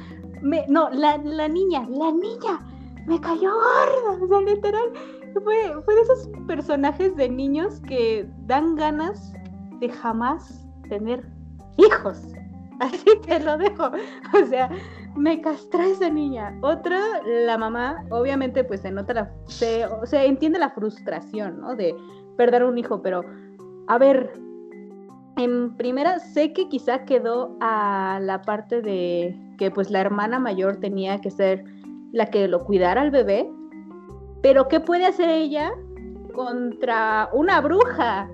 No, 0.41 0.89
la, 0.89 1.17
la 1.17 1.47
niña, 1.47 1.87
la 1.89 2.11
niña, 2.11 2.59
me 3.05 3.19
cayó 3.19 3.51
gorda, 3.53 4.23
o 4.23 4.27
sea, 4.27 4.41
literal. 4.41 4.91
Fue, 5.43 5.81
fue 5.83 5.95
de 5.95 6.01
esos 6.01 6.29
personajes 6.47 7.15
de 7.15 7.29
niños 7.29 7.79
que 7.81 8.27
dan 8.45 8.75
ganas 8.75 9.33
de 9.79 9.89
jamás 9.89 10.65
tener 10.89 11.25
hijos. 11.77 12.21
Así 12.79 13.05
te 13.25 13.39
lo 13.39 13.57
dejo. 13.57 13.91
O 14.33 14.45
sea, 14.47 14.69
me 15.15 15.41
castró 15.41 15.81
esa 15.81 16.09
niña. 16.09 16.57
Otra, 16.61 16.99
la 17.25 17.57
mamá, 17.57 18.03
obviamente, 18.09 18.63
pues 18.63 18.81
se 18.81 18.91
nota 18.91 19.13
la. 19.13 19.31
Se, 19.47 19.85
o 19.85 20.05
sea, 20.05 20.23
entiende 20.25 20.59
la 20.59 20.69
frustración, 20.69 21.59
¿no? 21.61 21.75
De 21.75 21.95
perder 22.35 22.63
un 22.63 22.77
hijo, 22.77 23.01
pero. 23.01 23.23
A 23.87 23.97
ver. 23.97 24.33
En 25.37 25.77
primera, 25.77 26.17
sé 26.17 26.51
que 26.51 26.67
quizá 26.67 27.05
quedó 27.05 27.55
a 27.61 28.19
la 28.19 28.41
parte 28.41 28.81
de 28.81 29.39
que 29.57 29.71
pues 29.71 29.89
la 29.89 30.01
hermana 30.01 30.39
mayor 30.39 30.77
tenía 30.77 31.19
que 31.19 31.31
ser 31.31 31.63
la 32.11 32.27
que 32.27 32.47
lo 32.47 32.63
cuidara 32.65 33.01
al 33.01 33.11
bebé, 33.11 33.49
pero 34.41 34.67
¿qué 34.67 34.79
puede 34.79 35.05
hacer 35.05 35.29
ella 35.29 35.71
contra 36.33 37.29
una 37.33 37.59
bruja? 37.61 38.29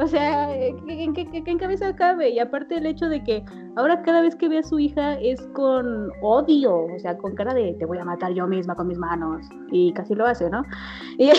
O 0.00 0.08
sea, 0.08 0.52
¿en 0.56 1.12
qué, 1.14 1.24
qué- 1.30 1.44
qué 1.44 1.56
cabeza 1.56 1.94
cabe? 1.94 2.30
Y 2.30 2.40
aparte 2.40 2.74
el 2.76 2.86
hecho 2.86 3.06
de 3.08 3.22
que 3.22 3.44
ahora 3.76 4.02
cada 4.02 4.22
vez 4.22 4.34
que 4.34 4.48
ve 4.48 4.58
a 4.58 4.62
su 4.64 4.80
hija 4.80 5.14
es 5.20 5.40
con 5.54 6.10
odio, 6.20 6.86
o 6.86 6.98
sea, 6.98 7.16
con 7.16 7.36
cara 7.36 7.54
de 7.54 7.74
te 7.78 7.86
voy 7.86 7.98
a 7.98 8.04
matar 8.04 8.32
yo 8.34 8.44
misma 8.48 8.74
con 8.74 8.88
mis 8.88 8.98
manos. 8.98 9.46
Y 9.70 9.92
casi 9.92 10.16
lo 10.16 10.26
hace, 10.26 10.50
¿no? 10.50 10.64
Y, 11.18 11.30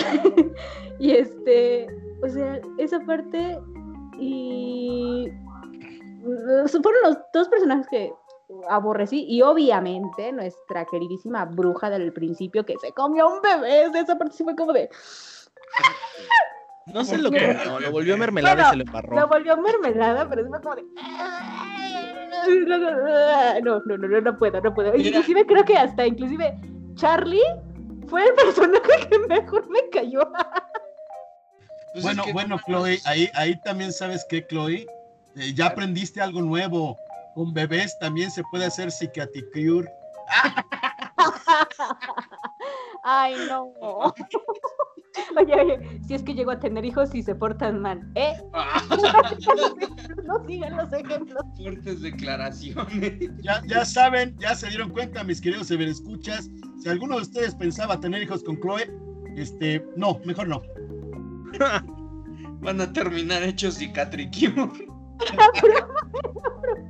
y 0.98 1.10
este, 1.10 1.86
o 2.22 2.28
sea, 2.28 2.58
esa 2.78 2.98
parte 3.00 3.58
y 4.18 5.28
fueron 6.82 7.00
los 7.04 7.18
dos 7.34 7.48
personajes 7.50 7.86
que 7.88 8.10
aborrecí 8.68 9.24
y 9.28 9.42
obviamente 9.42 10.32
nuestra 10.32 10.84
queridísima 10.84 11.44
bruja 11.44 11.90
del 11.90 12.12
principio 12.12 12.64
que 12.64 12.76
se 12.78 12.92
comió 12.92 13.28
un 13.28 13.40
bebé, 13.40 13.84
esa 13.94 14.16
parte 14.16 14.36
sí 14.36 14.44
fue 14.44 14.54
como 14.54 14.72
de 14.72 14.88
No 16.86 17.04
se 17.04 17.18
lo 17.18 17.30
comió, 17.30 17.80
lo 17.80 17.90
volvió 17.90 18.16
mermelada 18.16 18.54
Bueno, 18.54 18.68
y 18.68 18.70
se 18.70 18.76
lo 18.76 18.84
embarró. 18.84 19.16
Lo 19.16 19.28
volvió 19.28 19.56
mermelada, 19.56 20.28
pero 20.28 20.42
es 20.42 20.48
como 20.62 20.76
de. 20.76 20.82
No, 22.66 22.80
no, 23.60 23.80
no, 23.84 23.96
no, 23.96 24.20
no 24.20 24.38
puedo, 24.38 24.60
no 24.60 24.72
puedo. 24.72 24.92
Mira. 24.92 25.08
Inclusive 25.08 25.46
creo 25.46 25.64
que 25.64 25.76
hasta, 25.76 26.06
inclusive, 26.06 26.54
Charlie 26.94 27.42
fue 28.06 28.24
el 28.24 28.34
personaje 28.36 29.08
que 29.10 29.18
mejor 29.18 29.68
me 29.68 29.88
cayó. 29.90 30.20
Pues 31.92 31.96
es 31.96 32.02
bueno, 32.02 32.24
que 32.24 32.32
bueno, 32.32 32.56
no 32.56 32.62
Chloe, 32.64 33.00
ahí, 33.04 33.28
ahí 33.34 33.60
también 33.62 33.92
sabes 33.92 34.24
que, 34.28 34.46
Chloe, 34.46 34.86
Eh, 35.36 35.52
ya 35.54 35.66
aprendiste 35.66 36.20
algo 36.20 36.40
nuevo. 36.40 36.96
Con 37.36 37.52
bebés 37.52 37.98
también 37.98 38.30
se 38.30 38.42
puede 38.44 38.64
hacer 38.64 38.90
psiquiatricure. 38.90 39.86
Ay, 43.04 43.34
no. 43.46 43.74
Oye, 45.38 45.54
oye, 45.54 46.00
si 46.06 46.14
es 46.14 46.22
que 46.22 46.34
llego 46.34 46.50
a 46.50 46.58
tener 46.58 46.84
hijos 46.84 47.14
y 47.14 47.22
se 47.22 47.34
portan 47.34 47.80
mal, 47.80 48.06
¿eh? 48.14 48.34
No 50.24 50.46
sigan 50.46 50.76
los 50.76 50.92
ejemplos. 50.92 51.42
Fuertes 51.56 52.02
declaraciones. 52.02 53.30
Ya, 53.42 53.62
ya 53.66 53.84
saben, 53.84 54.36
ya 54.38 54.54
se 54.54 54.68
dieron 54.68 54.90
cuenta, 54.90 55.24
mis 55.24 55.40
queridos 55.40 55.70
escuchas. 55.70 56.50
Si 56.82 56.88
alguno 56.88 57.16
de 57.16 57.22
ustedes 57.22 57.54
pensaba 57.54 57.98
tener 57.98 58.22
hijos 58.22 58.44
con 58.44 58.60
Chloe, 58.60 58.90
este, 59.36 59.84
no, 59.96 60.20
mejor 60.24 60.48
no. 60.48 60.62
Van 62.60 62.80
a 62.80 62.92
terminar 62.92 63.42
hechos 63.42 63.76
cicatricure. 63.76 64.70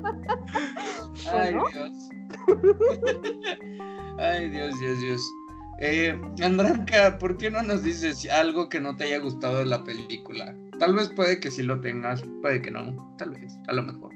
Ay, 1.33 1.55
¿No? 1.55 1.65
Dios. 1.73 2.09
Ay, 4.19 4.49
Dios, 4.51 4.79
Dios, 4.81 5.01
Dios. 5.01 5.33
Eh, 5.79 6.19
Andranka, 6.43 7.19
¿por 7.19 7.37
qué 7.37 7.51
no 7.51 7.63
nos 7.63 7.83
dices 7.83 8.29
algo 8.31 8.69
que 8.69 8.81
no 8.81 8.97
te 8.97 9.05
haya 9.05 9.19
gustado 9.19 9.59
de 9.59 9.67
la 9.67 9.85
película? 9.85 10.55
Tal 10.79 10.95
vez 10.95 11.11
puede 11.11 11.39
que 11.39 11.51
sí 11.51 11.63
lo 11.63 11.81
tengas, 11.81 12.23
puede 12.41 12.63
que 12.63 12.71
no, 12.71 13.15
tal 13.19 13.31
vez, 13.31 13.59
a 13.69 13.75
lo 13.75 13.83
mejor. 13.83 14.11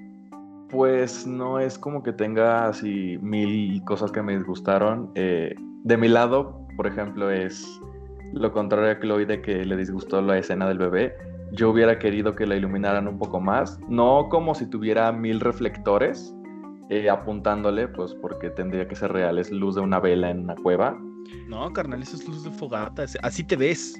Pues 0.70 1.26
no 1.26 1.58
es 1.58 1.78
como 1.78 2.02
que 2.02 2.12
tenga 2.12 2.68
así 2.68 3.18
mil 3.20 3.82
cosas 3.84 4.10
que 4.12 4.22
me 4.22 4.36
disgustaron. 4.36 5.10
Eh, 5.16 5.54
de 5.84 5.96
mi 5.96 6.08
lado, 6.08 6.66
por 6.76 6.86
ejemplo, 6.86 7.30
es 7.30 7.66
lo 8.32 8.52
contrario 8.52 8.90
a 8.90 9.00
Chloe 9.00 9.26
de 9.26 9.42
que 9.42 9.64
le 9.64 9.76
disgustó 9.76 10.22
la 10.22 10.38
escena 10.38 10.68
del 10.68 10.78
bebé. 10.78 11.14
Yo 11.52 11.70
hubiera 11.70 11.98
querido 11.98 12.34
que 12.34 12.46
la 12.46 12.56
iluminaran 12.56 13.08
un 13.08 13.18
poco 13.18 13.40
más, 13.40 13.78
no 13.88 14.28
como 14.28 14.54
si 14.54 14.66
tuviera 14.66 15.10
mil 15.12 15.40
reflectores 15.40 16.34
eh, 16.90 17.08
apuntándole, 17.08 17.88
pues 17.88 18.14
porque 18.14 18.50
tendría 18.50 18.86
que 18.86 18.96
ser 18.96 19.12
real, 19.12 19.38
es 19.38 19.50
luz 19.50 19.74
de 19.76 19.80
una 19.80 20.00
vela 20.00 20.30
en 20.30 20.40
una 20.40 20.54
cueva. 20.56 20.98
No, 21.46 21.72
carnal, 21.72 22.02
eso 22.02 22.16
es 22.16 22.26
luz 22.26 22.44
de 22.44 22.50
fogata. 22.50 23.04
Así 23.22 23.44
te 23.44 23.56
ves. 23.56 23.94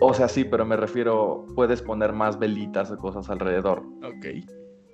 O 0.00 0.12
sea, 0.12 0.28
sí, 0.28 0.44
pero 0.44 0.64
me 0.64 0.76
refiero, 0.76 1.46
puedes 1.54 1.80
poner 1.80 2.12
más 2.12 2.38
velitas 2.38 2.90
o 2.90 2.98
cosas 2.98 3.30
alrededor. 3.30 3.82
Ok. 4.02 4.26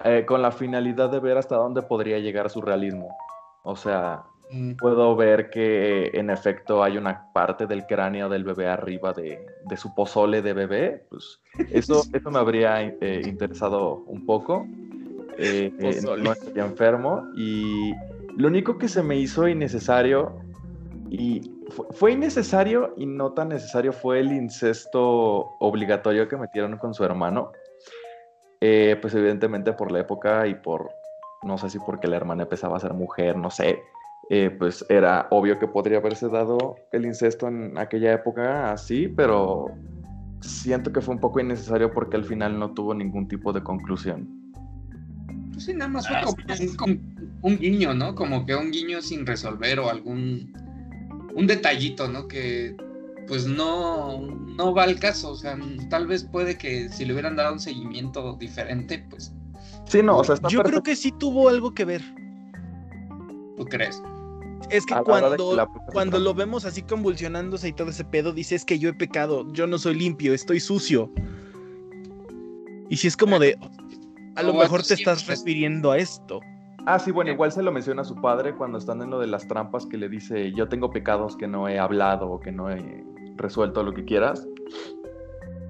eh, 0.05 0.25
con 0.27 0.43
la 0.43 0.51
finalidad 0.53 1.11
de 1.11 1.21
ver 1.21 1.39
hasta 1.39 1.57
dónde 1.57 1.83
podría 1.83 2.19
llegar 2.19 2.51
su 2.51 2.61
realismo. 2.61 3.09
O 3.65 3.77
sea, 3.77 4.23
Mm, 4.53 4.73
puedo 4.75 5.17
ver 5.17 5.51
que 5.51 6.11
en 6.13 6.31
efecto 6.31 6.83
hay 6.83 6.99
una 6.99 7.33
parte 7.33 7.67
del 7.67 7.87
cráneo 7.87 8.29
del 8.29 8.45
bebé 8.45 8.69
arriba 8.69 9.13
de, 9.13 9.39
de 9.65 9.77
su 9.77 9.95
pozole 9.95 10.43
de 10.43 10.53
bebé. 10.53 11.05
Pues 11.09 11.41
eso, 11.73 12.05
eso 12.13 12.31
me 12.31 12.39
habría 12.39 12.83
eh, 12.83 13.23
interesado 13.25 14.05
un 14.07 14.21
poco. 14.23 14.67
Eh, 15.39 15.73
eh, 15.79 16.01
no 16.03 16.33
estoy 16.33 16.61
enfermo. 16.61 17.29
Y 17.37 17.93
lo 18.37 18.49
único 18.49 18.79
que 18.79 18.89
se 18.89 19.03
me 19.03 19.17
hizo 19.17 19.49
innecesario, 19.49 20.37
y 21.11 21.41
fu- 21.69 21.87
fue 21.91 22.13
innecesario 22.13 22.95
y 22.97 23.07
no 23.07 23.33
tan 23.33 23.49
necesario, 23.49 23.93
fue 23.93 24.21
el 24.21 24.33
incesto 24.33 25.51
obligatorio 25.61 26.29
que 26.29 26.37
metieron 26.37 26.77
con 26.79 26.95
su 26.95 27.05
hermano. 27.05 27.53
Eh, 28.61 28.97
pues 29.01 29.15
evidentemente 29.15 29.73
por 29.73 29.91
la 29.91 30.01
época 30.01 30.47
y 30.47 30.55
por, 30.55 30.91
no 31.43 31.59
sé 31.59 31.69
si 31.69 31.79
porque 31.81 32.07
la 32.07 32.17
hermana 32.17 32.45
empezaba 32.45 32.77
a 32.77 32.81
ser 32.81 32.93
mujer, 32.95 33.37
no 33.37 33.51
sé, 33.51 33.83
eh, 34.35 34.49
pues 34.49 34.83
era 34.89 35.27
obvio 35.31 35.59
que 35.59 35.69
podría 35.69 35.99
haberse 35.99 36.27
dado 36.27 36.77
el 36.93 37.05
incesto 37.05 37.49
en 37.49 37.77
aquella 37.77 38.15
época 38.15 38.73
así, 38.73 39.07
pero 39.07 39.67
siento 40.41 40.91
que 40.91 41.03
fue 41.03 41.15
un 41.15 41.21
poco 41.21 41.39
innecesario 41.39 41.93
porque 41.93 42.17
al 42.17 42.25
final 42.25 42.59
no 42.59 42.73
tuvo 42.73 42.95
ningún 42.95 43.29
tipo 43.29 43.53
de 43.53 43.63
conclusión. 43.63 44.27
Pues 45.53 45.65
sí, 45.67 45.75
nada 45.75 45.91
más 45.91 46.09
fue 46.09 46.17
Ah, 46.17 46.23
como 46.25 46.55
sí, 46.57 46.67
un, 46.67 46.77
como 46.77 46.95
un 47.43 47.59
guiño, 47.59 47.93
¿no? 47.93 48.15
Como 48.15 48.47
que 48.47 48.55
un 48.55 48.71
guiño 48.71 49.03
sin 49.03 49.27
resolver 49.27 49.79
o 49.81 49.91
algún 49.91 50.51
un 51.35 51.47
detallito, 51.47 52.09
¿no? 52.09 52.27
Que 52.27 52.75
pues 53.29 53.47
no, 53.47 54.19
no 54.57 54.73
va 54.73 54.85
al 54.85 54.99
caso. 54.99 55.33
O 55.33 55.37
sea, 55.37 55.59
tal 55.91 56.07
vez 56.07 56.25
puede 56.25 56.57
que 56.57 56.89
si 56.89 57.05
le 57.05 57.13
hubieran 57.13 57.37
dado 57.37 57.53
un 57.53 57.61
seguimiento 57.61 58.35
diferente, 58.37 59.05
pues, 59.11 59.31
Sí, 59.85 60.03
no, 60.03 60.17
o 60.17 60.25
sea, 60.25 60.37
está 60.37 60.49
Yo 60.49 60.63
creo 60.63 60.83
que 60.83 60.97
sí 60.97 61.13
tuvo 61.19 61.51
algo 61.51 61.75
que 61.75 61.85
ver. 61.85 62.03
¿tú 63.57 63.65
crees? 63.67 64.03
Es 64.71 64.87
que 64.87 64.95
cuando, 65.05 65.55
la 65.55 65.67
cuando 65.93 66.19
lo 66.19 66.35
vemos 66.35 66.65
así 66.65 66.83
convulsionándose 66.83 67.69
y 67.69 67.73
todo 67.73 67.91
ese 67.91 68.05
pedo, 68.05 68.33
dice 68.33 68.55
es 68.55 68.65
que 68.65 68.79
yo 68.79 68.89
he 68.89 68.95
pecado, 68.95 69.47
yo 69.53 69.67
no 69.67 69.79
soy 69.79 69.95
limpio, 69.95 70.33
estoy 70.33 70.61
sucio. 70.61 71.11
Y 72.89 72.97
si 72.97 73.09
es 73.09 73.17
como 73.17 73.39
de, 73.39 73.59
a 74.37 74.43
lo 74.43 74.55
mejor 74.55 74.83
te 74.83 74.95
estás 74.95 75.27
refiriendo 75.27 75.91
a 75.91 75.99
esto. 75.99 76.41
Ah, 76.85 76.99
sí, 76.99 77.13
bueno, 77.13 77.31
igual 77.31 77.53
se 77.53 77.63
lo 77.63 77.71
menciona 77.71 78.03
a 78.03 78.05
su 78.05 78.17
padre 78.17 78.55
cuando 78.55 78.77
están 78.77 79.01
en 79.03 79.11
lo 79.11 79.21
de 79.21 79.29
las 79.29 79.47
trampas 79.47 79.87
que 79.87 79.97
le 79.97 80.09
dice, 80.09 80.53
yo 80.53 80.69
tengo 80.69 80.91
pecados 80.91 81.37
que 81.37 81.47
no 81.47 81.69
he 81.69 81.79
hablado 81.79 82.29
o 82.29 82.41
que 82.41 82.51
no 82.51 82.71
he 82.71 83.05
resuelto, 83.37 83.83
lo 83.83 83.95
que 83.95 84.05
quieras. 84.05 84.47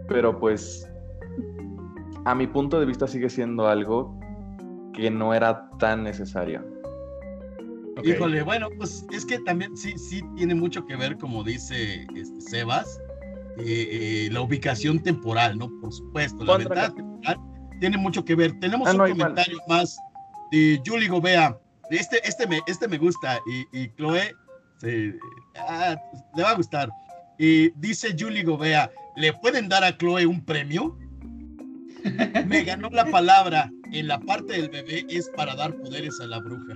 Pero 0.08 0.38
pues, 0.38 0.88
a 2.24 2.34
mi 2.34 2.46
punto 2.46 2.80
de 2.80 2.86
vista 2.86 3.06
sigue 3.06 3.28
siendo 3.28 3.66
algo 3.66 4.18
que 4.94 5.10
no 5.10 5.34
era 5.34 5.68
tan 5.78 6.02
necesario. 6.02 6.71
Ok. 7.96 8.06
Híjole, 8.06 8.42
bueno, 8.42 8.68
pues 8.76 9.04
es 9.12 9.24
que 9.26 9.38
también 9.40 9.76
sí, 9.76 9.94
sí 9.98 10.22
tiene 10.36 10.54
mucho 10.54 10.84
que 10.86 10.96
ver, 10.96 11.18
como 11.18 11.44
dice 11.44 12.06
este, 12.16 12.40
Sebas, 12.40 12.98
eh, 13.58 14.24
eh, 14.26 14.28
la 14.32 14.40
ubicación 14.40 15.02
temporal, 15.02 15.58
¿no? 15.58 15.68
Por 15.80 15.92
supuesto, 15.92 16.42
la 16.44 16.56
ventana 16.56 16.94
temporal 16.94 17.36
tiene 17.80 17.98
mucho 17.98 18.24
que 18.24 18.34
ver. 18.34 18.58
Tenemos 18.60 18.88
Ah, 18.88 18.92
un 18.92 18.98
no, 18.98 19.06
igual. 19.08 19.18
comentario 19.30 19.58
más 19.68 19.96
de 20.50 20.80
Julie 20.86 21.08
Gobea. 21.08 21.58
Este, 21.90 22.26
este, 22.26 22.46
me, 22.46 22.60
este 22.66 22.88
me 22.88 22.96
gusta 22.96 23.38
y, 23.72 23.78
y 23.82 23.88
Chloe 23.96 24.34
se- 24.78 25.14
ah, 25.56 25.94
le 26.34 26.42
va 26.42 26.50
a 26.50 26.54
gustar. 26.54 26.88
Y 27.38 27.70
dice 27.78 28.16
Julie 28.18 28.42
Gobea, 28.44 28.90
¿le 29.16 29.32
pueden 29.34 29.68
dar 29.68 29.84
a 29.84 29.96
Chloe 29.98 30.24
un 30.26 30.42
premio? 30.44 30.96
Me 32.46 32.64
ganó 32.64 32.88
la 32.90 33.04
palabra. 33.06 33.70
En 33.92 34.08
la 34.08 34.18
parte 34.18 34.54
del 34.54 34.70
bebé 34.70 35.04
es 35.10 35.28
para 35.36 35.54
dar 35.54 35.74
poderes 35.76 36.18
a 36.20 36.26
la 36.26 36.38
bruja. 36.40 36.74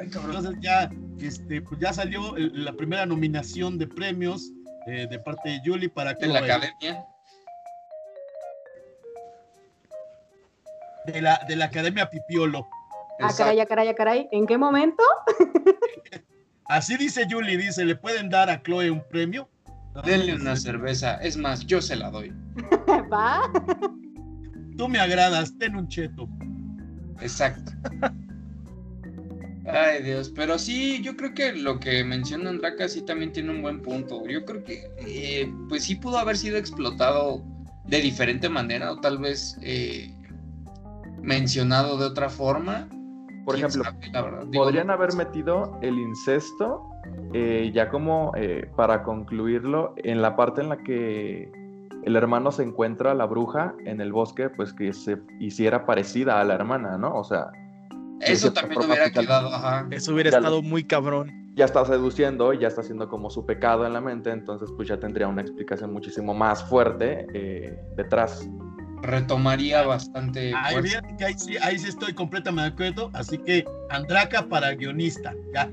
Entonces 0.00 0.54
ya, 0.60 0.90
este, 1.20 1.62
pues 1.62 1.80
ya 1.80 1.92
salió 1.92 2.36
el- 2.36 2.64
la 2.64 2.72
primera 2.72 3.06
nominación 3.06 3.78
de 3.78 3.86
premios 3.86 4.50
eh, 4.86 5.06
de 5.10 5.18
parte 5.18 5.48
de 5.48 5.60
Julie 5.64 5.88
para 5.88 6.12
De 6.14 6.26
la 6.28 6.40
Chloe. 6.40 6.50
academia. 6.52 7.06
de 11.06 11.20
la, 11.20 11.38
de 11.46 11.56
la 11.56 11.66
Academia 11.66 12.08
Pipiolo. 12.08 12.66
Ah, 13.20 13.28
caray, 13.36 13.60
ah, 13.60 13.66
caray, 13.66 13.88
ah, 13.88 13.94
caray. 13.94 14.28
¿En 14.32 14.46
qué 14.46 14.56
momento? 14.56 15.02
Así 16.66 16.96
dice 16.96 17.26
Julie, 17.30 17.58
dice, 17.58 17.84
¿le 17.84 17.94
pueden 17.94 18.30
dar 18.30 18.48
a 18.48 18.62
Chloe 18.62 18.90
un 18.90 19.02
premio? 19.10 19.48
Denle 20.04 20.34
una 20.34 20.56
cerveza. 20.56 21.16
Es 21.16 21.36
más, 21.36 21.66
yo 21.66 21.82
se 21.82 21.94
la 21.96 22.10
doy. 22.10 22.32
¿Va? 23.12 23.40
Tú 24.78 24.88
me 24.88 24.98
agradas, 24.98 25.56
ten 25.58 25.76
un 25.76 25.86
cheto. 25.88 26.26
Exacto. 27.20 27.72
Ay, 29.66 30.02
Dios. 30.02 30.30
Pero 30.34 30.58
sí, 30.58 31.00
yo 31.02 31.16
creo 31.16 31.32
que 31.32 31.52
lo 31.52 31.80
que 31.80 32.04
menciona 32.04 32.50
Andraka 32.50 32.88
sí 32.88 33.02
también 33.02 33.32
tiene 33.32 33.50
un 33.50 33.62
buen 33.62 33.80
punto. 33.80 34.26
Yo 34.26 34.44
creo 34.44 34.62
que, 34.62 34.90
eh, 34.98 35.50
pues 35.68 35.84
sí 35.84 35.96
pudo 35.96 36.18
haber 36.18 36.36
sido 36.36 36.58
explotado 36.58 37.42
de 37.86 38.00
diferente 38.00 38.48
manera 38.48 38.92
o 38.92 39.00
tal 39.00 39.18
vez 39.18 39.56
eh, 39.62 40.10
mencionado 41.22 41.96
de 41.98 42.06
otra 42.06 42.28
forma. 42.28 42.88
Por 43.44 43.56
¿Quién 43.56 43.66
ejemplo, 43.66 43.84
sabe, 43.84 44.10
la 44.12 44.22
verdad? 44.22 44.46
Digo, 44.46 44.64
podrían 44.64 44.90
haber 44.90 45.14
metido 45.14 45.78
el 45.82 45.98
incesto, 45.98 46.82
eh, 47.34 47.70
ya 47.74 47.88
como 47.88 48.32
eh, 48.36 48.70
para 48.76 49.02
concluirlo, 49.02 49.94
en 49.98 50.22
la 50.22 50.34
parte 50.36 50.62
en 50.62 50.70
la 50.70 50.78
que 50.78 51.52
el 52.04 52.16
hermano 52.16 52.52
se 52.52 52.62
encuentra 52.62 53.12
a 53.12 53.14
la 53.14 53.26
bruja 53.26 53.74
en 53.84 54.00
el 54.00 54.12
bosque, 54.12 54.48
pues 54.50 54.72
que 54.72 54.92
se 54.92 55.18
hiciera 55.40 55.84
parecida 55.84 56.40
a 56.40 56.44
la 56.44 56.54
hermana, 56.54 56.96
¿no? 56.96 57.14
O 57.14 57.24
sea, 57.24 57.50
Eso 58.20 58.52
también 58.52 58.74
forma, 58.80 58.94
hubiera 58.94 59.10
quedado, 59.10 59.54
ajá. 59.54 59.86
Eso 59.90 60.12
hubiera 60.14 60.30
Ya 60.30 60.40
lo- 60.40 60.46
estado 60.46 60.62
muy 60.62 60.84
cabrón. 60.84 61.30
ya 61.56 61.64
está 61.64 61.84
seduciendo, 61.84 62.52
ya 62.52 62.68
está 62.68 62.80
haciendo 62.80 63.08
como 63.08 63.30
su 63.30 63.44
pecado 63.46 63.86
en 63.86 63.92
la 63.92 64.00
mente, 64.00 64.30
entonces 64.30 64.70
pues 64.76 64.88
ya 64.88 64.98
tendría 64.98 65.28
una 65.28 65.42
explicación 65.42 65.92
muchísimo 65.92 66.32
más 66.34 66.64
fuerte 66.64 67.26
eh, 67.34 67.78
detrás. 67.96 68.48
Retomaría 69.02 69.82
bastante. 69.82 70.52
Ay, 70.56 70.82
fíjate 70.82 71.14
que 71.18 71.24
ahí 71.26 71.34
sí, 71.36 71.56
ahí 71.58 71.78
sí 71.78 71.88
estoy 71.90 72.14
completamente 72.14 72.82
de 72.82 72.88
acuerdo. 72.88 73.10
Así 73.12 73.36
que 73.36 73.64
Andraka 73.90 74.48
para 74.48 74.74
guionista. 74.74 75.34
Ya. 75.54 75.68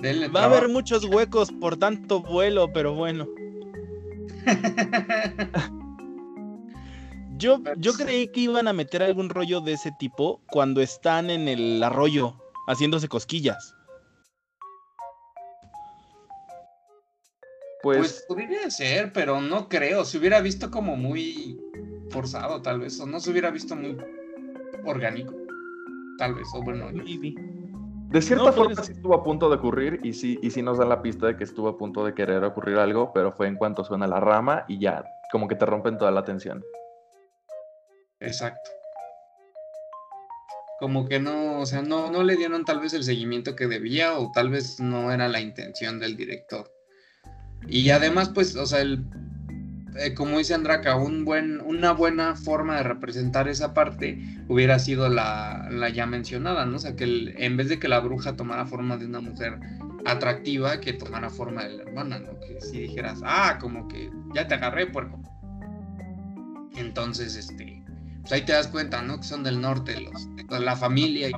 Denle 0.00 0.26
Va 0.28 0.42
a 0.42 0.44
haber 0.46 0.68
muchos 0.68 1.04
huecos 1.04 1.52
por 1.52 1.76
tanto 1.76 2.20
vuelo, 2.20 2.72
pero 2.72 2.94
bueno. 2.94 3.28
Yo, 7.42 7.60
yo 7.76 7.94
creí 7.94 8.28
que 8.28 8.38
iban 8.42 8.68
a 8.68 8.72
meter 8.72 9.02
algún 9.02 9.28
rollo 9.28 9.60
de 9.60 9.72
ese 9.72 9.90
tipo 9.90 10.40
cuando 10.46 10.80
están 10.80 11.28
en 11.28 11.48
el 11.48 11.82
arroyo 11.82 12.36
haciéndose 12.68 13.08
cosquillas. 13.08 13.74
Pues, 17.82 17.98
Pues, 17.98 18.24
podría 18.28 18.70
ser, 18.70 19.12
pero 19.12 19.40
no 19.40 19.68
creo. 19.68 20.04
Se 20.04 20.18
hubiera 20.18 20.40
visto 20.40 20.70
como 20.70 20.94
muy 20.94 21.60
forzado, 22.10 22.62
tal 22.62 22.78
vez. 22.78 23.00
O 23.00 23.06
no 23.06 23.18
se 23.18 23.32
hubiera 23.32 23.50
visto 23.50 23.74
muy 23.74 23.96
orgánico. 24.84 25.34
Tal 26.18 26.34
vez. 26.34 26.46
O 26.54 26.62
bueno, 26.62 26.90
Maybe. 26.92 27.34
de 28.10 28.22
cierta 28.22 28.44
no, 28.44 28.52
forma 28.52 28.74
pues- 28.76 28.86
sí 28.86 28.92
estuvo 28.92 29.16
a 29.16 29.24
punto 29.24 29.50
de 29.50 29.56
ocurrir 29.56 29.98
y 30.04 30.12
sí, 30.12 30.38
y 30.42 30.50
sí 30.52 30.62
nos 30.62 30.78
da 30.78 30.84
la 30.84 31.02
pista 31.02 31.26
de 31.26 31.36
que 31.36 31.42
estuvo 31.42 31.68
a 31.68 31.76
punto 31.76 32.04
de 32.04 32.14
querer 32.14 32.44
ocurrir 32.44 32.76
algo, 32.78 33.10
pero 33.12 33.32
fue 33.32 33.48
en 33.48 33.56
cuanto 33.56 33.82
suena 33.82 34.06
la 34.06 34.20
rama 34.20 34.64
y 34.68 34.78
ya, 34.78 35.04
como 35.32 35.48
que 35.48 35.56
te 35.56 35.66
rompen 35.66 35.98
toda 35.98 36.12
la 36.12 36.20
atención. 36.20 36.62
Exacto. 38.24 38.70
Como 40.80 41.08
que 41.08 41.20
no, 41.20 41.60
o 41.60 41.66
sea, 41.66 41.82
no, 41.82 42.10
no 42.10 42.24
le 42.24 42.36
dieron 42.36 42.64
tal 42.64 42.80
vez 42.80 42.92
el 42.92 43.04
seguimiento 43.04 43.54
que 43.54 43.68
debía 43.68 44.18
o 44.18 44.32
tal 44.32 44.50
vez 44.50 44.80
no 44.80 45.12
era 45.12 45.28
la 45.28 45.40
intención 45.40 46.00
del 46.00 46.16
director. 46.16 46.72
Y 47.68 47.90
además, 47.90 48.30
pues, 48.30 48.56
o 48.56 48.66
sea, 48.66 48.80
el, 48.80 49.04
eh, 49.96 50.14
como 50.14 50.38
dice 50.38 50.54
Andraka, 50.54 50.96
un 50.96 51.24
buen, 51.24 51.60
una 51.60 51.92
buena 51.92 52.34
forma 52.34 52.78
de 52.78 52.82
representar 52.82 53.46
esa 53.46 53.74
parte 53.74 54.18
hubiera 54.48 54.80
sido 54.80 55.08
la, 55.08 55.68
la 55.70 55.88
ya 55.90 56.06
mencionada, 56.06 56.66
¿no? 56.66 56.76
O 56.76 56.80
sea, 56.80 56.96
que 56.96 57.04
el- 57.04 57.34
en 57.38 57.56
vez 57.56 57.68
de 57.68 57.78
que 57.78 57.86
la 57.86 58.00
bruja 58.00 58.34
tomara 58.34 58.66
forma 58.66 58.96
de 58.96 59.06
una 59.06 59.20
mujer 59.20 59.60
atractiva, 60.04 60.80
que 60.80 60.94
tomara 60.94 61.30
forma 61.30 61.62
de 61.62 61.76
la 61.76 61.82
hermana, 61.84 62.18
¿no? 62.18 62.40
Que 62.40 62.60
si 62.60 62.80
dijeras, 62.80 63.20
ah, 63.24 63.58
como 63.60 63.86
que 63.86 64.10
ya 64.34 64.48
te 64.48 64.54
agarré, 64.54 64.86
puerco. 64.86 65.20
Entonces, 66.74 67.36
este, 67.36 67.71
pues 68.22 68.32
ahí 68.32 68.42
te 68.44 68.52
das 68.52 68.68
cuenta, 68.68 69.02
¿no? 69.02 69.18
Que 69.18 69.24
son 69.24 69.42
del 69.44 69.60
norte, 69.60 70.00
los, 70.00 70.28
la 70.60 70.74
familia. 70.76 71.28
Y, 71.28 71.32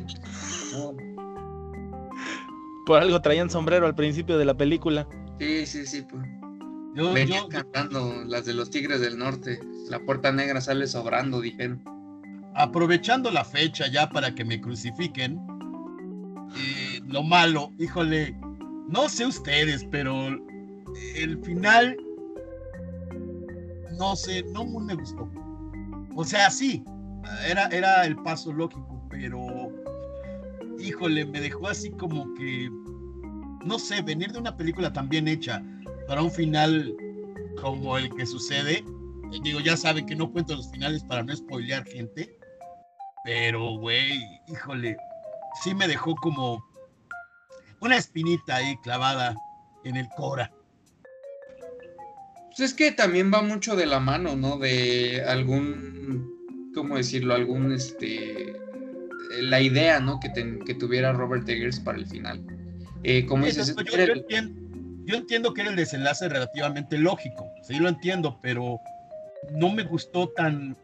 Por 2.87 3.01
algo 3.01 3.20
traían 3.22 3.49
sombrero 3.51 3.87
al 3.87 3.95
principio 3.95 4.37
de 4.39 4.45
la 4.45 4.55
película. 4.57 5.09
sí, 5.39 5.66
sí, 5.66 5.87
sí, 5.87 6.03
pues. 6.03 6.22
Yo, 6.95 7.12
Venían 7.12 7.45
yo- 7.45 7.49
cantando 7.49 8.22
las 8.26 8.45
de 8.45 8.55
los 8.55 8.70
Tigres 8.70 9.01
del 9.01 9.18
Norte. 9.18 9.59
La 9.89 9.99
puerta 9.99 10.30
negra 10.32 10.61
sale 10.61 10.87
sobrando, 10.87 11.41
dijeron. 11.41 11.82
aprovechando 12.55 13.30
la 13.32 13.45
fecha 13.45 13.87
ya 13.91 14.09
para 14.09 14.32
que 14.35 14.45
me 14.45 14.61
crucifiquen, 14.61 15.41
eh, 16.57 17.01
lo 17.09 17.24
malo, 17.24 17.72
híjole, 17.80 18.37
no 18.89 19.09
sé 19.09 19.26
ustedes, 19.26 19.85
pero 19.91 20.28
el 21.16 21.39
final, 21.43 21.97
no 23.99 24.14
sé, 24.14 24.45
no 24.53 24.64
me 24.64 24.95
gustó. 24.95 25.28
O 26.17 26.25
sea, 26.25 26.51
sí, 26.51 26.85
era, 27.47 27.67
era 27.69 28.05
el 28.05 28.17
paso 28.17 28.53
lógico, 28.53 29.03
pero, 29.11 29.73
híjole, 30.79 31.25
me 31.25 31.41
dejó 31.41 31.69
así 31.69 31.91
como 31.91 32.33
que, 32.35 32.71
no 33.65 33.79
sé, 33.79 34.03
venir 34.03 34.33
de 34.33 34.39
una 34.39 34.57
película 34.57 34.93
tan 34.93 35.09
bien 35.09 35.27
hecha 35.29 35.62
para 36.07 36.23
un 36.23 36.31
final 36.31 36.95
como 37.61 37.99
el 37.99 38.15
que 38.15 38.27
sucede. 38.27 38.85
eh, 39.33 39.41
Digo, 39.43 39.61
ya 39.61 39.77
saben 39.77 40.07
que 40.07 40.15
no 40.15 40.31
cuento 40.31 40.55
los 40.55 40.71
finales 40.71 41.03
para 41.05 41.23
no 41.23 41.35
spoilear 41.35 41.85
gente. 41.87 42.39
Pero, 43.25 43.79
güey, 43.79 44.21
híjole, 44.49 44.97
sí 45.62 45.75
me 45.75 45.89
dejó 45.89 46.15
como 46.17 46.62
una 47.81 47.97
espinita 47.97 48.57
ahí 48.57 48.77
clavada 48.83 49.35
en 49.85 49.97
el 49.97 50.09
cora. 50.17 50.53
Pues 52.57 52.70
es 52.70 52.74
que 52.76 52.92
también 52.92 53.32
va 53.34 53.42
mucho 53.42 53.74
de 53.74 53.84
la 53.84 53.98
mano, 53.98 54.36
¿no? 54.36 54.59
De 54.59 55.24
algún, 55.26 56.70
¿cómo 56.72 56.96
decirlo? 56.96 57.34
Algún, 57.34 57.72
este, 57.72 58.50
eh, 58.50 58.55
la 59.40 59.61
idea, 59.61 59.98
¿no? 59.98 60.20
Que, 60.20 60.30
que 60.64 60.74
tuviera 60.74 61.12
Robert 61.12 61.48
Eggers 61.48 61.80
para 61.80 61.98
el 61.98 62.07
final. 62.07 62.46
Eh, 63.02 63.26
como 63.26 63.44
dices, 63.44 63.74
yo, 63.74 64.05
entiendo, 64.05 64.61
yo 65.05 65.16
entiendo 65.16 65.52
que 65.52 65.62
era 65.62 65.70
el 65.70 65.76
desenlace 65.76 66.28
relativamente 66.28 66.96
lógico, 66.96 67.50
sí 67.66 67.74
lo 67.74 67.88
entiendo, 67.88 68.38
pero 68.40 68.78
no 69.50 69.72
me 69.72 69.82
gustó 69.82 70.28
tan, 70.28 70.76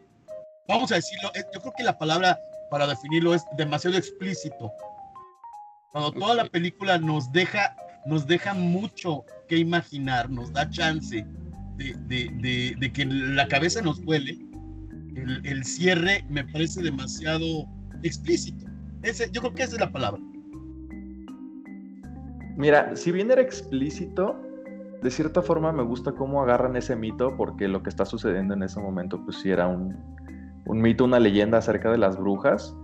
vamos 0.67 0.91
a 0.91 0.95
decirlo, 0.95 1.31
eh, 1.35 1.45
yo 1.53 1.61
creo 1.61 1.73
que 1.77 1.83
la 1.83 1.97
palabra 1.97 2.37
para 2.69 2.85
definirlo 2.85 3.33
es 3.33 3.43
demasiado 3.55 3.97
explícito. 3.97 4.73
Cuando 5.93 6.11
toda 6.11 6.35
la 6.35 6.45
película 6.45 6.97
nos 6.97 7.31
deja, 7.31 7.77
nos 8.05 8.27
deja 8.27 8.53
mucho 8.53 9.23
que 9.47 9.55
imaginar, 9.55 10.29
nos 10.29 10.51
da 10.51 10.69
chance 10.69 11.25
de, 11.83 11.95
de- 12.07 12.29
de- 12.41 12.75
de 12.79 12.91
que 12.93 13.05
la 13.05 13.47
cabeza 13.47 13.81
nos 13.81 14.03
vuele, 14.03 14.37
el, 15.15 15.41
el 15.45 15.63
cierre 15.63 16.23
me 16.29 16.43
parece 16.45 16.81
demasiado 16.81 17.65
explícito. 18.03 18.65
Ese, 19.03 19.29
yo 19.31 19.41
creo 19.41 19.53
que 19.53 19.63
esa 19.63 19.75
es 19.75 19.81
la 19.81 19.91
palabra. 19.91 20.21
Mira, 22.57 22.95
si 22.95 23.11
bien 23.11 23.31
era 23.31 23.41
explícito, 23.41 24.39
de 25.01 25.09
cierta 25.09 25.41
forma 25.41 25.71
me 25.71 25.83
gusta 25.83 26.11
cómo 26.11 26.41
agarran 26.43 26.75
ese 26.75 26.95
mito, 26.95 27.35
porque 27.35 27.67
lo 27.67 27.81
que 27.81 27.89
está 27.89 28.05
sucediendo 28.05 28.53
en 28.53 28.63
ese 28.63 28.79
momento, 28.79 29.23
pues 29.23 29.37
sí 29.37 29.49
era 29.49 29.67
un, 29.67 29.95
un 30.65 30.81
mito, 30.81 31.05
una 31.05 31.19
leyenda 31.19 31.57
acerca 31.57 31.91
de 31.91 31.97
las 31.97 32.17
brujas. 32.17 32.75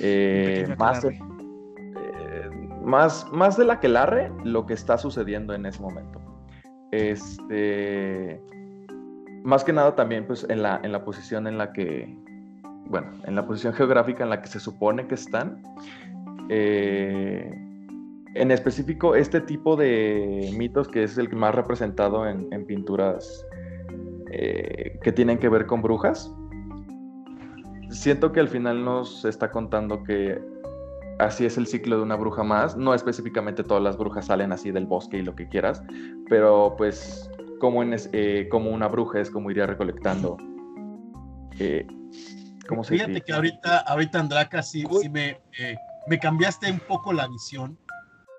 Eh, 0.00 0.74
más, 0.78 1.04
eh, 1.04 1.20
más, 2.82 3.26
más 3.32 3.56
de 3.56 3.64
la 3.64 3.78
que 3.78 3.88
larre, 3.88 4.32
lo 4.44 4.66
que 4.66 4.74
está 4.74 4.98
sucediendo 4.98 5.54
en 5.54 5.66
ese 5.66 5.80
momento. 5.80 6.20
Este, 6.92 8.40
más 9.42 9.64
que 9.64 9.72
nada 9.72 9.96
también, 9.96 10.26
pues 10.26 10.46
en 10.48 10.62
la, 10.62 10.80
en 10.84 10.92
la 10.92 11.04
posición 11.04 11.46
en 11.46 11.58
la 11.58 11.72
que, 11.72 12.14
bueno, 12.86 13.08
en 13.24 13.34
la 13.34 13.46
posición 13.46 13.72
geográfica 13.72 14.22
en 14.22 14.30
la 14.30 14.40
que 14.40 14.48
se 14.48 14.60
supone 14.60 15.06
que 15.08 15.14
están. 15.14 15.62
Eh, 16.48 17.50
en 18.34 18.50
específico, 18.50 19.14
este 19.14 19.40
tipo 19.40 19.74
de 19.74 20.50
mitos, 20.56 20.88
que 20.88 21.02
es 21.04 21.18
el 21.18 21.34
más 21.34 21.54
representado 21.54 22.26
en, 22.28 22.64
pinturas 22.66 23.44
eh, 24.30 24.98
que 25.02 25.12
tienen 25.12 25.38
que 25.38 25.48
ver 25.48 25.66
con 25.66 25.82
brujas, 25.82 26.32
siento 27.90 28.32
que 28.32 28.40
al 28.40 28.48
final 28.48 28.84
nos 28.84 29.24
está 29.24 29.50
contando 29.50 30.02
que 30.02 30.51
así 31.26 31.44
es 31.44 31.56
el 31.58 31.66
ciclo 31.66 31.96
de 31.96 32.02
una 32.02 32.16
bruja 32.16 32.42
más. 32.42 32.76
No 32.76 32.94
específicamente 32.94 33.64
todas 33.64 33.82
las 33.82 33.96
brujas 33.96 34.26
salen 34.26 34.52
así 34.52 34.70
del 34.70 34.86
bosque 34.86 35.18
y 35.18 35.22
lo 35.22 35.34
que 35.34 35.48
quieras, 35.48 35.82
pero 36.28 36.74
pues 36.76 37.30
como, 37.60 37.82
en 37.82 37.92
es- 37.94 38.10
eh, 38.12 38.48
como 38.50 38.70
una 38.70 38.88
bruja 38.88 39.20
es 39.20 39.30
como 39.30 39.50
iría 39.50 39.66
recolectando. 39.66 40.36
eh, 41.58 41.86
¿Cómo 42.68 42.82
se 42.84 42.94
Fíjate 42.94 43.12
dice? 43.12 43.24
que 43.24 43.32
ahorita, 43.32 43.78
ahorita 43.78 44.20
Andraka, 44.20 44.62
sí, 44.62 44.84
me, 45.10 45.30
eh, 45.58 45.76
me 46.06 46.18
cambiaste 46.18 46.70
un 46.70 46.80
poco 46.80 47.12
la 47.12 47.26
visión. 47.28 47.76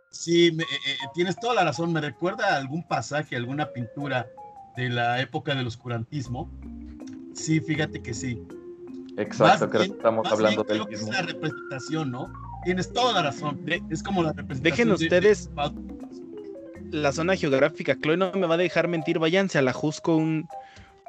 Sí, 0.09 0.51
me- 0.51 0.65
tienes 1.13 1.39
toda 1.39 1.53
la 1.55 1.63
razón. 1.63 1.91
Me 1.93 2.01
recuerda 2.01 2.53
a 2.53 2.57
algún 2.57 2.83
pasaje, 2.83 3.35
alguna 3.35 3.71
pintura 3.71 4.27
de 4.75 4.89
la 4.89 5.19
época 5.21 5.53
del 5.55 5.67
oscurantismo. 5.67 6.49
Sí, 7.33 7.59
fíjate 7.59 8.01
que 8.01 8.13
sí. 8.13 8.41
Exacto, 9.17 9.65
Más 9.65 9.71
creo 9.71 9.81
bien- 9.81 9.91
que 9.91 9.97
estamos 9.97 10.23
más 10.23 10.33
hablando 10.33 10.63
bien 10.63 10.67
del 10.67 10.77
creo 10.77 10.87
que 10.87 10.95
es 10.95 11.01
mismo. 11.01 11.13
la 11.13 11.21
representación, 11.21 12.11
¿no? 12.11 12.31
Tienes 12.65 12.91
toda 12.93 13.13
la 13.13 13.23
razón. 13.23 13.63
De- 13.65 13.81
es 13.89 14.01
como 14.03 14.23
la 14.23 14.33
representación. 14.33 14.63
Dejen 14.63 14.87
de- 14.87 14.93
ustedes 14.93 15.49
de- 15.55 16.97
la 16.97 17.11
zona 17.11 17.35
geográfica. 17.35 17.95
Chloe 17.99 18.17
no 18.17 18.31
me 18.33 18.47
va 18.47 18.55
a 18.55 18.57
dejar 18.57 18.87
mentir. 18.87 19.19
Váyanse 19.19 19.57
a 19.57 19.61
la 19.61 19.73
Jusco 19.73 20.15
un- 20.15 20.47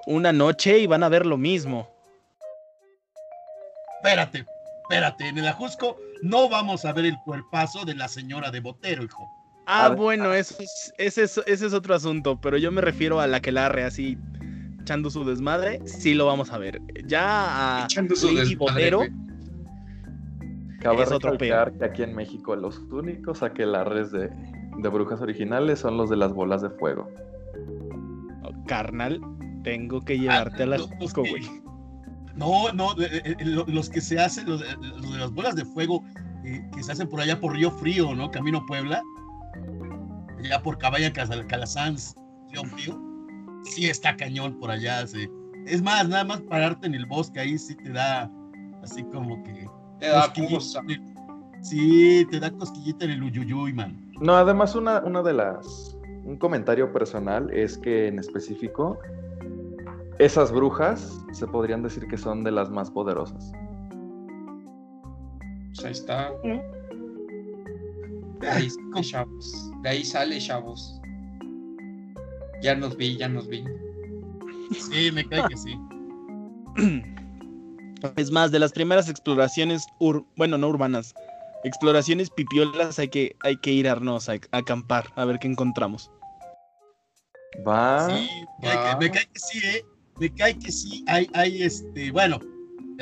una 0.07 0.33
noche 0.33 0.79
y 0.79 0.87
van 0.87 1.03
a 1.03 1.09
ver 1.09 1.27
lo 1.27 1.37
mismo. 1.37 1.89
Espérate, 3.99 4.45
espérate. 4.83 5.29
En 5.29 5.39
el 5.39 5.47
Ajusco 5.49 5.97
no 6.23 6.49
vamos 6.49 6.85
a 6.85 6.93
ver 6.93 7.07
el 7.07 7.17
cuerpazo 7.25 7.85
de 7.85 7.95
la 7.95 8.09
señora 8.09 8.51
de 8.51 8.61
Botero, 8.61 9.03
hijo. 9.03 9.27
Ah, 9.67 9.89
ver. 9.89 9.97
bueno, 9.99 10.35
eso 10.35 10.57
es- 10.61 10.93
ese, 10.99 11.23
es, 11.23 11.39
ese 11.47 11.67
es 11.67 11.73
otro 11.73 11.95
asunto, 11.95 12.39
pero 12.41 12.59
yo 12.59 12.71
me 12.71 12.83
refiero 12.83 13.19
a 13.21 13.27
la 13.27 13.41
que 13.41 13.51
larre 13.51 13.85
así 13.85 14.19
echando 14.83 15.09
su 15.09 15.25
desmadre, 15.25 15.81
sí 15.87 16.13
lo 16.13 16.27
vamos 16.27 16.51
a 16.53 16.59
ver. 16.59 16.83
Ya 17.07 17.81
a 17.81 17.85
Echando 17.85 18.15
su 18.15 18.27
Lady 18.27 18.51
desmadre, 18.51 18.57
Botero, 18.57 18.97
güey. 18.99 19.11
Cabe 20.85 21.03
es 21.03 21.12
otro 21.12 21.32
recalcar 21.32 21.72
que 21.72 21.85
aquí 21.85 22.03
en 22.03 22.14
México 22.14 22.55
los 22.57 22.78
únicos 22.91 23.43
aquelarres 23.43 24.11
de, 24.12 24.28
de 24.78 24.89
brujas 24.89 25.20
originales 25.20 25.80
son 25.80 25.97
los 25.97 26.09
de 26.11 26.16
las 26.16 26.32
bolas 26.32 26.62
de 26.62 26.70
fuego. 26.70 27.09
carnal, 28.66 29.20
tengo 29.62 30.01
que 30.01 30.18
llevarte 30.18 30.62
a 30.62 30.66
la 30.66 30.78
Jusco, 30.78 31.22
que- 31.22 31.30
güey. 31.30 31.43
No, 32.35 32.72
no, 32.72 32.93
eh, 33.01 33.22
eh, 33.24 33.37
lo- 33.45 33.64
los 33.66 33.89
que 33.91 34.01
se 34.01 34.18
hacen, 34.18 34.49
los, 34.49 34.61
de- 34.61 34.76
los 34.76 35.12
de 35.12 35.18
las 35.18 35.30
bolas 35.32 35.55
de 35.55 35.64
fuego 35.64 36.03
eh, 36.45 36.61
que 36.74 36.82
se 36.82 36.93
hacen 36.93 37.09
por 37.09 37.20
allá 37.20 37.39
por 37.41 37.53
Río 37.53 37.70
Frío, 37.70 38.14
¿no? 38.14 38.30
Camino 38.30 38.64
Puebla. 38.66 39.03
Allá 40.39 40.62
por 40.62 40.76
Caballa 40.78 41.12
Calasanz, 41.12 42.14
Río 42.51 42.64
Frío. 42.64 43.01
Sí 43.64 43.87
está 43.89 44.16
cañón 44.16 44.59
por 44.59 44.70
allá. 44.70 45.07
sí. 45.07 45.28
Es 45.66 45.80
más, 45.82 46.07
nada 46.09 46.24
más 46.24 46.43
pararte 46.43 46.87
en 46.87 46.95
el 46.95 47.07
bosque 47.07 47.41
ahí 47.41 47.57
sí 47.57 47.74
te 47.76 47.91
da 47.91 48.30
así 48.82 49.03
como 49.05 49.43
que. 49.45 49.66
Te 50.01 50.09
da 50.09 50.23
cosquillita 50.23 50.55
cosa. 50.55 50.83
Sí, 51.63 52.27
te 52.31 52.41
da 52.41 52.51
cosquillita 52.51 53.05
en 53.07 53.11
el 53.13 53.23
uyuyuy, 53.23 53.73
man. 53.73 54.13
No, 54.21 54.37
además 54.37 54.75
una, 54.75 55.01
una 55.01 55.23
de 55.23 55.33
las 55.33 55.97
un 56.25 56.37
comentario 56.37 56.93
personal 56.93 57.51
es 57.53 57.77
que 57.79 58.09
en 58.09 58.19
específico 58.19 58.99
esas 60.19 60.51
brujas 60.53 61.21
se 61.33 61.47
podrían 61.47 61.83
decir 61.83 62.07
que 62.07 62.17
son 62.17 62.45
de 62.45 62.51
las 62.51 62.71
más 62.71 62.91
poderosas. 62.91 63.53
Pues 65.75 65.85
ahí 65.85 65.93
está. 65.93 66.33
De 68.41 68.49
ahí 68.49 68.71
sale 68.71 69.03
chavos. 69.03 69.71
De 69.83 69.89
ahí 69.89 70.05
sale 70.05 70.39
chavos. 70.39 71.01
Ya 72.63 72.75
nos 72.75 72.97
vi, 72.97 73.17
ya 73.17 73.29
nos 73.29 73.49
vi. 73.49 73.65
Sí, 74.73 75.11
me 75.13 75.27
cae 75.27 75.43
que 75.49 75.57
sí. 75.57 75.79
Es 78.17 78.31
más, 78.31 78.51
de 78.51 78.59
las 78.59 78.73
primeras 78.73 79.09
exploraciones, 79.09 79.87
ur- 79.99 80.27
bueno, 80.37 80.59
no 80.59 80.69
urbanas, 80.69 81.15
exploraciones 81.65 82.31
pipiolas, 82.31 82.99
hay 82.99 83.09
que, 83.09 83.37
hay 83.41 83.57
que 83.57 83.73
irnos 83.73 84.29
a, 84.29 84.33
a 84.33 84.59
acampar, 84.59 85.07
a 85.17 85.25
ver 85.25 85.39
qué 85.39 85.49
encontramos. 85.49 86.11
Va. 87.67 88.09
Sí, 88.09 88.29
me 88.61 88.69
cae, 88.69 88.91
que, 88.91 88.97
me 88.97 89.11
cae 89.11 89.27
que 89.27 89.39
sí, 89.39 89.59
¿eh? 89.67 89.85
Me 90.19 90.31
cae 90.35 90.59
que 90.59 90.73
sí. 90.73 91.05
Hay, 91.09 91.29
hay 91.35 91.63
este, 91.63 92.11
bueno, 92.11 92.41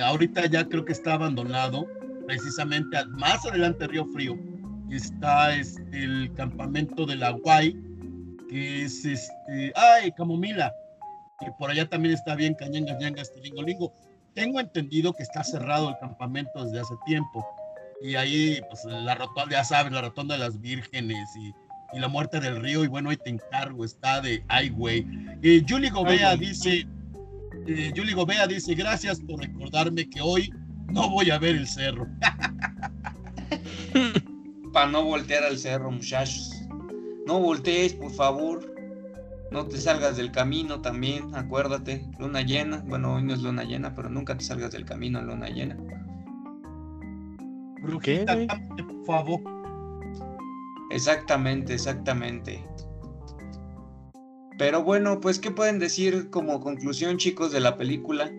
ahorita 0.02 0.46
ya 0.46 0.66
creo 0.68 0.84
que 0.84 0.92
está 0.92 1.14
abandonado, 1.14 1.86
precisamente 2.26 3.04
más 3.06 3.44
adelante 3.46 3.86
Río 3.86 4.04
Frío. 4.06 4.36
Está 4.90 5.54
este, 5.54 6.04
el 6.04 6.32
campamento 6.34 7.06
de 7.06 7.16
la 7.16 7.30
Guay, 7.30 7.74
que 8.50 8.84
es 8.84 9.04
este, 9.04 9.72
ay, 9.74 10.12
Camomila. 10.12 10.72
Y 11.40 11.50
por 11.58 11.70
allá 11.70 11.88
también 11.88 12.14
está 12.14 12.34
bien 12.34 12.54
Cañanga, 12.54 12.96
Ñanga, 12.98 13.22
este 13.22 13.40
Lingo 13.40 13.62
Lingo. 13.62 13.92
Tengo 14.34 14.60
entendido 14.60 15.12
que 15.12 15.22
está 15.22 15.44
cerrado 15.44 15.90
el 15.90 15.98
campamento 15.98 16.64
desde 16.64 16.80
hace 16.80 16.94
tiempo. 17.06 17.46
Y 18.00 18.16
ahí, 18.16 18.60
pues, 18.68 18.84
la 18.84 19.14
rotonda, 19.14 19.50
ya 19.50 19.64
sabes, 19.64 19.92
la 19.92 20.00
rotonda 20.00 20.34
de 20.34 20.40
las 20.40 20.60
vírgenes 20.60 21.28
y, 21.36 21.52
y 21.96 22.00
la 22.00 22.08
muerte 22.08 22.40
del 22.40 22.60
río. 22.60 22.84
Y 22.84 22.88
bueno, 22.88 23.10
ahí 23.10 23.16
te 23.16 23.30
encargo, 23.30 23.84
está 23.84 24.20
de 24.20 24.44
ay, 24.48 24.70
güey. 24.70 25.06
Eh, 25.42 25.64
Julie 25.68 25.90
Gobea 25.90 26.36
dice, 26.36 26.86
eh, 27.66 27.92
Julie 27.94 28.14
Gobea 28.14 28.46
dice, 28.46 28.74
gracias 28.74 29.20
por 29.20 29.40
recordarme 29.40 30.08
que 30.08 30.20
hoy 30.20 30.52
no 30.88 31.10
voy 31.10 31.30
a 31.30 31.38
ver 31.38 31.56
el 31.56 31.68
cerro. 31.68 32.06
Para 34.72 34.90
no 34.90 35.04
voltear 35.04 35.44
al 35.44 35.58
cerro, 35.58 35.90
muchachos. 35.90 36.50
No 37.26 37.38
voltees, 37.38 37.94
por 37.94 38.12
favor. 38.12 38.71
No 39.52 39.66
te 39.66 39.76
salgas 39.76 40.16
del 40.16 40.32
camino 40.32 40.80
también, 40.80 41.34
acuérdate. 41.34 42.06
Luna 42.18 42.40
llena. 42.40 42.82
Bueno, 42.86 43.14
hoy 43.14 43.22
no 43.22 43.34
es 43.34 43.42
luna 43.42 43.64
llena, 43.64 43.94
pero 43.94 44.08
nunca 44.08 44.36
te 44.36 44.44
salgas 44.44 44.72
del 44.72 44.86
camino 44.86 45.18
en 45.18 45.26
luna 45.26 45.48
llena. 45.48 45.76
Brujita, 47.82 48.46
cámate, 48.46 48.84
por 48.84 49.04
favor. 49.04 49.40
Exactamente, 50.90 51.74
exactamente. 51.74 52.64
Pero 54.56 54.82
bueno, 54.82 55.20
pues, 55.20 55.38
¿qué 55.38 55.50
pueden 55.50 55.78
decir 55.78 56.30
como 56.30 56.60
conclusión, 56.60 57.18
chicos, 57.18 57.52
de 57.52 57.60
la 57.60 57.76
película? 57.76 58.30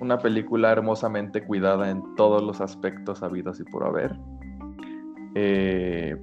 Una 0.00 0.18
película 0.18 0.70
hermosamente 0.70 1.42
cuidada 1.44 1.90
en 1.90 2.02
todos 2.14 2.42
los 2.42 2.60
aspectos 2.60 3.22
habidos 3.22 3.58
y 3.58 3.64
por 3.64 3.84
haber. 3.84 4.16
Eh, 5.34 6.16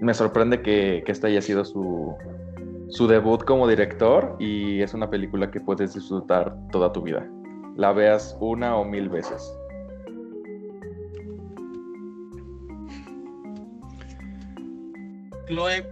me 0.00 0.14
sorprende 0.14 0.62
que, 0.62 1.02
que 1.04 1.12
este 1.12 1.26
haya 1.28 1.42
sido 1.42 1.64
su, 1.64 2.14
su 2.88 3.06
debut 3.06 3.44
como 3.44 3.68
director 3.68 4.36
y 4.38 4.80
es 4.82 4.94
una 4.94 5.10
película 5.10 5.50
que 5.50 5.60
puedes 5.60 5.94
disfrutar 5.94 6.56
toda 6.72 6.92
tu 6.92 7.02
vida. 7.02 7.28
La 7.76 7.92
veas 7.92 8.36
una 8.40 8.76
o 8.76 8.84
mil 8.84 9.08
veces. 9.08 9.54
Chloe, 15.46 15.84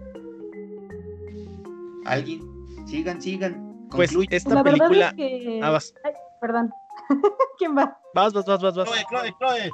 ¿Alguien? 2.07 2.41
Sigan, 2.87 3.21
sigan. 3.21 3.89
Pues 3.91 4.11
Concluye. 4.11 4.37
esta 4.37 4.55
la 4.55 4.65
película... 4.65 5.09
es 5.09 5.15
que... 5.15 5.61
Ah, 5.63 5.71
vas, 5.71 5.95
Ay, 6.05 6.13
perdón. 6.41 6.71
¿Quién 7.59 7.77
va? 7.77 7.99
vas, 8.15 8.33
vas, 8.33 8.47
vas, 8.47 8.63
vas, 8.63 8.77
vas. 8.77 8.89
Chloe, 8.89 9.05
Chloe, 9.11 9.35
Chloe. 9.39 9.71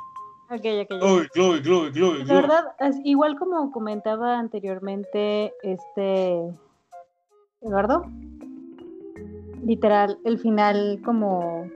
Ok, 0.51 0.57
ok. 0.57 0.63
ya. 0.63 0.87
Chloe, 0.87 1.29
Chloe, 1.33 1.63
Chloe, 1.63 1.93
Chloe, 1.93 2.25
La 2.25 2.35
verdad, 2.35 2.65
es- 2.81 3.01
igual 3.05 3.39
como 3.39 3.71
comentaba 3.73 4.39
anteriormente, 4.39 5.53
este 5.63 6.41
Eduardo, 7.61 8.05
literal, 9.65 10.19
el 10.25 10.39
final 10.39 11.01
como, 11.05 11.71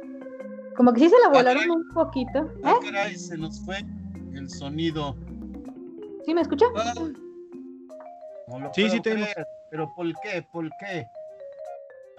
como 0.76 0.92
que 0.92 1.00
sí 1.00 1.08
se 1.08 1.18
la 1.20 1.28
volaron 1.28 1.70
un 1.70 1.88
poquito. 1.94 2.38
¿Eh? 2.38 2.60
Ah, 2.64 2.76
caray, 2.82 3.16
se 3.16 3.38
nos 3.38 3.64
fue 3.64 3.78
el 4.34 4.50
sonido. 4.50 5.16
¿Sí 6.24 6.34
me 6.34 6.42
escucha? 6.42 6.66
Ah, 6.76 6.92
No 8.48 8.58
lo 8.60 8.72
Sí, 8.74 8.88
sí, 8.90 9.00
te 9.00 9.12
creer. 9.12 9.46
Pero 9.70 9.92
¿por 9.94 10.06
qué? 10.20 10.42
¿Por 10.52 10.68
qué? 10.78 11.06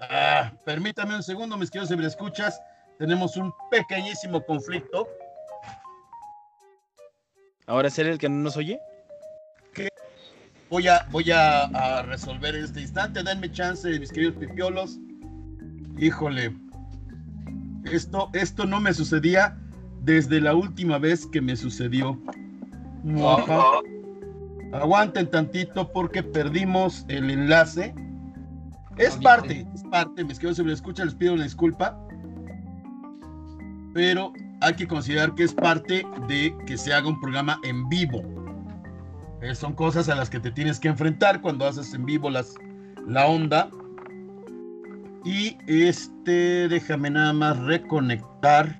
Ah, 0.00 0.52
permítame 0.64 1.14
un 1.14 1.22
segundo, 1.22 1.56
mis 1.56 1.70
queridos 1.70 1.96
me 1.96 2.06
escuchas. 2.06 2.60
Tenemos 2.98 3.36
un 3.36 3.52
pequeñísimo 3.70 4.44
conflicto. 4.44 5.06
Ahora 7.70 7.86
es 7.86 7.96
él 8.00 8.08
el 8.08 8.18
que 8.18 8.28
no 8.28 8.34
nos 8.38 8.56
oye. 8.56 8.80
Voy 10.68 10.88
a, 10.88 11.06
voy 11.12 11.30
a, 11.30 11.66
a 11.66 12.02
resolver 12.02 12.56
en 12.56 12.64
este 12.64 12.80
instante. 12.80 13.22
Denme 13.22 13.50
chance, 13.52 13.88
mis 14.00 14.10
queridos 14.10 14.34
pipiolos. 14.34 14.98
Híjole. 15.96 16.52
Esto, 17.84 18.28
esto 18.32 18.66
no 18.66 18.80
me 18.80 18.92
sucedía 18.92 19.56
desde 20.02 20.40
la 20.40 20.52
última 20.56 20.98
vez 20.98 21.26
que 21.26 21.40
me 21.40 21.54
sucedió. 21.54 22.20
Ajá. 23.24 23.62
Aguanten 24.72 25.30
tantito 25.30 25.92
porque 25.92 26.24
perdimos 26.24 27.04
el 27.06 27.30
enlace. 27.30 27.94
Es 28.96 29.16
parte, 29.16 29.64
es 29.76 29.84
parte, 29.84 30.24
mis 30.24 30.40
queridos 30.40 30.56
se 30.56 30.64
me 30.64 30.72
escucha, 30.72 31.04
les 31.04 31.14
pido 31.14 31.34
una 31.34 31.44
disculpa. 31.44 31.96
Pero 33.94 34.32
hay 34.60 34.74
que 34.74 34.86
considerar 34.86 35.34
que 35.34 35.44
es 35.44 35.54
parte 35.54 36.06
de 36.28 36.54
que 36.66 36.76
se 36.76 36.92
haga 36.92 37.08
un 37.08 37.20
programa 37.20 37.58
en 37.64 37.88
vivo. 37.88 38.22
Eh, 39.42 39.54
son 39.54 39.72
cosas 39.72 40.08
a 40.08 40.14
las 40.14 40.28
que 40.28 40.38
te 40.38 40.50
tienes 40.50 40.78
que 40.78 40.88
enfrentar 40.88 41.40
cuando 41.40 41.66
haces 41.66 41.94
en 41.94 42.04
vivo 42.04 42.28
las, 42.28 42.54
la 43.06 43.26
onda. 43.26 43.70
Y 45.24 45.56
este, 45.66 46.68
déjame 46.68 47.10
nada 47.10 47.32
más 47.32 47.58
reconectar. 47.58 48.78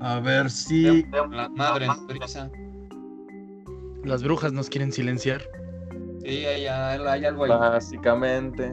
A 0.00 0.20
ver 0.20 0.50
si. 0.50 1.04
La 1.30 1.48
madre 1.48 1.86
nodriza. 1.86 2.50
Las 4.04 4.22
brujas 4.22 4.52
nos 4.52 4.68
quieren 4.68 4.92
silenciar. 4.92 5.42
Sí, 6.22 6.44
hay, 6.44 6.66
hay 6.66 7.24
algo 7.24 7.44
ahí. 7.44 7.50
Básicamente. 7.50 8.70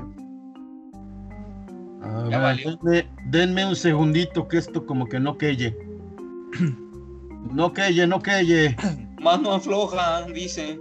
A 2.01 2.27
Ya 2.29 2.39
ver, 2.39 2.41
valió. 2.41 2.77
denme, 2.81 3.09
denme 3.25 3.65
un 3.65 3.75
segundito 3.75 4.47
que 4.47 4.57
esto 4.57 4.85
como 4.85 5.07
que 5.07 5.19
no 5.19 5.37
queye. 5.37 5.75
No 7.51 7.73
queye, 7.73 8.05
no 8.05 8.21
queye. 8.21 8.75
Mano 9.19 9.53
afloja, 9.53 10.21
dice. 10.27 10.79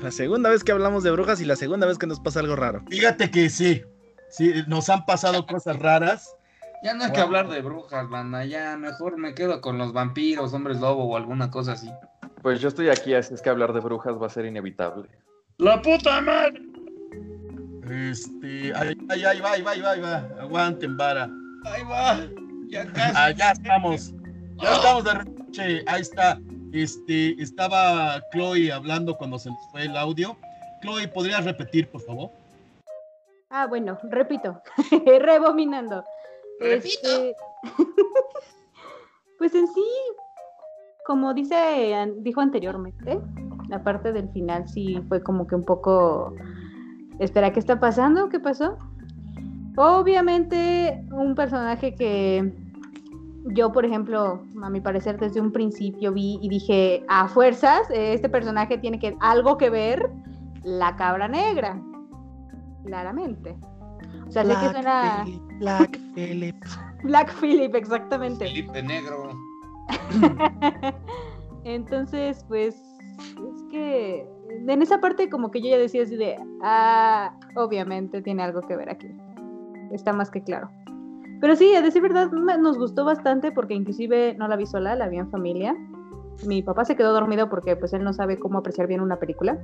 La 0.00 0.10
segunda 0.10 0.48
vez 0.48 0.62
que 0.64 0.72
hablamos 0.72 1.02
de 1.02 1.10
brujas 1.10 1.40
y 1.40 1.44
la 1.44 1.56
segunda 1.56 1.86
vez 1.86 1.98
que 1.98 2.06
nos 2.06 2.20
pasa 2.20 2.40
algo 2.40 2.56
raro. 2.56 2.82
Fíjate 2.88 3.30
que 3.30 3.50
sí. 3.50 3.82
Sí, 4.30 4.54
nos 4.68 4.88
han 4.88 5.04
pasado 5.06 5.46
cosas 5.46 5.78
raras. 5.78 6.34
Ya 6.84 6.94
no 6.94 7.04
hay 7.04 7.12
que 7.12 7.20
hablar 7.20 7.48
de 7.50 7.60
brujas, 7.60 8.08
banda. 8.08 8.44
Ya 8.46 8.76
mejor 8.78 9.18
me 9.18 9.34
quedo 9.34 9.60
con 9.60 9.76
los 9.76 9.92
vampiros, 9.92 10.54
hombres 10.54 10.80
lobo 10.80 11.04
o 11.04 11.16
alguna 11.16 11.50
cosa 11.50 11.72
así. 11.72 11.90
Pues 12.40 12.60
yo 12.60 12.68
estoy 12.68 12.88
aquí, 12.88 13.12
así 13.12 13.34
es 13.34 13.42
que 13.42 13.50
hablar 13.50 13.72
de 13.74 13.80
brujas 13.80 14.14
va 14.14 14.26
a 14.28 14.30
ser 14.30 14.46
inevitable. 14.46 15.08
¡La 15.58 15.82
puta 15.82 16.20
madre! 16.22 16.62
Este, 17.90 18.72
ay, 18.74 18.96
ay, 19.08 19.24
ay, 19.24 19.40
va, 19.40 19.50
ahí 19.52 19.62
va, 19.62 19.70
ahí 19.72 19.80
va, 19.80 19.90
ahí 19.90 20.00
va. 20.00 20.16
Aguanten, 20.40 20.96
vara. 20.96 21.28
Ahí 21.64 21.82
va. 21.82 22.20
Ya 22.68 22.86
casi. 22.92 23.14
Ah, 23.16 23.30
ya 23.32 23.50
estamos. 23.50 24.14
Ya 24.58 24.74
estamos 24.74 25.04
de 25.04 25.14
repente. 25.14 25.84
Ahí 25.86 26.00
está. 26.00 26.38
Este, 26.72 27.42
estaba 27.42 28.22
Chloe 28.32 28.70
hablando 28.70 29.16
cuando 29.16 29.38
se 29.38 29.50
nos 29.50 29.58
fue 29.72 29.86
el 29.86 29.96
audio. 29.96 30.36
Chloe, 30.82 31.08
¿podrías 31.08 31.44
repetir, 31.44 31.88
por 31.90 32.00
favor? 32.02 32.30
Ah, 33.50 33.66
bueno, 33.66 33.98
repito, 34.04 34.62
rebominando. 35.20 36.04
Repito. 36.60 37.08
Este, 37.08 37.34
pues 39.38 39.52
en 39.56 39.66
sí, 39.66 39.84
como 41.04 41.34
dice, 41.34 41.56
dijo 42.18 42.40
anteriormente, 42.40 43.20
la 43.68 43.82
parte 43.82 44.12
del 44.12 44.28
final 44.30 44.68
sí 44.68 45.02
fue 45.08 45.20
como 45.22 45.48
que 45.48 45.56
un 45.56 45.64
poco, 45.64 46.32
espera, 47.20 47.52
¿qué 47.52 47.60
está 47.60 47.78
pasando? 47.78 48.28
¿Qué 48.28 48.40
pasó? 48.40 48.76
Obviamente, 49.76 51.04
un 51.12 51.34
personaje 51.34 51.94
que 51.94 52.52
yo, 53.54 53.72
por 53.72 53.84
ejemplo, 53.84 54.42
a 54.62 54.70
mi 54.70 54.80
parecer 54.80 55.18
desde 55.18 55.40
un 55.40 55.52
principio 55.52 56.12
vi 56.12 56.38
y 56.42 56.48
dije, 56.48 57.04
a 57.08 57.28
fuerzas, 57.28 57.82
este 57.90 58.28
personaje 58.28 58.78
tiene 58.78 58.98
que 58.98 59.16
algo 59.20 59.56
que 59.56 59.70
ver 59.70 60.10
la 60.64 60.96
cabra 60.96 61.28
negra, 61.28 61.80
claramente. 62.84 63.56
O 64.26 64.30
sea, 64.30 64.44
sé 64.44 64.54
que 64.54 64.70
suena 64.70 65.24
Phillip, 65.24 65.42
Black 65.58 65.98
Phillip. 66.14 66.64
Black 67.04 67.34
Phillip, 67.40 67.74
exactamente. 67.74 68.46
Felipe 68.46 68.82
Negro. 68.82 69.30
Entonces, 71.64 72.44
pues, 72.48 72.74
es 72.74 73.62
que 73.70 74.26
en 74.66 74.82
esa 74.82 75.00
parte 75.00 75.28
como 75.30 75.50
que 75.50 75.60
yo 75.60 75.70
ya 75.70 75.78
decía 75.78 76.02
así 76.02 76.16
de, 76.16 76.36
ah, 76.62 77.34
obviamente 77.56 78.22
tiene 78.22 78.42
algo 78.42 78.60
que 78.62 78.76
ver 78.76 78.90
aquí. 78.90 79.08
Está 79.92 80.12
más 80.12 80.30
que 80.30 80.42
claro. 80.42 80.70
Pero 81.40 81.56
sí, 81.56 81.74
a 81.74 81.80
decir 81.80 82.02
verdad, 82.02 82.30
nos 82.30 82.78
gustó 82.78 83.04
bastante 83.04 83.50
porque 83.50 83.74
inclusive 83.74 84.34
no 84.34 84.46
la 84.46 84.56
vi 84.56 84.66
sola, 84.66 84.94
la 84.94 85.08
vi 85.08 85.18
en 85.18 85.30
familia. 85.30 85.74
Mi 86.46 86.62
papá 86.62 86.84
se 86.84 86.96
quedó 86.96 87.12
dormido 87.12 87.48
porque 87.48 87.76
pues 87.76 87.92
él 87.92 88.02
no 88.02 88.12
sabe 88.12 88.38
cómo 88.38 88.58
apreciar 88.58 88.86
bien 88.86 89.00
una 89.00 89.16
película. 89.16 89.58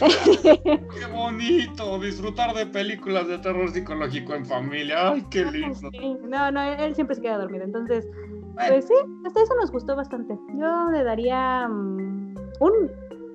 Qué 0.42 1.06
bonito, 1.12 1.98
disfrutar 1.98 2.54
de 2.54 2.66
películas 2.66 3.26
de 3.28 3.38
terror 3.38 3.70
psicológico 3.70 4.34
en 4.34 4.44
familia. 4.46 5.10
Ay, 5.10 5.24
qué 5.30 5.44
lindo. 5.44 5.90
Sí, 5.90 6.16
No, 6.28 6.50
no, 6.50 6.62
él 6.62 6.94
siempre 6.94 7.16
se 7.16 7.22
queda 7.22 7.38
dormido. 7.38 7.64
Entonces, 7.64 8.06
Bueno, 8.54 8.68
pues 8.68 8.86
sí, 8.86 8.94
hasta 9.26 9.42
eso 9.42 9.54
nos 9.60 9.70
gustó 9.72 9.96
bastante. 9.96 10.36
Yo 10.56 10.90
le 10.90 11.02
daría 11.02 11.68
mm, 11.68 12.34
un, 12.60 12.90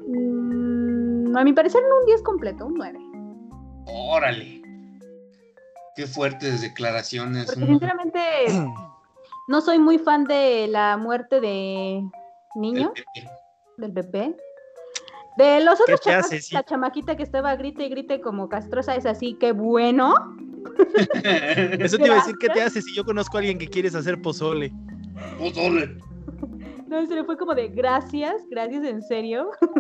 mm, 0.10 1.38
a 1.38 1.44
mi 1.44 1.54
parecer, 1.54 1.82
no 1.88 2.00
un 2.00 2.06
10 2.06 2.22
completo, 2.24 2.66
un 2.66 2.74
9. 2.76 3.00
órale. 3.86 4.62
Qué 5.96 6.06
fuertes 6.08 6.62
declaraciones. 6.62 7.46
Porque 7.48 7.64
un- 7.64 7.68
sinceramente 7.70 8.20
no 9.48 9.62
soy 9.62 9.80
muy 9.80 9.98
fan 9.98 10.24
de 10.26 10.68
la 10.70 10.96
muerte 10.98 11.42
de 11.42 12.04
niño, 12.56 12.94
del 13.78 13.92
bebé. 13.92 14.36
De 15.38 15.62
los 15.64 15.80
otros 15.80 16.06
hace, 16.08 16.42
sí? 16.42 16.54
la 16.54 16.64
chamaquita 16.64 17.16
que 17.16 17.24
estaba 17.24 17.56
grite 17.56 17.86
y 17.86 17.90
grite 17.90 18.20
como 18.20 18.50
castrosa 18.50 18.96
es 18.96 19.06
así, 19.06 19.36
qué 19.40 19.52
bueno. 19.54 20.14
Eso 21.80 21.98
te 21.98 22.06
iba 22.06 22.16
a 22.16 22.20
decir, 22.20 22.36
¿qué 22.40 22.50
te 22.50 22.62
hace 22.62 22.82
si 22.82 22.94
yo 22.96 23.04
conozco 23.06 23.38
a 23.38 23.40
alguien 23.40 23.58
que 23.58 23.68
quieres 23.68 23.96
hacer 23.96 24.22
pozole? 24.22 24.72
Pozole. 25.38 25.98
No, 26.88 27.06
se 27.06 27.14
le 27.14 27.24
fue 27.24 27.38
como 27.38 27.54
de 27.54 27.68
gracias, 27.68 28.42
gracias 28.50 28.84
en 28.84 29.04
serio. 29.04 29.52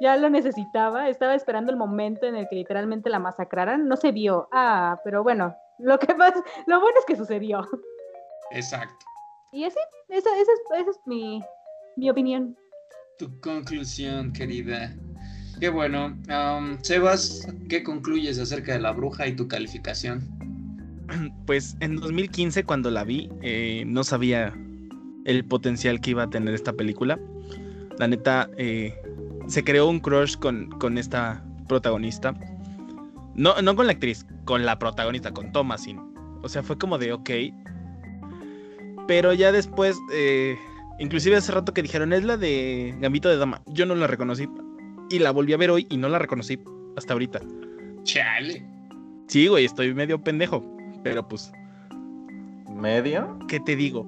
ya 0.00 0.16
lo 0.16 0.30
necesitaba, 0.30 1.08
estaba 1.08 1.34
esperando 1.34 1.70
el 1.70 1.78
momento 1.78 2.26
en 2.26 2.36
el 2.36 2.48
que 2.48 2.56
literalmente 2.56 3.10
la 3.10 3.18
masacraran. 3.18 3.88
No 3.88 3.96
se 3.96 4.12
vio. 4.12 4.48
Ah, 4.52 5.00
pero 5.04 5.22
bueno, 5.22 5.56
lo 5.78 5.98
que 5.98 6.14
pasa, 6.14 6.42
lo 6.66 6.80
bueno 6.80 6.98
es 6.98 7.04
que 7.04 7.16
sucedió. 7.16 7.66
Exacto. 8.52 9.06
Y 9.52 9.64
así, 9.64 9.78
esa, 10.08 10.30
esa 10.36 10.52
es, 10.52 10.80
esa 10.80 10.90
es 10.90 11.00
mi, 11.06 11.42
mi 11.96 12.10
opinión. 12.10 12.56
Tu 13.18 13.40
conclusión, 13.40 14.32
querida. 14.32 14.92
Qué 15.60 15.68
bueno. 15.68 16.16
Sebas, 16.82 17.46
¿qué 17.68 17.82
concluyes 17.82 18.38
acerca 18.38 18.72
de 18.72 18.80
la 18.80 18.92
bruja 18.92 19.26
y 19.26 19.36
tu 19.36 19.48
calificación? 19.48 20.22
Pues 21.46 21.76
en 21.80 21.96
2015 21.96 22.64
cuando 22.64 22.90
la 22.90 23.04
vi, 23.04 23.30
eh, 23.42 23.84
no 23.86 24.04
sabía 24.04 24.54
el 25.26 25.44
potencial 25.44 26.00
que 26.00 26.10
iba 26.10 26.24
a 26.24 26.30
tener 26.30 26.54
esta 26.54 26.72
película. 26.72 27.20
La 27.98 28.08
neta, 28.08 28.50
eh, 28.56 28.94
se 29.46 29.64
creó 29.64 29.88
un 29.88 30.00
crush 30.00 30.36
con, 30.36 30.70
con 30.78 30.98
esta 30.98 31.44
protagonista. 31.68 32.34
No, 33.34 33.60
no 33.62 33.74
con 33.74 33.86
la 33.86 33.92
actriz, 33.92 34.26
con 34.44 34.64
la 34.64 34.78
protagonista, 34.78 35.32
con 35.32 35.52
Thomasin. 35.52 36.00
O 36.42 36.48
sea, 36.48 36.62
fue 36.62 36.78
como 36.78 36.98
de 36.98 37.12
ok. 37.12 37.30
Pero 39.06 39.32
ya 39.32 39.52
después, 39.52 39.98
eh, 40.12 40.56
inclusive 40.98 41.36
hace 41.36 41.52
rato 41.52 41.74
que 41.74 41.82
dijeron, 41.82 42.12
es 42.12 42.24
la 42.24 42.36
de 42.36 42.94
Gambito 43.00 43.28
de 43.28 43.36
Dama. 43.36 43.60
Yo 43.66 43.86
no 43.86 43.94
la 43.94 44.06
reconocí. 44.06 44.48
Y 45.10 45.18
la 45.18 45.32
volví 45.32 45.52
a 45.52 45.58
ver 45.58 45.70
hoy 45.70 45.86
y 45.90 45.96
no 45.96 46.08
la 46.08 46.18
reconocí 46.18 46.58
hasta 46.96 47.12
ahorita. 47.12 47.40
Chale. 48.04 48.64
Sí, 49.26 49.46
güey, 49.48 49.64
estoy 49.64 49.92
medio 49.94 50.22
pendejo. 50.22 50.64
Pero 51.02 51.26
pues, 51.28 51.52
¿Medio? 52.74 53.38
¿qué 53.48 53.60
te 53.60 53.76
digo? 53.76 54.06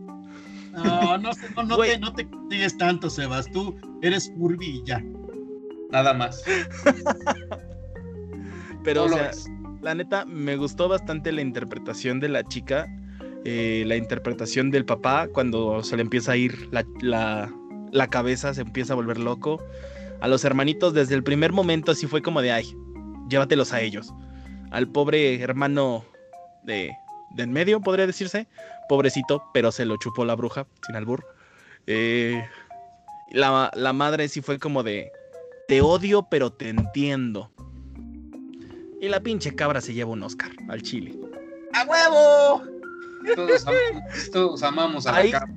No, 0.72 1.18
no, 1.18 1.32
sé, 1.32 1.48
no, 1.56 1.62
no 1.62 1.76
te, 1.78 1.98
no 1.98 2.12
te 2.12 2.70
tanto, 2.78 3.08
Sebas. 3.08 3.50
Tú 3.50 3.74
eres 4.02 4.32
Furby 4.36 4.66
y 4.66 4.82
ya. 4.84 5.02
Nada 5.90 6.14
más. 6.14 6.44
Pero, 8.84 9.04
o 9.04 9.08
sea, 9.08 9.30
la 9.82 9.94
neta, 9.94 10.24
me 10.26 10.56
gustó 10.56 10.88
bastante 10.88 11.32
la 11.32 11.40
interpretación 11.40 12.20
de 12.20 12.28
la 12.28 12.44
chica, 12.44 12.86
eh, 13.44 13.84
la 13.86 13.96
interpretación 13.96 14.70
del 14.70 14.84
papá, 14.84 15.28
cuando 15.32 15.82
se 15.82 15.96
le 15.96 16.02
empieza 16.02 16.32
a 16.32 16.36
ir 16.36 16.68
la, 16.72 16.84
la- 17.00 17.52
la 17.92 18.08
cabeza, 18.08 18.52
se 18.54 18.62
empieza 18.62 18.92
a 18.92 18.96
volver 18.96 19.18
loco. 19.18 19.62
A 20.20 20.28
los 20.28 20.44
hermanitos, 20.44 20.94
desde 20.94 21.14
el 21.14 21.22
primer 21.22 21.52
momento, 21.52 21.92
así 21.92 22.06
fue 22.06 22.22
como 22.22 22.42
de, 22.42 22.52
ay, 22.52 22.76
llévatelos 23.28 23.72
a 23.72 23.80
ellos. 23.80 24.12
Al 24.70 24.88
pobre 24.88 25.40
hermano 25.42 26.04
de, 26.64 26.90
de 27.30 27.42
en 27.42 27.52
medio, 27.52 27.80
podría 27.80 28.06
decirse, 28.06 28.48
pobrecito, 28.88 29.42
pero 29.54 29.70
se 29.72 29.84
lo 29.84 29.96
chupó 29.96 30.24
la 30.24 30.34
bruja, 30.34 30.66
sin 30.86 30.96
albur. 30.96 31.24
Eh, 31.86 32.44
la, 33.30 33.70
la 33.74 33.92
madre 33.92 34.28
sí 34.28 34.40
fue 34.42 34.58
como 34.58 34.82
de, 34.82 35.10
te 35.68 35.80
odio, 35.80 36.26
pero 36.30 36.52
te 36.52 36.68
entiendo. 36.68 37.50
Y 39.00 39.08
la 39.08 39.20
pinche 39.20 39.54
cabra 39.54 39.80
se 39.80 39.92
lleva 39.94 40.10
un 40.12 40.22
Oscar 40.22 40.50
al 40.68 40.82
chile. 40.82 41.14
¡A 41.74 41.84
huevo! 41.84 42.62
Todos, 43.34 43.66
amamos, 43.66 44.30
todos 44.32 44.62
amamos 44.62 45.06
a 45.06 45.12
la 45.12 45.18
Ahí- 45.18 45.30
cabra. 45.32 45.52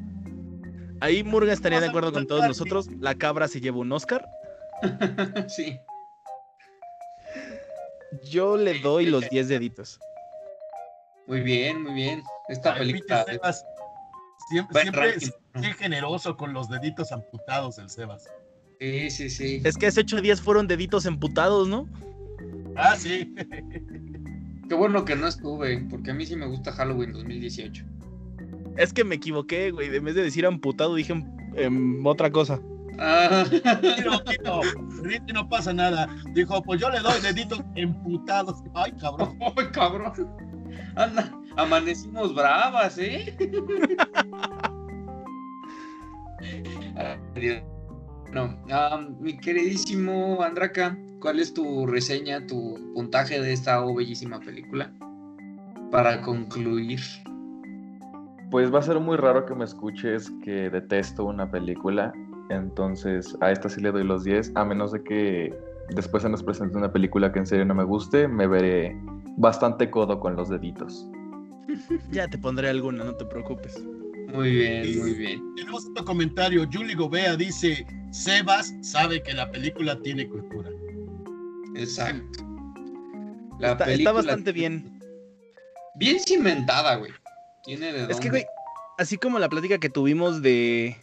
Ahí 1.02 1.24
Murga 1.24 1.54
estaría 1.54 1.80
de 1.80 1.88
acuerdo 1.88 2.12
con 2.12 2.28
todos 2.28 2.46
nosotros. 2.46 2.88
La 3.00 3.16
cabra 3.16 3.48
se 3.48 3.62
lleva 3.62 3.78
un 3.78 3.92
Oscar. 3.92 4.26
Sí. 5.48 5.78
Yo 8.24 8.58
le 8.58 8.80
doy 8.80 9.06
los 9.06 9.30
10 9.30 9.48
deditos. 9.50 10.00
Muy 11.28 11.42
bien, 11.42 11.84
muy 11.84 11.94
bien. 11.94 12.24
Esta 12.48 12.74
Ay, 12.74 12.80
película. 12.80 13.24
pinche 13.26 13.34
Sebas. 13.34 13.66
Siempre, 14.50 14.82
siempre 14.82 15.10
es 15.16 15.34
bien 15.54 15.74
generoso 15.76 16.36
con 16.36 16.54
los 16.54 16.70
deditos 16.70 17.12
amputados, 17.12 17.78
el 17.78 17.90
Sebas. 17.90 18.28
Sí, 18.80 19.10
sí, 19.10 19.30
sí. 19.30 19.62
Es 19.66 19.78
que 19.78 19.88
hace 19.88 20.02
ocho 20.02 20.22
días 20.22 20.42
fueron 20.42 20.68
deditos 20.68 21.06
emputados, 21.06 21.68
¿no? 21.68 21.88
Ah, 22.78 22.96
sí. 22.96 23.34
Qué 24.70 24.76
bueno 24.76 25.04
que 25.04 25.16
no 25.16 25.28
estuve, 25.28 25.80
porque 25.90 26.12
a 26.12 26.14
mí 26.14 26.26
sí 26.26 26.36
me 26.36 26.46
gusta 26.46 26.72
Halloween 26.72 27.12
2018. 27.12 27.84
Es 28.78 28.94
que 28.94 29.04
me 29.04 29.16
equivoqué, 29.16 29.72
güey. 29.72 29.94
En 29.94 30.06
vez 30.06 30.16
de 30.16 30.24
decir 30.24 30.46
amputado, 30.46 30.96
dije 30.96 31.12
em- 31.12 31.26
em, 31.56 32.06
otra 32.06 32.32
cosa. 32.32 32.62
Ah, 33.00 33.46
tiro. 33.82 34.22
Ahorita 34.54 35.34
no 35.34 35.50
pasa 35.50 35.74
nada. 35.74 36.08
Dijo, 36.34 36.62
pues 36.62 36.80
yo 36.80 36.90
le 36.90 37.00
doy 37.00 37.20
deditos 37.22 37.62
emputados. 37.76 38.58
Ay, 38.76 38.94
cabrón. 38.94 39.38
¡Ay, 39.58 39.66
cabrón! 39.74 40.14
Anda, 40.96 41.34
amanecimos 41.58 42.34
bravas, 42.34 42.98
¿eh? 42.98 43.36
Ay, 47.36 47.62
Dios. 48.32 48.50
No, 48.50 48.58
ah, 48.72 49.06
mi 49.20 49.38
queridísimo 49.38 50.42
Andraka, 50.42 50.98
¿cuál 51.22 51.40
es 51.40 51.54
tu 51.54 51.86
reseña, 51.88 52.46
tu 52.46 52.78
puntaje 52.94 53.42
de 53.42 53.54
esta 53.54 53.84
oh, 53.84 53.96
bellísima 53.96 54.40
película? 54.40 54.92
Para 55.92 56.22
concluir. 56.22 57.00
Pues 58.52 58.74
va 58.74 58.80
a 58.80 58.84
ser 58.84 59.00
muy 59.00 59.18
raro 59.18 59.46
que 59.46 59.54
me 59.54 59.66
escuches 59.66 60.32
que 60.44 60.70
detesto 60.70 61.26
una 61.26 61.50
película. 61.50 62.14
Entonces, 62.50 63.38
a 63.42 63.52
esta 63.52 63.70
sí 63.70 63.80
le 63.80 63.92
doy 63.92 64.04
los 64.04 64.24
10, 64.24 64.54
a 64.56 64.66
menos 64.66 64.92
de 64.92 65.04
que 65.04 65.56
después 65.96 66.24
se 66.24 66.30
nos 66.30 66.42
presente 66.42 66.78
una 66.78 66.92
película 66.92 67.32
que 67.32 67.40
en 67.40 67.46
serio 67.46 67.66
no 67.66 67.76
me 67.76 67.84
guste, 67.84 68.28
me 68.28 68.48
veré 68.48 68.96
bastante 69.38 69.90
codo 69.90 70.20
con 70.20 70.36
los 70.36 70.50
deditos. 70.50 71.08
Ya 72.12 72.28
te 72.28 72.38
pondré 72.38 72.70
alguna, 72.70 73.04
no 73.04 73.14
te 73.14 73.26
preocupes. 73.26 73.84
Muy 74.34 74.52
bien, 74.52 75.00
muy 75.00 75.14
bien. 75.14 75.56
Tenemos 75.56 75.86
otro 75.88 76.06
comentario. 76.06 76.68
Julie 76.72 76.96
Gobea 76.96 77.36
dice: 77.36 77.86
Sebas 78.12 78.74
sabe 78.82 79.22
que 79.24 79.34
la 79.34 79.50
película 79.52 80.00
tiene 80.02 80.28
cultura. 80.28 80.70
Exacto. 81.76 82.44
La 83.60 83.72
Está, 83.72 83.84
está 83.84 83.86
película- 83.86 84.12
bastante 84.14 84.52
bien. 84.52 85.00
Bien 85.96 86.20
cimentada, 86.20 86.96
güey. 86.96 87.12
Tiene 87.66 87.92
de 87.92 88.12
Es 88.12 88.20
que, 88.20 88.30
güey, 88.30 88.46
así 88.98 89.18
como 89.18 89.38
la 89.40 89.50
plática 89.50 89.78
que 89.80 89.90
tuvimos 89.90 90.42
de. 90.42 90.96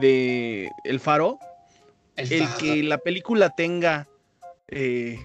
de 0.00 0.70
El 0.84 1.00
Faro, 1.00 1.38
el 2.16 2.30
Está- 2.32 2.56
que 2.58 2.82
la 2.82 2.98
película 2.98 3.50
tenga 3.50 4.06
eh, 4.68 5.18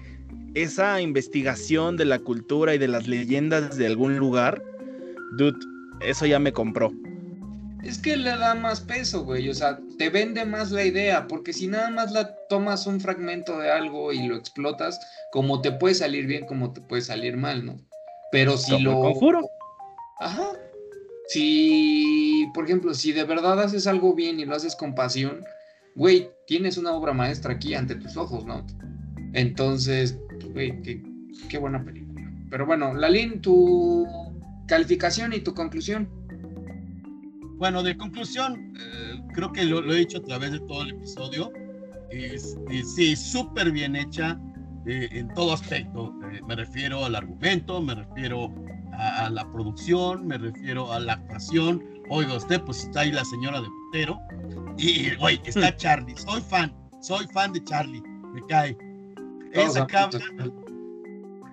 esa 0.54 1.00
investigación 1.00 1.96
de 1.96 2.04
la 2.04 2.18
cultura 2.18 2.74
y 2.74 2.78
de 2.78 2.88
las 2.88 3.06
leyendas 3.06 3.76
de 3.76 3.86
algún 3.86 4.16
lugar, 4.18 4.62
dude, 5.36 5.58
eso 6.00 6.26
ya 6.26 6.38
me 6.38 6.52
compró. 6.52 6.92
Es 7.82 7.98
que 7.98 8.16
le 8.16 8.30
da 8.30 8.54
más 8.54 8.80
peso, 8.80 9.24
güey. 9.24 9.48
O 9.48 9.54
sea, 9.54 9.78
te 9.98 10.10
vende 10.10 10.44
más 10.44 10.70
la 10.70 10.84
idea. 10.84 11.26
Porque 11.26 11.52
si 11.52 11.66
nada 11.66 11.90
más 11.90 12.12
la 12.12 12.34
tomas 12.48 12.86
un 12.86 13.00
fragmento 13.00 13.58
de 13.58 13.70
algo 13.70 14.12
y 14.12 14.26
lo 14.26 14.36
explotas, 14.36 14.98
como 15.32 15.60
te 15.60 15.72
puede 15.72 15.94
salir 15.94 16.26
bien, 16.26 16.46
como 16.46 16.72
te 16.72 16.80
puede 16.80 17.02
salir 17.02 17.36
mal, 17.36 17.64
¿no? 17.64 17.80
Pero 18.32 18.56
si 18.56 18.72
Como 18.72 18.84
lo. 18.84 19.00
conjuro. 19.00 19.48
Ajá. 20.18 20.48
Si, 21.28 22.48
por 22.54 22.64
ejemplo, 22.64 22.92
si 22.92 23.12
de 23.12 23.24
verdad 23.24 23.60
haces 23.60 23.86
algo 23.86 24.14
bien 24.14 24.40
y 24.40 24.44
lo 24.44 24.54
haces 24.56 24.74
con 24.76 24.94
pasión, 24.94 25.44
güey, 25.94 26.28
tienes 26.46 26.76
una 26.76 26.92
obra 26.92 27.12
maestra 27.12 27.54
aquí 27.54 27.74
ante 27.74 27.94
tus 27.94 28.16
ojos, 28.16 28.44
¿no? 28.44 28.66
Entonces, 29.32 30.18
güey, 30.52 30.82
qué, 30.82 31.02
qué 31.48 31.58
buena 31.58 31.84
película. 31.84 32.30
Pero 32.50 32.66
bueno, 32.66 32.94
Lalín, 32.94 33.40
tu 33.40 34.06
calificación 34.66 35.32
y 35.32 35.40
tu 35.40 35.54
conclusión. 35.54 36.08
Bueno, 37.60 37.82
de 37.82 37.94
conclusión, 37.94 38.72
eh, 38.80 39.20
creo 39.34 39.52
que 39.52 39.64
lo, 39.64 39.82
lo, 39.82 39.92
he 39.92 39.98
dicho 39.98 40.16
a 40.16 40.22
través 40.22 40.52
de 40.52 40.60
todo 40.60 40.82
el 40.82 40.92
episodio. 40.92 41.52
Este, 42.10 42.82
sí, 42.82 43.14
súper 43.14 43.70
bien 43.70 43.94
hecha 43.94 44.40
eh, 44.86 45.08
en 45.12 45.28
todo 45.34 45.52
aspecto. 45.52 46.10
Eh, 46.32 46.40
me 46.48 46.56
refiero 46.56 47.04
al 47.04 47.14
argumento, 47.14 47.82
me 47.82 47.94
refiero 47.94 48.50
a, 48.94 49.26
a, 49.26 49.30
la 49.30 49.44
producción, 49.52 50.26
me 50.26 50.38
refiero 50.38 50.90
a 50.90 51.00
la 51.00 51.12
actuación. 51.12 51.84
Oiga, 52.08 52.36
usted, 52.36 52.62
pues 52.62 52.84
está 52.84 53.00
ahí 53.00 53.12
la 53.12 53.26
señora 53.26 53.60
de 53.60 53.68
Botero. 53.68 54.18
Y, 54.78 55.14
güey, 55.16 55.38
está 55.44 55.76
Charlie. 55.76 56.16
Soy 56.16 56.40
fan, 56.40 56.74
soy 57.02 57.26
fan 57.34 57.52
de 57.52 57.62
Charlie. 57.64 58.02
Me 58.32 58.40
cae. 58.48 58.74
Esa 59.52 59.86
cabra, 59.86 60.18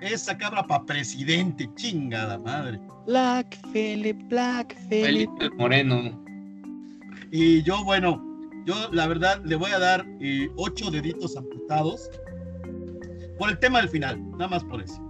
esa 0.01 0.37
cabra 0.37 0.65
para 0.65 0.85
presidente, 0.85 1.69
chingada 1.75 2.37
madre. 2.37 2.79
Black 3.05 3.57
Philip, 3.71 4.17
Black 4.29 4.75
Philip. 4.89 5.29
Felipe 5.29 5.49
Moreno. 5.57 6.23
Y 7.31 7.61
yo, 7.63 7.83
bueno, 7.83 8.23
yo 8.65 8.75
la 8.91 9.07
verdad 9.07 9.41
le 9.45 9.55
voy 9.55 9.71
a 9.71 9.79
dar 9.79 10.05
eh, 10.19 10.49
ocho 10.57 10.91
deditos 10.91 11.35
amputados 11.37 12.09
por 13.37 13.49
el 13.49 13.59
tema 13.59 13.79
del 13.79 13.89
final, 13.89 14.19
nada 14.31 14.47
más 14.47 14.63
por 14.63 14.81
eso. 14.81 15.01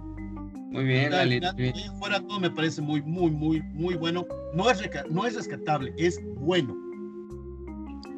Muy 0.70 0.84
bien, 0.84 1.12
y 1.58 1.98
fuera 1.98 2.20
todo 2.20 2.40
me 2.40 2.50
parece 2.50 2.82
muy, 2.82 3.00
muy, 3.02 3.30
muy, 3.30 3.62
muy 3.72 3.94
bueno. 3.94 4.26
No 4.54 4.70
es, 4.70 4.82
no 5.10 5.26
es 5.26 5.34
rescatable, 5.34 5.94
es 5.96 6.20
bueno. 6.36 6.76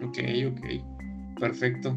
Ok, 0.03 0.19
ok. 0.49 1.39
Perfecto. 1.39 1.97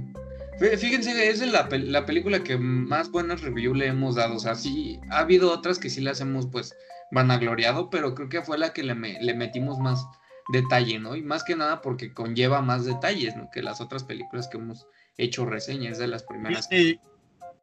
Fí- 0.59 0.77
Fíjense, 0.77 1.29
es 1.29 1.39
la, 1.51 1.67
pel- 1.69 1.85
la 1.87 2.05
película 2.05 2.43
que 2.43 2.57
más 2.57 3.09
buenas 3.11 3.41
reviews 3.41 3.77
le 3.77 3.87
hemos 3.87 4.15
dado. 4.15 4.35
O 4.35 4.39
sea, 4.39 4.55
sí, 4.55 4.99
ha 5.09 5.19
habido 5.19 5.51
otras 5.51 5.79
que 5.79 5.89
sí 5.89 6.01
las 6.01 6.21
hemos, 6.21 6.47
pues, 6.47 6.75
vanagloriado, 7.11 7.89
pero 7.89 8.15
creo 8.15 8.29
que 8.29 8.41
fue 8.41 8.57
la 8.57 8.73
que 8.73 8.83
le, 8.83 8.95
me- 8.95 9.21
le 9.21 9.33
metimos 9.33 9.79
más 9.79 10.05
detalle, 10.51 10.99
¿no? 10.99 11.15
Y 11.15 11.21
más 11.21 11.43
que 11.43 11.55
nada 11.55 11.81
porque 11.81 12.13
conlleva 12.13 12.61
más 12.61 12.85
detalles, 12.85 13.35
¿no? 13.35 13.49
Que 13.53 13.61
las 13.61 13.79
otras 13.81 14.03
películas 14.03 14.47
que 14.47 14.57
hemos 14.57 14.85
hecho 15.17 15.45
reseñas 15.45 15.97
de 15.99 16.07
las 16.07 16.23
primeras. 16.23 16.67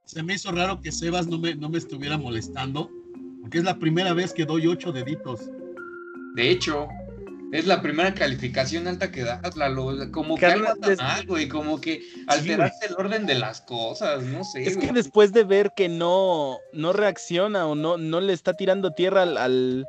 Se 0.05 0.23
me 0.23 0.35
hizo 0.35 0.51
raro 0.51 0.81
que 0.81 0.91
Sebas 0.91 1.27
no 1.27 1.39
me, 1.39 1.55
no 1.55 1.69
me 1.69 1.79
estuviera 1.79 2.17
molestando, 2.19 2.91
porque 3.43 3.59
es 3.59 3.65
la 3.65 3.79
primera 3.79 4.13
vez 4.13 4.33
que 4.33 4.45
doy 4.45 4.67
ocho 4.67 4.93
deditos. 4.93 5.49
De 6.35 6.51
hecho, 6.51 6.89
es 7.53 7.67
la 7.67 7.83
primera 7.83 8.15
calificación 8.15 8.87
alta 8.87 9.11
que 9.11 9.23
das, 9.25 9.57
Lalo. 9.57 10.11
Como 10.13 10.37
que 10.37 10.47
algo 10.47 10.69
anda 10.69 10.95
mal, 10.97 11.27
güey. 11.27 11.49
Como 11.49 11.81
que 11.81 12.03
alteraste 12.29 12.87
el 12.87 12.95
orden 12.95 13.27
de 13.27 13.35
las 13.35 13.61
cosas, 13.61 14.23
no 14.25 14.45
sé. 14.45 14.63
Es 14.63 14.77
que 14.77 14.93
después 14.93 15.33
de 15.33 15.45
ver 15.45 15.73
que 15.75 15.89
no, 15.89 16.59
no 16.73 16.93
reacciona 16.93 17.67
o 17.67 17.75
no, 17.75 17.97
no 17.97 18.21
le 18.21 18.33
está 18.33 18.55
tirando 18.55 18.93
tierra 18.93 19.23
al, 19.23 19.37
al- 19.37 19.87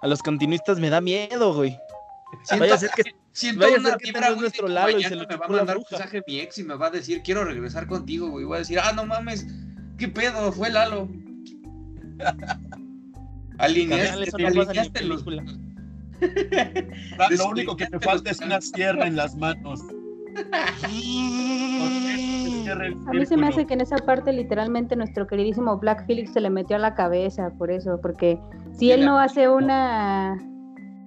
a 0.00 0.06
los 0.06 0.22
continuistas, 0.22 0.78
me 0.78 0.90
da 0.90 1.00
miedo, 1.00 1.54
güey. 1.54 1.78
Siento, 2.44 2.62
Vaya 2.64 2.74
a 2.74 2.78
ser 2.78 2.90
que 2.96 3.02
siento 3.32 3.60
vaya 3.60 3.76
una 3.78 3.90
ser 3.90 3.98
que 3.98 4.06
vibra, 4.06 4.30
nuestro 4.30 4.66
Lalo 4.68 4.98
y 4.98 5.04
se 5.04 5.14
lo 5.14 5.26
me 5.26 5.36
va 5.36 5.44
a 5.44 5.48
mandar 5.48 5.76
un 5.76 5.84
mensaje 5.90 6.22
mi 6.26 6.40
ex 6.40 6.56
y 6.58 6.64
me 6.64 6.74
va 6.76 6.86
a 6.86 6.90
decir, 6.90 7.22
quiero 7.22 7.44
regresar 7.44 7.86
contigo, 7.86 8.30
güey. 8.30 8.46
Voy 8.46 8.56
a 8.56 8.60
decir, 8.60 8.78
ah, 8.80 8.92
no 8.94 9.04
mames, 9.04 9.46
¿qué 9.98 10.08
pedo? 10.08 10.50
Fue 10.50 10.70
Lalo. 10.70 11.08
alineaste, 13.58 14.30
en 14.38 14.46
alineaste 14.46 15.04
los... 15.04 15.24
Lo 17.36 17.48
único 17.48 17.76
que 17.76 17.86
te 17.86 17.98
falta 18.00 18.30
es 18.30 18.40
una 18.40 18.60
sierra 18.60 19.06
en 19.06 19.16
las 19.16 19.36
manos. 19.36 19.80
A 23.06 23.12
mí 23.12 23.26
se 23.26 23.36
me 23.36 23.48
hace 23.48 23.66
que 23.66 23.74
en 23.74 23.80
esa 23.80 23.96
parte 23.96 24.32
literalmente 24.32 24.96
nuestro 24.96 25.26
queridísimo 25.26 25.76
Black 25.78 26.06
Felix 26.06 26.32
se 26.32 26.40
le 26.40 26.50
metió 26.50 26.76
a 26.76 26.78
la 26.78 26.94
cabeza 26.94 27.50
por 27.58 27.70
eso, 27.70 27.98
porque 28.00 28.38
si 28.72 28.92
él 28.92 29.04
no 29.04 29.18
hace 29.18 29.48
una 29.48 30.36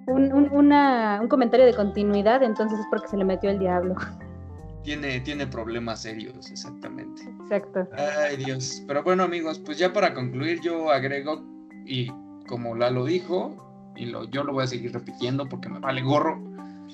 un, 0.06 0.32
un- 0.32 0.48
una- 0.52 1.18
un 1.20 1.28
comentario 1.28 1.66
de 1.66 1.74
continuidad, 1.74 2.42
entonces 2.44 2.78
es 2.78 2.86
porque 2.90 3.08
se 3.08 3.16
le 3.16 3.24
metió 3.24 3.50
el 3.50 3.58
diablo. 3.58 3.96
Tiene, 4.84 5.18
tiene 5.20 5.48
problemas 5.48 6.02
serios, 6.02 6.48
exactamente. 6.48 7.22
Exacto. 7.42 7.88
Ay, 7.92 8.36
Dios. 8.36 8.84
Pero 8.86 9.02
bueno, 9.02 9.24
amigos, 9.24 9.58
pues 9.58 9.78
ya 9.78 9.92
para 9.92 10.14
concluir, 10.14 10.60
yo 10.60 10.92
agrego, 10.92 11.42
y 11.84 12.12
como 12.46 12.76
Lalo 12.76 13.04
dijo, 13.04 13.65
y 13.96 14.06
lo, 14.06 14.24
yo 14.30 14.44
lo 14.44 14.52
voy 14.52 14.64
a 14.64 14.66
seguir 14.66 14.92
repitiendo 14.92 15.48
porque 15.48 15.68
me 15.68 15.78
vale 15.78 16.02
gorro, 16.02 16.40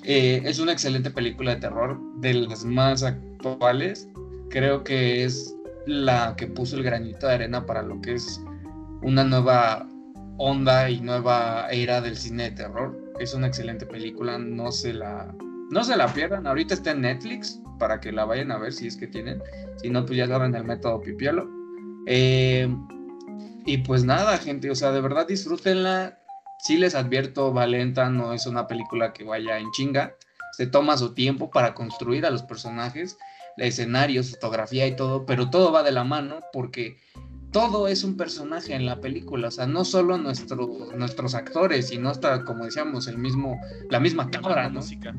eh, 0.03 0.41
es 0.45 0.59
una 0.59 0.73
excelente 0.73 1.11
película 1.11 1.55
de 1.55 1.61
terror, 1.61 1.99
de 2.17 2.33
las 2.33 2.65
más 2.65 3.03
actuales. 3.03 4.07
Creo 4.49 4.83
que 4.83 5.23
es 5.23 5.55
la 5.85 6.35
que 6.35 6.47
puso 6.47 6.77
el 6.77 6.83
granito 6.83 7.27
de 7.27 7.33
arena 7.33 7.65
para 7.65 7.81
lo 7.81 8.01
que 8.01 8.13
es 8.15 8.41
una 9.01 9.23
nueva 9.23 9.87
onda 10.37 10.89
y 10.89 10.99
nueva 11.01 11.67
era 11.71 12.01
del 12.01 12.17
cine 12.17 12.43
de 12.43 12.51
terror. 12.51 12.99
Es 13.19 13.33
una 13.33 13.47
excelente 13.47 13.85
película, 13.85 14.37
no 14.37 14.71
se 14.71 14.93
la, 14.93 15.33
no 15.69 15.83
se 15.83 15.95
la 15.95 16.07
pierdan. 16.13 16.47
Ahorita 16.47 16.73
está 16.73 16.91
en 16.91 17.01
Netflix 17.01 17.61
para 17.79 17.99
que 17.99 18.11
la 18.11 18.25
vayan 18.25 18.51
a 18.51 18.57
ver 18.57 18.73
si 18.73 18.87
es 18.87 18.97
que 18.97 19.07
tienen. 19.07 19.41
Si 19.77 19.89
no, 19.89 20.05
pues 20.05 20.17
ya 20.17 20.27
saben 20.27 20.55
el 20.55 20.63
método 20.63 21.01
pipiolo. 21.01 21.49
Eh, 22.07 22.67
y 23.65 23.77
pues 23.77 24.03
nada, 24.03 24.37
gente, 24.37 24.69
o 24.69 24.75
sea, 24.75 24.91
de 24.91 25.01
verdad 25.01 25.27
disfrútenla. 25.27 26.19
Sí 26.63 26.77
les 26.77 26.95
advierto, 26.95 27.51
Valenta 27.51 28.09
no 28.09 28.31
es 28.33 28.45
una 28.47 28.67
película 28.67 29.11
que 29.11 29.25
vaya 29.25 29.57
en 29.59 29.69
chinga. 29.71 30.15
Se 30.53 30.65
toma 30.65 30.97
su 30.97 31.13
tiempo 31.13 31.51
para 31.51 31.73
construir 31.73 32.25
a 32.25 32.29
los 32.29 32.43
personajes, 32.43 33.17
el 33.57 33.67
escenario, 33.67 34.23
su 34.23 34.35
fotografía 34.35 34.87
y 34.87 34.95
todo, 34.95 35.25
pero 35.25 35.49
todo 35.49 35.71
va 35.71 35.83
de 35.83 35.91
la 35.91 36.03
mano 36.05 36.39
porque 36.53 36.97
todo 37.51 37.87
es 37.87 38.03
un 38.03 38.15
personaje 38.17 38.73
en 38.73 38.85
la 38.85 38.99
película, 39.01 39.49
o 39.49 39.51
sea, 39.51 39.67
no 39.67 39.83
solo 39.85 40.17
nuestro, 40.17 40.67
nuestros 40.95 41.35
actores, 41.35 41.89
sino 41.89 42.09
hasta, 42.09 42.45
como 42.45 42.65
decíamos, 42.65 43.07
el 43.07 43.17
mismo, 43.17 43.59
la 43.89 43.99
misma 43.99 44.31
cámara, 44.31 44.63
La 44.63 44.69
¿no? 44.69 44.75
música. 44.79 45.13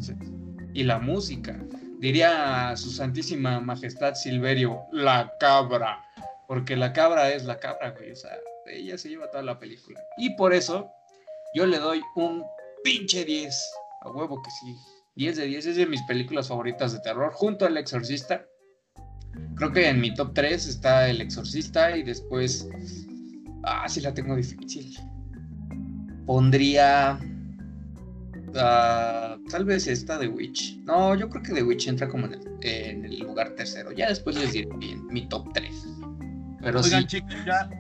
y 0.73 0.83
la 0.83 0.99
música. 0.99 1.57
Diría 1.99 2.77
su 2.77 2.91
santísima 2.91 3.61
majestad 3.61 4.15
Silverio, 4.15 4.81
la 4.93 5.33
cabra, 5.39 6.05
porque 6.49 6.77
la 6.77 6.93
cabra 6.93 7.31
es 7.31 7.45
la 7.45 7.59
cabra, 7.61 7.91
güey, 7.91 8.13
o 8.13 8.17
sea, 8.17 8.31
ella 8.67 8.99
se 8.99 9.11
lleva 9.11 9.31
toda 9.31 9.43
la 9.43 9.59
película. 9.59 10.01
Y 10.17 10.31
por 10.37 10.53
eso 10.55 10.91
yo 11.55 11.67
le 11.67 11.79
doy 11.79 12.03
un 12.17 12.43
pinche 12.83 13.25
10, 13.25 13.73
a 14.03 14.11
huevo 14.11 14.43
que 14.43 14.51
sí. 14.51 14.77
10 15.17 15.37
de 15.37 15.47
10 15.47 15.67
es 15.67 15.77
de 15.77 15.87
mis 15.87 16.03
películas 16.03 16.49
favoritas 16.49 16.93
de 16.93 16.99
terror, 17.01 17.33
junto 17.33 17.65
al 17.65 17.77
Exorcista. 17.77 18.45
Creo 19.57 19.73
que 19.73 19.89
en 19.89 20.01
mi 20.01 20.13
top 20.13 20.35
3 20.35 20.67
está 20.67 21.09
El 21.09 21.21
Exorcista 21.21 21.97
y 21.97 22.03
después... 22.03 22.69
Ah, 23.63 23.89
sí 23.89 24.01
la 24.01 24.13
tengo 24.13 24.35
difícil. 24.35 24.99
Pondría... 26.27 27.19
ah, 28.57 29.37
tal 29.49 29.65
vez 29.65 29.87
esta 29.87 30.19
de 30.19 30.27
Witch. 30.27 30.79
No, 30.79 31.15
yo 31.15 31.31
creo 31.31 31.43
que 31.45 31.53
The 31.53 31.63
Witch 31.63 31.87
entra 31.87 32.09
como 32.09 32.27
en 32.27 32.35
el, 32.35 32.59
en 32.63 33.05
el 33.05 33.21
lugar 33.21 33.55
tercero. 33.55 33.93
Ya 33.93 34.09
después 34.09 34.37
les 34.37 34.53
diré 34.53 34.69
bien, 34.79 35.07
mi 35.07 35.29
top 35.29 35.53
3. 35.55 35.87
Pero 36.61 36.81
Oigan, 36.81 37.03
sí, 37.03 37.07
chicos, 37.07 37.35
ya, 37.47 37.71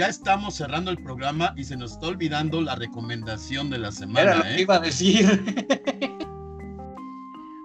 ya 0.00 0.08
estamos 0.08 0.54
cerrando 0.54 0.90
el 0.90 0.96
programa 0.96 1.52
y 1.58 1.64
se 1.64 1.76
nos 1.76 1.92
está 1.92 2.06
olvidando 2.06 2.62
la 2.62 2.74
recomendación 2.74 3.68
de 3.68 3.76
la 3.76 3.88
era 3.88 3.92
semana, 3.92 4.36
lo 4.36 4.42
que 4.44 4.54
¿eh? 4.54 4.62
iba 4.62 4.76
a 4.76 4.78
decir. 4.78 5.26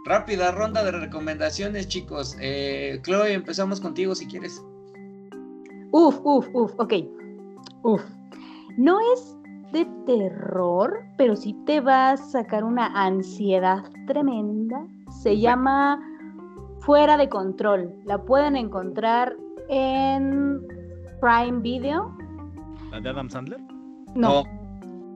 Rápida 0.05 0.51
ronda 0.51 0.83
de 0.83 0.91
recomendaciones, 0.91 1.87
chicos. 1.87 2.35
Eh, 2.41 2.99
Chloe, 3.03 3.31
empezamos 3.31 3.79
contigo 3.79 4.13
si 4.15 4.27
quieres. 4.27 4.61
Uf, 5.93 6.19
uf, 6.25 6.49
uf, 6.53 6.73
ok. 6.77 6.93
Uf. 7.83 8.01
No 8.77 8.99
es 9.13 9.37
de 9.71 9.85
terror, 10.05 11.05
pero 11.17 11.37
sí 11.37 11.55
te 11.65 11.79
va 11.79 12.11
a 12.11 12.17
sacar 12.17 12.65
una 12.65 12.87
ansiedad 13.01 13.81
tremenda. 14.07 14.85
Se 15.23 15.39
llama 15.39 16.01
Fuera 16.81 17.15
de 17.15 17.29
Control. 17.29 17.95
La 18.03 18.17
pueden 18.17 18.57
encontrar 18.57 19.37
en 19.69 20.59
Prime 21.21 21.61
Video. 21.61 22.24
¿La 22.95 23.01
de 23.01 23.09
Adam 23.09 23.29
Sandler? 23.29 23.59
No, 24.15 24.45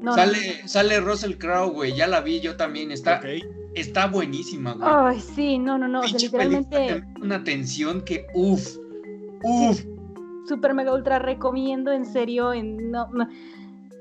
no. 0.01 0.13
sale, 0.13 0.67
sale 0.67 0.99
Russell 0.99 1.37
Crowe, 1.37 1.71
güey. 1.71 1.95
Ya 1.95 2.07
la 2.07 2.19
vi 2.19 2.41
yo 2.41 2.57
también. 2.57 2.91
Está, 2.91 3.21
está 3.73 4.07
buenísima, 4.07 4.73
güey. 4.73 4.89
Ay, 4.91 5.21
sí, 5.21 5.57
no, 5.57 5.77
no, 5.77 5.87
no. 5.87 6.01
O 6.01 6.07
sea, 6.09 6.19
literalmente, 6.19 7.05
una 7.21 7.41
tensión 7.41 8.01
que, 8.01 8.27
uff, 8.33 8.75
uff. 9.43 9.81
super 10.45 10.73
mega 10.73 10.93
ultra 10.93 11.19
recomiendo, 11.19 11.93
en 11.93 12.05
serio. 12.05 12.51
En, 12.51 12.91
no, 12.91 13.07
no. 13.13 13.29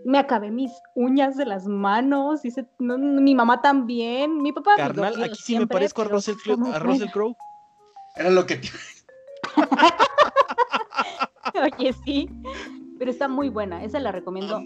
Me 0.05 0.19
acabé 0.19 0.51
mis 0.51 0.73
uñas 0.97 1.37
de 1.37 1.47
las 1.47 1.69
manos. 1.69 2.45
Hice, 2.45 2.67
no, 2.81 2.99
no, 2.99 3.21
mi 3.21 3.37
mamá 3.37 3.63
también. 3.63 4.43
Mi 4.43 4.51
papá. 4.51 4.73
Carnal, 4.77 5.23
aquí 5.23 5.39
sí 5.41 5.57
me 5.57 5.69
parezco 5.69 6.03
a 6.03 6.07
Russell, 6.07 6.35
Russell 6.81 7.11
Crowe. 7.13 7.37
Era 8.17 8.31
lo 8.31 8.45
que. 8.45 8.61
Oye, 11.79 11.95
sí. 12.05 12.29
Pero 12.99 13.11
está 13.11 13.29
muy 13.29 13.49
buena. 13.49 13.85
Esa 13.85 14.01
la 14.01 14.13
recomiendo. 14.13 14.61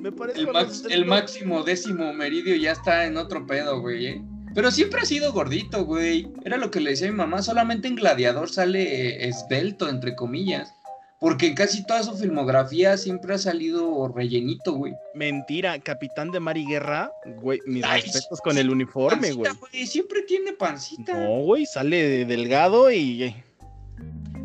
Me 0.00 0.12
parezco 0.12 0.40
El, 0.40 0.52
max- 0.52 0.86
el 0.88 1.04
máximo 1.04 1.62
décimo 1.62 2.12
meridio 2.12 2.56
ya 2.56 2.72
está 2.72 3.04
en 3.06 3.16
otro 3.16 3.46
pedo, 3.46 3.80
güey, 3.80 4.06
¿eh? 4.06 4.22
Pero 4.54 4.70
siempre 4.70 5.02
ha 5.02 5.04
sido 5.04 5.32
gordito, 5.32 5.84
güey. 5.84 6.32
Era 6.44 6.56
lo 6.56 6.70
que 6.70 6.80
le 6.80 6.90
decía 6.90 7.08
a 7.08 7.10
mi 7.10 7.16
mamá. 7.16 7.42
Solamente 7.42 7.86
en 7.88 7.96
Gladiador 7.96 8.48
sale 8.48 8.82
eh, 8.82 9.28
esbelto, 9.28 9.88
entre 9.88 10.16
comillas. 10.16 10.72
Porque 11.20 11.48
en 11.48 11.54
casi 11.54 11.84
toda 11.84 12.02
su 12.04 12.16
filmografía 12.16 12.96
siempre 12.96 13.34
ha 13.34 13.38
salido 13.38 14.06
rellenito, 14.08 14.72
güey. 14.74 14.94
Mentira, 15.14 15.78
Capitán 15.80 16.30
de 16.30 16.38
Mar 16.38 16.56
y 16.56 16.64
Guerra, 16.64 17.10
güey, 17.40 17.60
mis 17.66 17.82
Ay, 17.84 18.02
respetos 18.02 18.40
con 18.40 18.56
el 18.56 18.70
uniforme, 18.70 19.34
Pancita, 19.34 19.52
güey. 19.58 19.86
Siempre 19.86 20.22
tiene 20.22 20.52
pancita. 20.52 21.14
No, 21.14 21.40
güey, 21.42 21.66
sale 21.66 22.08
de 22.08 22.24
delgado 22.24 22.90
y 22.92 23.34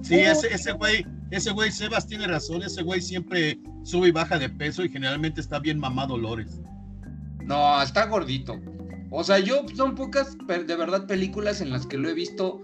Sí, 0.02 0.16
ese, 0.20 0.48
ese 0.54 0.72
güey, 0.74 1.06
ese 1.36 1.52
güey, 1.52 1.72
Sebas 1.72 2.06
tiene 2.06 2.28
razón, 2.28 2.62
ese 2.62 2.84
güey 2.84 3.02
siempre 3.02 3.60
sube 3.82 4.10
y 4.10 4.12
baja 4.12 4.38
de 4.38 4.50
peso 4.50 4.86
y 4.86 4.90
generalmente 4.90 5.42
está 5.42 5.58
bien 5.58 5.80
mamado 5.80 6.16
Lores. 6.16 6.62
No, 7.44 7.82
está 7.82 8.06
gordito. 8.06 8.60
O 9.10 9.24
sea, 9.24 9.40
yo 9.40 9.66
son 9.76 9.96
pocas 9.96 10.38
de 10.48 10.76
verdad 10.76 11.08
películas 11.08 11.60
en 11.60 11.72
las 11.72 11.88
que 11.88 11.98
lo 11.98 12.08
he 12.08 12.14
visto 12.14 12.62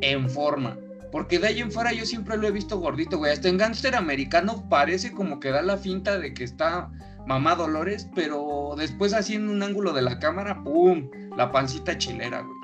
en 0.00 0.28
forma. 0.28 0.76
Porque 1.12 1.38
de 1.38 1.46
ahí 1.46 1.60
en 1.60 1.70
fuera 1.70 1.92
yo 1.92 2.04
siempre 2.04 2.36
lo 2.36 2.48
he 2.48 2.50
visto 2.50 2.78
gordito, 2.80 3.18
güey. 3.18 3.32
Hasta 3.32 3.48
en 3.48 3.56
Gangster 3.56 3.94
Americano 3.94 4.68
parece 4.68 5.12
como 5.12 5.38
que 5.38 5.50
da 5.50 5.62
la 5.62 5.76
finta 5.76 6.18
de 6.18 6.34
que 6.34 6.42
está 6.42 6.90
mamá 7.26 7.54
Dolores, 7.54 8.08
pero 8.16 8.74
después 8.76 9.12
así 9.12 9.36
en 9.36 9.48
un 9.48 9.62
ángulo 9.62 9.92
de 9.92 10.02
la 10.02 10.18
cámara, 10.18 10.62
¡pum! 10.64 11.08
La 11.36 11.52
pancita 11.52 11.96
chilera, 11.96 12.42
güey. 12.42 12.58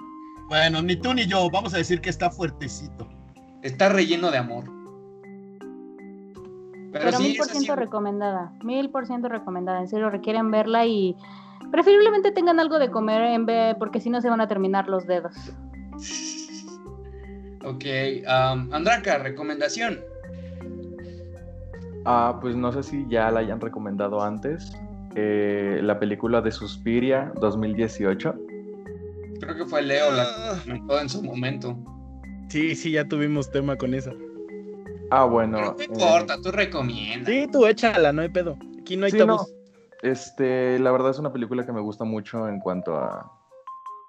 Bueno, 0.48 0.82
ni 0.82 0.96
tú 0.96 1.14
ni 1.14 1.26
yo, 1.26 1.48
vamos 1.48 1.74
a 1.74 1.78
decir 1.78 2.00
que 2.00 2.10
está 2.10 2.28
fuertecito. 2.28 3.08
Está 3.62 3.88
relleno 3.88 4.32
de 4.32 4.38
amor. 4.38 4.73
Pero, 6.94 7.06
Pero 7.06 7.18
sí, 7.18 7.22
mil 7.24 7.36
por 7.36 7.46
ciento 7.48 7.74
recomendada, 7.74 8.52
mil 8.62 8.88
por 8.88 9.04
ciento 9.06 9.28
recomendada. 9.28 9.80
En 9.80 9.88
serio, 9.88 10.10
requieren 10.10 10.50
verla 10.52 10.86
y 10.86 11.16
preferiblemente 11.72 12.30
tengan 12.30 12.60
algo 12.60 12.78
de 12.78 12.88
comer 12.90 13.20
en 13.22 13.46
vez, 13.46 13.74
porque 13.80 13.98
si 14.00 14.10
no 14.10 14.20
se 14.20 14.30
van 14.30 14.40
a 14.40 14.46
terminar 14.46 14.88
los 14.88 15.06
dedos. 15.06 15.34
Ok, 17.66 17.82
um, 18.26 18.70
Andraka, 18.74 19.16
recomendación. 19.16 19.98
Ah, 22.04 22.38
pues 22.42 22.54
no 22.54 22.70
sé 22.72 22.82
si 22.82 23.06
ya 23.08 23.30
la 23.30 23.40
hayan 23.40 23.58
recomendado 23.58 24.22
antes. 24.22 24.70
eh, 25.16 25.80
la 25.82 25.98
película 25.98 26.42
de 26.42 26.52
Suspiria 26.52 27.32
2018. 27.40 28.34
Creo 29.40 29.56
que 29.56 29.64
fue 29.64 29.80
Leo 29.80 30.10
la 30.12 30.24
que 30.24 30.68
comentó 30.68 31.00
en 31.00 31.08
su 31.08 31.22
momento. 31.22 31.78
Sí, 32.48 32.74
sí, 32.74 32.90
ya 32.90 33.06
tuvimos 33.08 33.50
tema 33.50 33.76
con 33.76 33.94
esa. 33.94 34.12
Ah, 35.10 35.24
bueno. 35.24 35.58
No 35.58 35.76
eh, 35.80 35.86
importa, 35.88 36.40
tú 36.40 36.50
recomiendas. 36.50 37.32
Sí, 37.32 37.46
tú 37.50 37.66
échala, 37.66 38.12
no 38.12 38.22
hay 38.22 38.28
pedo. 38.28 38.56
Aquí 38.80 38.96
no 38.96 39.06
hay 39.06 39.12
Sí, 39.12 39.18
tabús. 39.18 39.42
no. 39.42 39.46
Este, 40.02 40.78
la 40.78 40.92
verdad 40.92 41.10
es 41.10 41.18
una 41.18 41.32
película 41.32 41.64
que 41.64 41.72
me 41.72 41.80
gusta 41.80 42.04
mucho 42.04 42.48
en 42.48 42.60
cuanto 42.60 42.96
a 42.96 43.30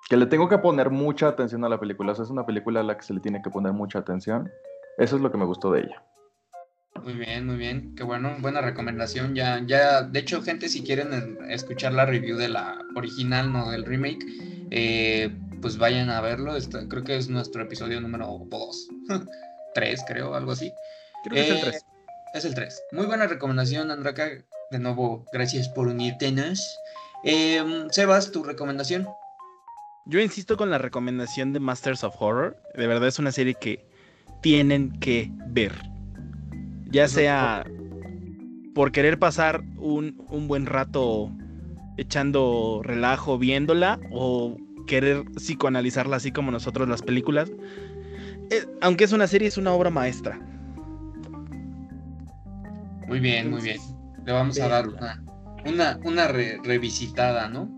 que 0.09 0.17
le 0.17 0.25
tengo 0.25 0.49
que 0.49 0.57
poner 0.57 0.89
mucha 0.89 1.27
atención 1.27 1.63
a 1.63 1.69
la 1.69 1.79
película. 1.79 2.11
O 2.11 2.15
sea, 2.15 2.25
es 2.25 2.31
una 2.31 2.45
película 2.45 2.81
a 2.81 2.83
la 2.83 2.97
que 2.97 3.03
se 3.03 3.13
le 3.13 3.19
tiene 3.21 3.41
que 3.41 3.49
poner 3.49 3.73
mucha 3.73 3.99
atención. 3.99 4.51
Eso 4.97 5.15
es 5.15 5.21
lo 5.21 5.31
que 5.31 5.37
me 5.37 5.45
gustó 5.45 5.71
de 5.71 5.81
ella. 5.81 6.03
Muy 7.03 7.13
bien, 7.13 7.45
muy 7.45 7.57
bien. 7.57 7.93
Qué 7.95 8.03
bueno, 8.03 8.35
buena 8.39 8.61
recomendación. 8.61 9.35
Ya, 9.35 9.61
ya, 9.65 10.01
de 10.03 10.19
hecho, 10.19 10.41
gente, 10.41 10.69
si 10.69 10.83
quieren 10.83 11.37
escuchar 11.49 11.93
la 11.93 12.05
review 12.05 12.37
de 12.37 12.49
la 12.49 12.77
original, 12.95 13.51
no 13.51 13.69
del 13.71 13.85
remake, 13.85 14.25
eh, 14.71 15.29
pues 15.61 15.77
vayan 15.77 16.09
a 16.09 16.21
verlo. 16.21 16.55
Está- 16.55 16.87
creo 16.87 17.03
que 17.03 17.17
es 17.17 17.29
nuestro 17.29 17.63
episodio 17.63 17.99
número 18.01 18.27
2. 18.49 18.87
3, 19.75 20.03
creo, 20.07 20.33
algo 20.33 20.53
así. 20.53 20.73
Creo 21.23 21.35
que 21.35 21.41
es 21.41 21.49
el 21.49 21.57
Eh, 21.57 21.61
3. 21.61 21.85
Es 22.33 22.45
el 22.45 22.55
3. 22.55 22.83
Muy 22.91 23.05
buena 23.05 23.27
recomendación, 23.27 23.91
Andraka. 23.91 24.29
De 24.71 24.79
nuevo, 24.79 25.25
gracias 25.31 25.69
por 25.69 25.87
unírtenos. 25.87 26.79
Eh, 27.23 27.63
Sebas, 27.91 28.31
tu 28.31 28.43
recomendación. 28.43 29.07
Yo 30.07 30.19
insisto 30.19 30.57
con 30.57 30.69
la 30.69 30.77
recomendación 30.77 31.53
de 31.53 31.59
Masters 31.59 32.03
of 32.03 32.15
Horror. 32.19 32.57
De 32.75 32.87
verdad 32.87 33.07
es 33.07 33.19
una 33.19 33.31
serie 33.31 33.55
que 33.55 33.85
tienen 34.41 34.99
que 34.99 35.31
ver. 35.47 35.73
Ya 36.91 37.07
sea 37.07 37.65
por 38.73 38.91
querer 38.91 39.17
pasar 39.17 39.61
un, 39.77 40.23
un 40.29 40.47
buen 40.47 40.65
rato 40.65 41.31
echando 41.97 42.81
relajo 42.83 43.37
viéndola 43.37 43.99
o 44.11 44.57
querer 44.85 45.23
psicoanalizarla 45.35 46.17
así 46.17 46.31
como 46.31 46.51
nosotros 46.51 46.87
las 46.87 47.01
películas. 47.01 47.49
Eh, 48.51 48.65
aunque 48.81 49.03
es 49.03 49.11
una 49.11 49.27
serie, 49.27 49.47
es 49.47 49.57
una 49.57 49.71
obra 49.71 49.89
maestra. 49.89 50.39
Muy 53.07 53.19
bien, 53.19 53.51
muy 53.51 53.61
bien. 53.61 53.79
Le 54.25 54.31
vamos 54.31 54.59
a 54.59 54.67
dar 54.67 54.87
una, 54.87 55.23
una, 55.65 55.99
una 56.03 56.27
re- 56.27 56.59
revisitada, 56.63 57.47
¿no? 57.47 57.69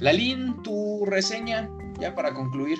Lalín, 0.00 0.62
tu 0.62 1.04
reseña, 1.06 1.68
ya 2.00 2.14
para 2.14 2.32
concluir. 2.32 2.78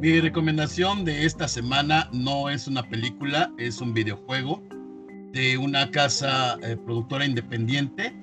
Mi 0.00 0.20
recomendación 0.20 1.04
de 1.04 1.24
esta 1.24 1.48
semana 1.48 2.08
no 2.12 2.48
es 2.50 2.66
una 2.68 2.82
película, 2.82 3.50
es 3.58 3.80
un 3.80 3.94
videojuego 3.94 4.62
de 5.32 5.58
una 5.58 5.90
casa 5.90 6.58
eh, 6.62 6.76
productora 6.76 7.24
independiente 7.24 8.14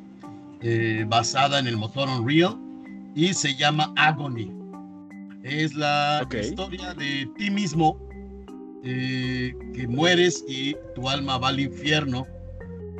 eh, 0.61 1.05
basada 1.07 1.59
en 1.59 1.67
el 1.67 1.77
motor 1.77 2.07
Unreal 2.07 2.57
y 3.15 3.33
se 3.33 3.55
llama 3.55 3.91
Agony. 3.97 4.51
Es 5.43 5.73
la 5.73 6.25
historia 6.39 6.93
de 6.93 7.27
ti 7.37 7.49
mismo 7.49 7.97
eh, 8.83 9.53
que 9.73 9.87
mueres 9.87 10.43
y 10.47 10.75
tu 10.95 11.07
alma 11.07 11.37
va 11.37 11.49
al 11.49 11.59
infierno 11.59 12.25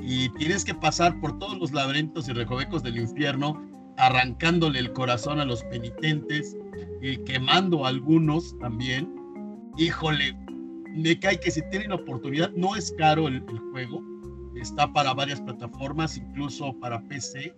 y 0.01 0.29
tienes 0.29 0.65
que 0.65 0.75
pasar 0.75 1.19
por 1.19 1.37
todos 1.39 1.57
los 1.57 1.71
laberintos 1.71 2.27
y 2.27 2.33
recovecos 2.33 2.83
del 2.83 2.97
infierno 2.97 3.61
arrancándole 3.97 4.79
el 4.79 4.93
corazón 4.93 5.39
a 5.39 5.45
los 5.45 5.63
penitentes 5.65 6.55
y 7.01 7.17
quemando 7.17 7.85
a 7.85 7.89
algunos 7.89 8.57
también. 8.59 9.13
Híjole, 9.77 10.35
me 10.95 11.19
cae 11.19 11.39
que 11.39 11.51
si 11.51 11.61
tienen 11.69 11.89
la 11.89 11.95
oportunidad, 11.95 12.51
no 12.51 12.75
es 12.75 12.91
caro 12.97 13.27
el, 13.27 13.35
el 13.35 13.59
juego, 13.71 14.01
está 14.59 14.91
para 14.91 15.13
varias 15.13 15.41
plataformas, 15.41 16.17
incluso 16.17 16.73
para 16.79 17.01
PC. 17.07 17.53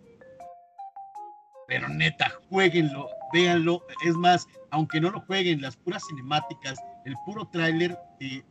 Pero 1.68 1.88
neta, 1.90 2.32
jueguenlo, 2.50 3.08
véanlo. 3.34 3.82
Es 4.06 4.16
más, 4.16 4.46
aunque 4.72 5.00
no 5.00 5.12
lo 5.12 5.22
jueguen, 5.22 5.62
las 5.62 5.78
puras 5.78 6.04
cinemáticas, 6.10 6.78
el 7.06 7.16
puro 7.26 7.48
tráiler, 7.52 7.98
te- 8.20 8.44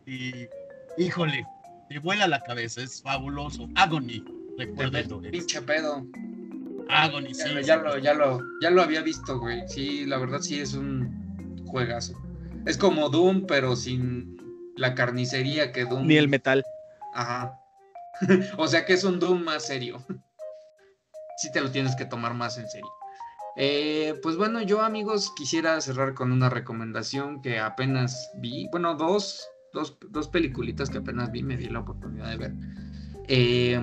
híjole, 0.98 1.46
te 1.88 1.98
vuela 1.98 2.26
la 2.26 2.40
cabeza, 2.40 2.82
es 2.82 3.02
fabuloso. 3.02 3.68
Agony, 3.76 4.24
recuérdenlo. 4.58 5.20
es 5.24 5.30
Pinche 5.30 5.62
pedo. 5.62 6.06
Agony, 6.88 7.34
sí. 7.34 7.42
Ya, 7.44 7.52
lo- 7.54 7.60
ya 7.60 7.76
lo, 7.76 7.98
ya, 7.98 8.14
lo, 8.14 8.40
ya 8.60 8.70
lo 8.70 8.82
había 8.82 9.02
visto, 9.02 9.38
güey. 9.38 9.66
Sí, 9.68 10.04
la 10.06 10.18
verdad 10.18 10.40
sí 10.40 10.60
es 10.60 10.74
un 10.74 11.64
juegazo. 11.66 12.14
Es 12.66 12.76
como 12.76 13.08
Doom, 13.08 13.46
pero 13.46 13.74
sin 13.76 14.36
la 14.76 14.94
carnicería 14.94 15.72
que 15.72 15.84
Doom. 15.84 16.06
Ni 16.06 16.16
el 16.16 16.28
metal. 16.28 16.64
Ajá. 17.14 17.58
o 18.58 18.68
sea 18.68 18.84
que 18.84 18.92
es 18.92 19.04
un 19.04 19.18
Doom 19.18 19.42
más 19.42 19.64
serio. 19.66 20.04
sí 21.38 21.50
te 21.52 21.60
lo 21.60 21.70
tienes 21.70 21.96
que 21.96 22.04
tomar 22.04 22.34
más 22.34 22.58
en 22.58 22.68
serio. 22.68 22.88
Eh, 23.56 24.18
pues 24.22 24.36
bueno, 24.36 24.62
yo 24.62 24.82
amigos 24.82 25.32
quisiera 25.36 25.80
cerrar 25.80 26.14
con 26.14 26.32
una 26.32 26.48
recomendación 26.48 27.42
que 27.42 27.58
apenas 27.58 28.30
vi. 28.36 28.68
Bueno, 28.70 28.94
dos, 28.94 29.46
dos, 29.72 29.98
dos 30.10 30.28
peliculitas 30.28 30.90
que 30.90 30.98
apenas 30.98 31.30
vi, 31.30 31.42
me 31.42 31.56
di 31.56 31.66
la 31.68 31.80
oportunidad 31.80 32.30
de 32.30 32.36
ver. 32.36 32.54
Eh, 33.28 33.80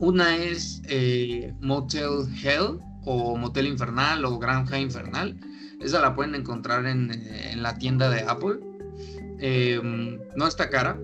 una 0.00 0.36
es 0.36 0.82
eh, 0.88 1.54
Motel 1.60 2.26
Hell 2.42 2.78
o 3.04 3.36
Motel 3.36 3.66
Infernal 3.66 4.24
o 4.24 4.38
Granja 4.38 4.78
Infernal. 4.78 5.38
Esa 5.80 6.00
la 6.00 6.14
pueden 6.14 6.34
encontrar 6.34 6.86
en, 6.86 7.10
la 7.62 7.78
tienda 7.78 8.10
de 8.10 8.22
Apple. 8.22 8.58
No 10.36 10.46
está 10.46 10.68
cara. 10.68 10.98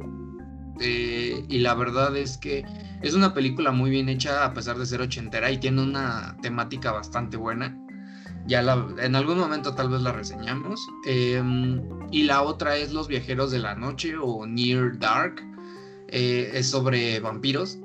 Eh, 0.80 1.44
y 1.48 1.59
la 1.59 1.74
verdad 1.74 2.16
es 2.16 2.36
que 2.38 2.64
es 3.02 3.14
una 3.14 3.34
película 3.34 3.70
muy 3.70 3.90
bien 3.90 4.09
hecha 4.09 4.44
a 4.44 4.55
pesar 4.55 4.78
de 4.78 4.86
ser 4.86 5.01
ochentera 5.01 5.51
y 5.51 5.59
tiene 5.59 5.82
una 5.82 6.36
temática 6.42 6.92
bastante 6.92 7.36
buena. 7.36 7.76
Ya 8.46 8.60
la- 8.62 8.86
en 8.98 9.14
algún 9.16 9.38
momento 9.38 9.74
tal 9.74 9.88
vez 9.88 10.02
la 10.02 10.12
reseñamos. 10.12 10.86
Eh, 11.06 11.42
y 12.12 12.24
la 12.24 12.42
otra 12.42 12.76
es 12.76 12.92
Los 12.92 13.09
Viajeros 13.09 13.51
de 13.51 13.59
la 13.59 13.74
Noche 13.74 14.14
o 14.20 14.46
Near 14.46 14.98
Dark. 14.98 15.42
Eh, 16.09 16.51
es 16.55 16.68
sobre 16.68 17.20
vampiros. 17.20 17.78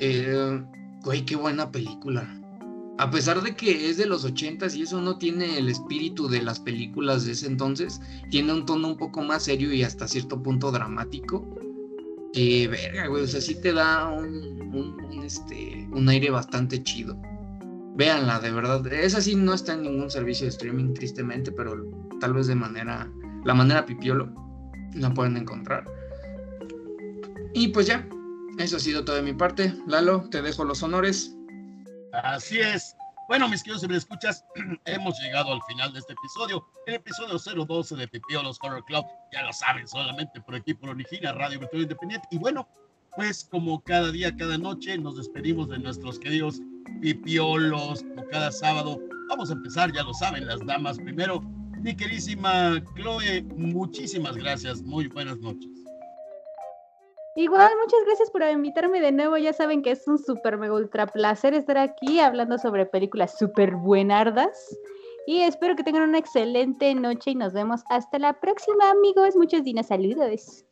Eh, 0.00 0.62
güey, 1.02 1.24
qué 1.24 1.36
buena 1.36 1.70
película. 1.70 2.28
A 2.98 3.10
pesar 3.10 3.42
de 3.42 3.56
que 3.56 3.88
es 3.90 3.96
de 3.96 4.06
los 4.06 4.24
ochentas 4.24 4.76
y 4.76 4.82
eso 4.82 5.00
no 5.00 5.18
tiene 5.18 5.58
el 5.58 5.68
espíritu 5.68 6.28
de 6.28 6.42
las 6.42 6.60
películas 6.60 7.24
de 7.24 7.32
ese 7.32 7.46
entonces, 7.48 8.00
tiene 8.30 8.52
un 8.52 8.66
tono 8.66 8.86
un 8.88 8.96
poco 8.96 9.22
más 9.22 9.44
serio 9.44 9.72
y 9.72 9.82
hasta 9.82 10.06
cierto 10.06 10.40
punto 10.40 10.70
dramático. 10.70 11.44
Que 12.34 12.66
verga, 12.66 13.06
güey, 13.06 13.22
o 13.22 13.26
sea, 13.28 13.40
sí 13.40 13.54
te 13.54 13.72
da 13.72 14.08
un, 14.08 15.22
este, 15.24 15.88
un 15.92 16.08
aire 16.08 16.30
bastante 16.30 16.82
chido. 16.82 17.16
Véanla, 17.94 18.40
de 18.40 18.50
verdad. 18.50 18.84
Esa 18.92 19.20
sí 19.20 19.36
no 19.36 19.54
está 19.54 19.74
en 19.74 19.82
ningún 19.82 20.10
servicio 20.10 20.46
de 20.46 20.50
streaming, 20.50 20.94
tristemente, 20.94 21.52
pero 21.52 21.88
tal 22.20 22.32
vez 22.32 22.48
de 22.48 22.56
manera, 22.56 23.08
la 23.44 23.54
manera 23.54 23.86
pipiolo 23.86 24.28
la 24.94 25.14
pueden 25.14 25.36
encontrar. 25.36 25.84
Y 27.52 27.68
pues 27.68 27.86
ya, 27.86 28.04
eso 28.58 28.76
ha 28.76 28.80
sido 28.80 29.04
todo 29.04 29.14
de 29.14 29.22
mi 29.22 29.32
parte. 29.32 29.72
Lalo, 29.86 30.28
te 30.28 30.42
dejo 30.42 30.64
los 30.64 30.82
honores. 30.82 31.36
Así 32.12 32.58
es. 32.58 32.96
Bueno, 33.26 33.48
mis 33.48 33.62
queridos 33.62 33.82
escuchas, 33.84 34.44
hemos 34.84 35.18
llegado 35.18 35.52
al 35.52 35.62
final 35.62 35.92
de 35.94 35.98
este 35.98 36.12
episodio, 36.12 36.66
el 36.86 36.94
episodio 36.94 37.38
012 37.38 37.96
de 37.96 38.06
Pipiolos 38.06 38.58
Horror 38.60 38.84
Club. 38.84 39.06
Ya 39.32 39.42
lo 39.42 39.52
saben, 39.52 39.88
solamente 39.88 40.42
por 40.42 40.54
aquí 40.56 40.74
por 40.74 40.90
Origina, 40.90 41.32
Radio 41.32 41.58
Virtual 41.58 41.82
Independiente. 41.82 42.28
Y 42.30 42.36
bueno, 42.36 42.68
pues 43.16 43.48
como 43.50 43.80
cada 43.80 44.10
día, 44.12 44.36
cada 44.36 44.58
noche, 44.58 44.98
nos 44.98 45.16
despedimos 45.16 45.70
de 45.70 45.78
nuestros 45.78 46.18
queridos 46.18 46.60
pipiolos, 47.00 48.02
como 48.02 48.28
cada 48.28 48.52
sábado. 48.52 49.00
Vamos 49.30 49.48
a 49.48 49.54
empezar, 49.54 49.90
ya 49.90 50.02
lo 50.02 50.12
saben, 50.12 50.46
las 50.46 50.64
damas 50.66 50.98
primero. 50.98 51.40
Mi 51.80 51.96
querísima 51.96 52.82
Chloe, 52.94 53.42
muchísimas 53.56 54.36
gracias, 54.36 54.82
muy 54.82 55.08
buenas 55.08 55.38
noches. 55.38 55.83
Igual, 57.36 57.70
muchas 57.82 58.00
gracias 58.06 58.30
por 58.30 58.42
invitarme 58.42 59.00
de 59.00 59.10
nuevo. 59.10 59.36
Ya 59.36 59.52
saben 59.52 59.82
que 59.82 59.90
es 59.90 60.06
un 60.06 60.18
súper 60.18 60.56
mega 60.56 60.74
ultra 60.74 61.06
placer 61.08 61.52
estar 61.52 61.76
aquí 61.76 62.20
hablando 62.20 62.58
sobre 62.58 62.86
películas 62.86 63.36
súper 63.36 63.74
buenardas. 63.74 64.78
Y 65.26 65.40
espero 65.40 65.74
que 65.74 65.82
tengan 65.82 66.08
una 66.08 66.18
excelente 66.18 66.94
noche 66.94 67.32
y 67.32 67.34
nos 67.34 67.52
vemos 67.52 67.82
hasta 67.90 68.20
la 68.20 68.34
próxima, 68.34 68.90
amigos. 68.90 69.34
Muchos 69.36 69.64
dinos 69.64 69.86
saludos. 69.86 70.64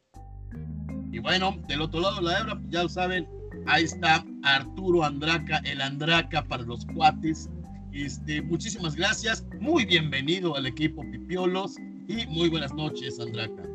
Y 1.11 1.19
bueno, 1.19 1.57
del 1.67 1.83
otro 1.83 2.01
lado 2.01 2.17
de 2.17 2.23
la 2.23 2.39
hebra, 2.39 2.55
pues 2.55 2.71
ya 2.71 2.83
lo 2.85 2.89
saben, 2.89 3.29
ahí 3.67 3.85
está 3.85 4.25
Arturo 4.45 5.03
Andraca, 5.03 5.61
el 5.65 5.81
Andraca 5.81 6.45
para 6.45 6.63
los 6.63 6.87
cuates. 6.95 7.51
Este, 7.93 8.41
muchísimas 8.41 8.95
gracias, 8.95 9.45
muy 9.61 9.85
bienvenido 9.85 10.57
al 10.57 10.65
equipo 10.65 11.03
Pipiolos 11.11 11.77
y 12.09 12.27
muy 12.29 12.49
buenas 12.49 12.73
noches, 12.73 13.21
Andraca. 13.21 13.72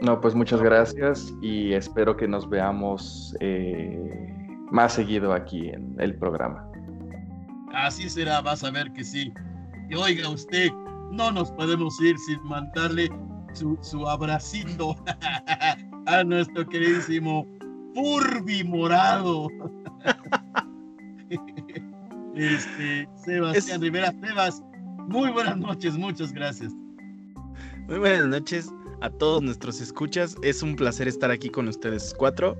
No, 0.00 0.20
pues 0.20 0.34
muchas 0.34 0.60
gracias 0.60 1.32
y 1.40 1.72
espero 1.72 2.16
que 2.16 2.26
nos 2.26 2.48
veamos 2.48 3.36
eh, 3.40 4.34
más 4.70 4.94
seguido 4.94 5.32
aquí 5.32 5.68
en 5.68 5.96
el 5.98 6.14
programa. 6.16 6.68
Así 7.72 8.08
será, 8.08 8.40
vas 8.40 8.64
a 8.64 8.70
ver 8.70 8.92
que 8.92 9.04
sí. 9.04 9.32
Y 9.88 9.94
oiga 9.94 10.28
usted, 10.28 10.70
no 11.10 11.30
nos 11.30 11.50
podemos 11.52 12.00
ir 12.00 12.18
sin 12.18 12.42
mandarle 12.44 13.08
su, 13.52 13.78
su 13.82 14.06
abracito 14.08 14.96
a 16.06 16.24
nuestro 16.24 16.66
queridísimo 16.66 17.46
Furby 17.94 18.64
Morado. 18.64 19.48
Este, 22.36 23.08
Sebastián 23.14 23.80
Rivera 23.80 24.12
Sebas, 24.20 24.60
muy 25.06 25.30
buenas 25.30 25.56
noches, 25.56 25.96
muchas 25.96 26.32
gracias. 26.32 26.72
Muy 27.86 27.98
buenas 28.00 28.26
noches 28.26 28.68
a 29.04 29.10
todos 29.10 29.42
nuestros 29.42 29.82
escuchas. 29.82 30.34
Es 30.42 30.62
un 30.62 30.76
placer 30.76 31.08
estar 31.08 31.30
aquí 31.30 31.50
con 31.50 31.68
ustedes 31.68 32.14
cuatro. 32.16 32.56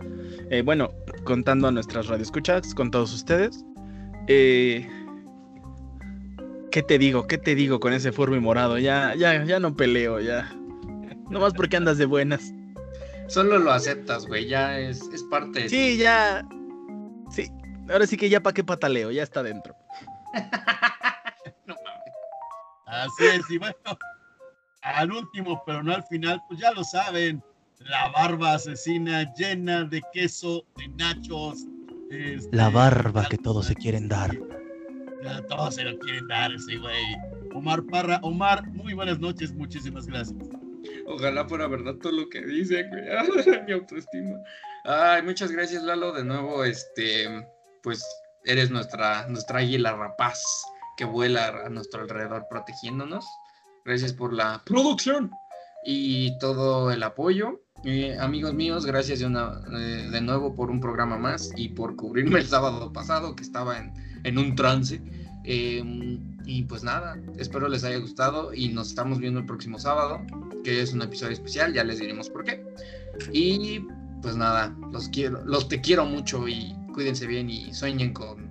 Eh, 0.51 0.61
bueno, 0.63 0.91
contando 1.25 1.69
a 1.69 1.71
nuestras 1.71 2.07
radioescuchas, 2.09 2.75
con 2.75 2.91
todos 2.91 3.15
ustedes. 3.15 3.65
Eh, 4.29 4.87
¿Qué 6.71 6.83
te 6.83 6.99
digo? 6.99 7.27
¿Qué 7.27 7.39
te 7.39 7.55
digo 7.55 7.81
con 7.81 7.95
ese 7.95 8.13
Furby 8.13 8.41
morado? 8.41 8.79
Ya, 8.79 9.15
ya, 9.15 9.43
ya 9.43 9.59
no 9.59 9.75
peleo, 9.75 10.21
ya. 10.21 10.55
Nomás 11.31 11.55
porque 11.55 11.79
andas 11.79 11.97
de 11.97 12.05
buenas. 12.05 12.53
Solo 13.29 13.59
lo 13.59 13.73
aceptas, 13.73 14.27
güey, 14.27 14.47
ya 14.47 14.79
es, 14.79 15.01
es 15.15 15.23
parte 15.23 15.63
de 15.63 15.69
Sí, 15.71 15.97
ya. 15.97 16.47
Sí, 17.31 17.51
ahora 17.89 18.07
sí 18.07 18.19
que 18.19 18.29
ya 18.29 18.43
para 18.43 18.53
qué 18.53 18.63
pataleo, 18.63 19.11
ya 19.11 19.23
está 19.23 19.43
dentro. 19.43 19.75
no 21.67 21.75
mames. 21.75 22.15
Así 22.85 23.25
es, 23.25 23.51
y 23.51 23.57
bueno, 23.57 23.77
al 24.85 25.11
último, 25.13 25.63
pero 25.67 25.83
no 25.83 25.95
al 25.95 26.05
final, 26.05 26.43
pues 26.49 26.61
ya 26.61 26.73
lo 26.73 26.85
saben, 26.85 27.43
la 27.81 28.09
barba 28.11 28.55
asesina 28.55 29.33
llena 29.35 29.85
de 29.85 30.03
queso, 30.13 30.65
de 30.77 30.89
nachos. 30.89 31.65
este, 32.11 32.57
La 32.57 32.69
barba 32.71 33.27
que 33.29 33.39
todos 33.39 33.67
se 33.67 33.75
quieren 33.75 34.09
dar. 34.09 34.31
Ya 35.23 35.43
todos 35.47 35.77
se 35.77 35.85
lo 35.85 35.99
quieren 35.99 36.29
dar 36.29 36.53
ese 36.53 36.77
güey. 36.77 37.03
Omar 37.55 37.83
Parra, 37.85 38.21
Omar, 38.23 38.67
muy 38.69 38.93
buenas 38.95 39.19
noches, 39.19 39.55
muchísimas 39.55 40.07
gracias. 40.07 40.37
Ojalá 41.07 41.47
fuera 41.49 41.67
verdad 41.67 41.95
todo 41.95 42.13
lo 42.13 42.29
que 42.29 42.43
dice, 42.43 42.85
güey. 42.85 43.05
Ay, 43.57 43.63
mi 43.67 43.73
autoestima. 43.73 44.37
Ay, 44.85 45.23
muchas 45.23 45.51
gracias, 45.51 45.83
Lalo. 45.83 46.13
De 46.13 46.25
nuevo, 46.25 46.65
este, 46.65 47.27
pues 47.83 48.05
eres 48.45 48.71
nuestra, 48.71 49.27
nuestra 49.29 49.61
águila 49.61 49.93
rapaz 49.93 50.43
que 50.97 51.05
vuela 51.05 51.49
a 51.65 51.69
nuestro 51.71 52.03
alrededor 52.03 52.47
protegiéndonos. 52.51 53.25
Gracias 53.85 54.13
por 54.15 54.33
la 54.33 54.63
producción 54.65 55.31
y 55.85 56.39
todo 56.39 56.91
el 56.91 57.03
apoyo. 57.03 57.61
Eh, 57.85 58.17
amigos 58.19 58.55
míos, 58.55 58.87
gracias 58.87 59.19
de, 59.19 59.27
una, 59.27 59.61
eh, 59.77 60.09
de 60.11 60.21
nuevo 60.23 60.55
por 60.55 60.71
un 60.71 60.81
programa 60.81 61.19
más 61.19 61.51
y 61.55 61.69
por 61.69 61.95
cubrirme 61.97 62.39
el 62.39 62.47
sábado 62.47 62.91
pasado 62.95 63.37
que 63.37 63.43
estaba 63.43 63.79
en, 63.79 63.93
en 64.25 64.39
un 64.39 64.55
trance. 64.55 65.03
Eh, 65.45 66.19
y 66.47 66.63
pues 66.63 66.83
nada, 66.83 67.19
espero 67.37 67.69
les 67.69 67.85
haya 67.85 67.99
gustado 67.99 68.55
y 68.55 68.69
nos 68.69 68.89
estamos 68.89 69.19
viendo 69.19 69.41
el 69.41 69.47
próximo 69.47 69.79
sábado, 69.79 70.21
que 70.63 70.81
es 70.81 70.95
un 70.95 71.03
episodio 71.03 71.33
especial, 71.33 71.75
ya 71.75 71.85
les 71.85 71.99
diremos 71.99 72.31
por 72.31 72.45
qué. 72.45 72.65
Y 73.33 73.81
pues 74.23 74.35
nada, 74.37 74.75
los 74.91 75.11
quiero, 75.11 75.45
los 75.45 75.69
te 75.69 75.83
quiero 75.83 76.07
mucho 76.07 76.49
y 76.49 76.75
cuídense 76.95 77.27
bien 77.27 77.51
y 77.51 77.75
sueñen 77.75 78.15
con 78.15 78.47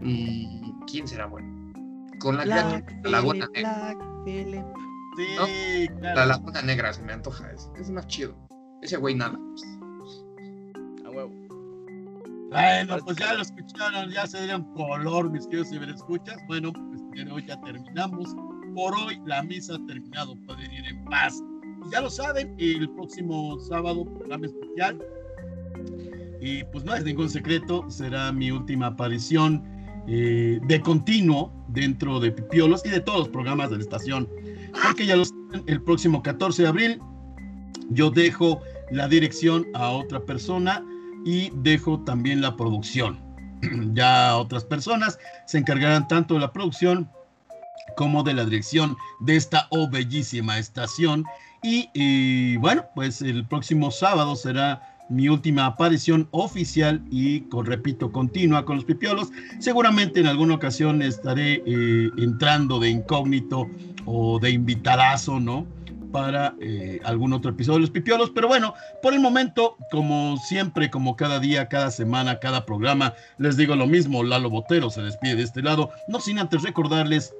mm, 0.00 0.84
¿quién 0.90 1.06
será 1.06 1.26
bueno? 1.26 1.72
Con 2.18 2.36
la, 2.36 2.42
criatura, 2.42 2.84
la 3.04 3.10
laguna 3.10 3.48
negra. 4.24 4.66
Sí, 5.16 5.88
claro. 5.98 6.20
La 6.20 6.26
laguna 6.26 6.62
negra 6.62 6.92
se 6.92 7.02
me 7.02 7.12
antoja, 7.12 7.50
es, 7.50 7.70
es 7.78 7.90
más 7.90 8.06
chido. 8.06 8.36
Ese 8.82 8.96
güey 8.96 9.14
nada. 9.14 9.38
A 11.04 11.10
huevo. 11.10 11.32
Bueno, 12.50 12.96
pues 13.04 13.16
ya 13.16 13.34
lo 13.34 13.42
escucharon, 13.42 14.10
ya 14.10 14.26
se 14.26 14.40
dieron 14.42 14.64
color, 14.74 15.30
mis 15.30 15.46
queridos 15.46 15.68
ciberescuchas. 15.70 16.38
Bueno, 16.46 16.72
pues 16.72 17.26
de 17.26 17.32
hoy 17.32 17.44
ya 17.46 17.60
terminamos. 17.62 18.34
Por 18.74 18.94
hoy 18.94 19.20
la 19.26 19.42
misa 19.42 19.74
ha 19.74 19.86
terminado, 19.86 20.36
pueden 20.46 20.72
ir 20.72 20.86
en 20.86 21.04
paz. 21.06 21.42
Y 21.86 21.90
ya 21.90 22.00
lo 22.00 22.10
saben, 22.10 22.54
el 22.58 22.88
próximo 22.90 23.58
sábado, 23.60 24.04
programa 24.04 24.46
especial. 24.46 24.98
Y 26.40 26.62
pues 26.64 26.84
no 26.84 26.94
es 26.94 27.04
ningún 27.04 27.28
secreto, 27.28 27.84
será 27.90 28.32
mi 28.32 28.50
última 28.50 28.86
aparición 28.86 29.62
eh, 30.08 30.58
de 30.62 30.80
continuo 30.80 31.52
dentro 31.68 32.18
de 32.18 32.32
Pipiolos 32.32 32.82
y 32.86 32.88
de 32.88 33.00
todos 33.00 33.18
los 33.20 33.28
programas 33.28 33.68
de 33.70 33.76
la 33.76 33.82
estación. 33.82 34.28
Porque 34.82 35.04
ya 35.06 35.16
lo 35.16 35.24
saben, 35.24 35.64
el 35.66 35.82
próximo 35.82 36.22
14 36.22 36.62
de 36.62 36.68
abril 36.68 37.02
yo 37.90 38.10
dejo 38.10 38.60
la 38.90 39.06
dirección 39.06 39.66
a 39.74 39.90
otra 39.90 40.20
persona 40.20 40.82
y 41.24 41.50
dejo 41.56 42.00
también 42.00 42.40
la 42.40 42.56
producción. 42.56 43.18
ya 43.92 44.36
otras 44.36 44.64
personas 44.64 45.18
se 45.46 45.58
encargarán 45.58 46.08
tanto 46.08 46.34
de 46.34 46.40
la 46.40 46.52
producción 46.52 47.10
como 47.96 48.22
de 48.22 48.34
la 48.34 48.44
dirección 48.44 48.96
de 49.20 49.36
esta 49.36 49.66
oh 49.70 49.88
bellísima 49.90 50.58
estación. 50.58 51.24
Y, 51.62 51.90
y, 51.92 52.56
bueno, 52.56 52.84
pues 52.94 53.20
el 53.20 53.46
próximo 53.46 53.90
sábado 53.90 54.36
será 54.36 54.80
mi 55.08 55.28
última 55.28 55.66
aparición 55.66 56.28
oficial 56.30 57.02
y, 57.10 57.40
con, 57.42 57.66
repito, 57.66 58.12
continua 58.12 58.64
con 58.64 58.76
los 58.76 58.84
pipiolos. 58.84 59.28
Seguramente 59.58 60.20
en 60.20 60.26
alguna 60.26 60.54
ocasión 60.54 61.02
estaré 61.02 61.62
eh, 61.66 62.10
entrando 62.18 62.78
de 62.78 62.90
incógnito 62.90 63.66
o 64.04 64.38
de 64.38 64.50
invitadazo, 64.50 65.40
¿no? 65.40 65.66
para 66.12 66.54
eh, 66.60 67.00
algún 67.04 67.32
otro 67.32 67.50
episodio 67.50 67.76
de 67.76 67.82
Los 67.82 67.90
Pipiolos. 67.90 68.30
Pero 68.30 68.48
bueno, 68.48 68.74
por 69.02 69.14
el 69.14 69.20
momento, 69.20 69.76
como 69.90 70.36
siempre, 70.38 70.90
como 70.90 71.16
cada 71.16 71.38
día, 71.38 71.68
cada 71.68 71.90
semana, 71.90 72.40
cada 72.40 72.64
programa, 72.64 73.14
les 73.38 73.56
digo 73.56 73.76
lo 73.76 73.86
mismo. 73.86 74.22
Lalo 74.22 74.50
Botero 74.50 74.90
se 74.90 75.02
despide 75.02 75.36
de 75.36 75.42
este 75.42 75.62
lado. 75.62 75.90
No 76.08 76.20
sin 76.20 76.38
antes 76.38 76.62
recordarles, 76.62 77.34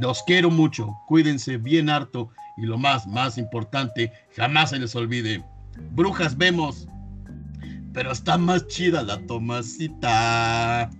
los 0.00 0.22
quiero 0.24 0.50
mucho, 0.50 0.94
cuídense 1.06 1.56
bien 1.56 1.88
harto 1.88 2.28
y 2.58 2.66
lo 2.66 2.78
más, 2.78 3.06
más 3.06 3.38
importante, 3.38 4.12
jamás 4.36 4.70
se 4.70 4.78
les 4.78 4.94
olvide. 4.94 5.42
Brujas 5.92 6.36
vemos, 6.36 6.86
pero 7.92 8.12
está 8.12 8.36
más 8.38 8.66
chida 8.66 9.02
la 9.02 9.18
Tomasita. 9.26 10.90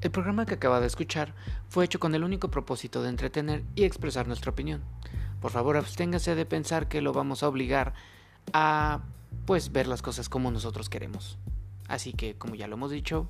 El 0.00 0.10
programa 0.10 0.46
que 0.46 0.54
acaba 0.54 0.80
de 0.80 0.86
escuchar 0.86 1.34
fue 1.68 1.84
hecho 1.84 2.00
con 2.00 2.14
el 2.14 2.24
único 2.24 2.50
propósito 2.50 3.02
de 3.02 3.10
entretener 3.10 3.62
y 3.74 3.84
expresar 3.84 4.26
nuestra 4.26 4.50
opinión. 4.50 4.82
Por 5.40 5.50
favor, 5.50 5.76
absténgase 5.76 6.34
de 6.34 6.46
pensar 6.46 6.88
que 6.88 7.00
lo 7.00 7.12
vamos 7.12 7.42
a 7.42 7.48
obligar 7.48 7.94
a 8.52 9.02
pues 9.46 9.72
ver 9.72 9.86
las 9.86 10.02
cosas 10.02 10.28
como 10.28 10.50
nosotros 10.50 10.88
queremos. 10.88 11.38
Así 11.86 12.12
que, 12.12 12.34
como 12.34 12.54
ya 12.54 12.66
lo 12.66 12.76
hemos 12.76 12.90
dicho, 12.90 13.28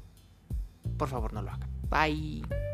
por 1.01 1.09
favor 1.09 1.33
no 1.33 1.41
lo 1.41 1.51
hagan. 1.51 1.71
Bye. 1.89 2.70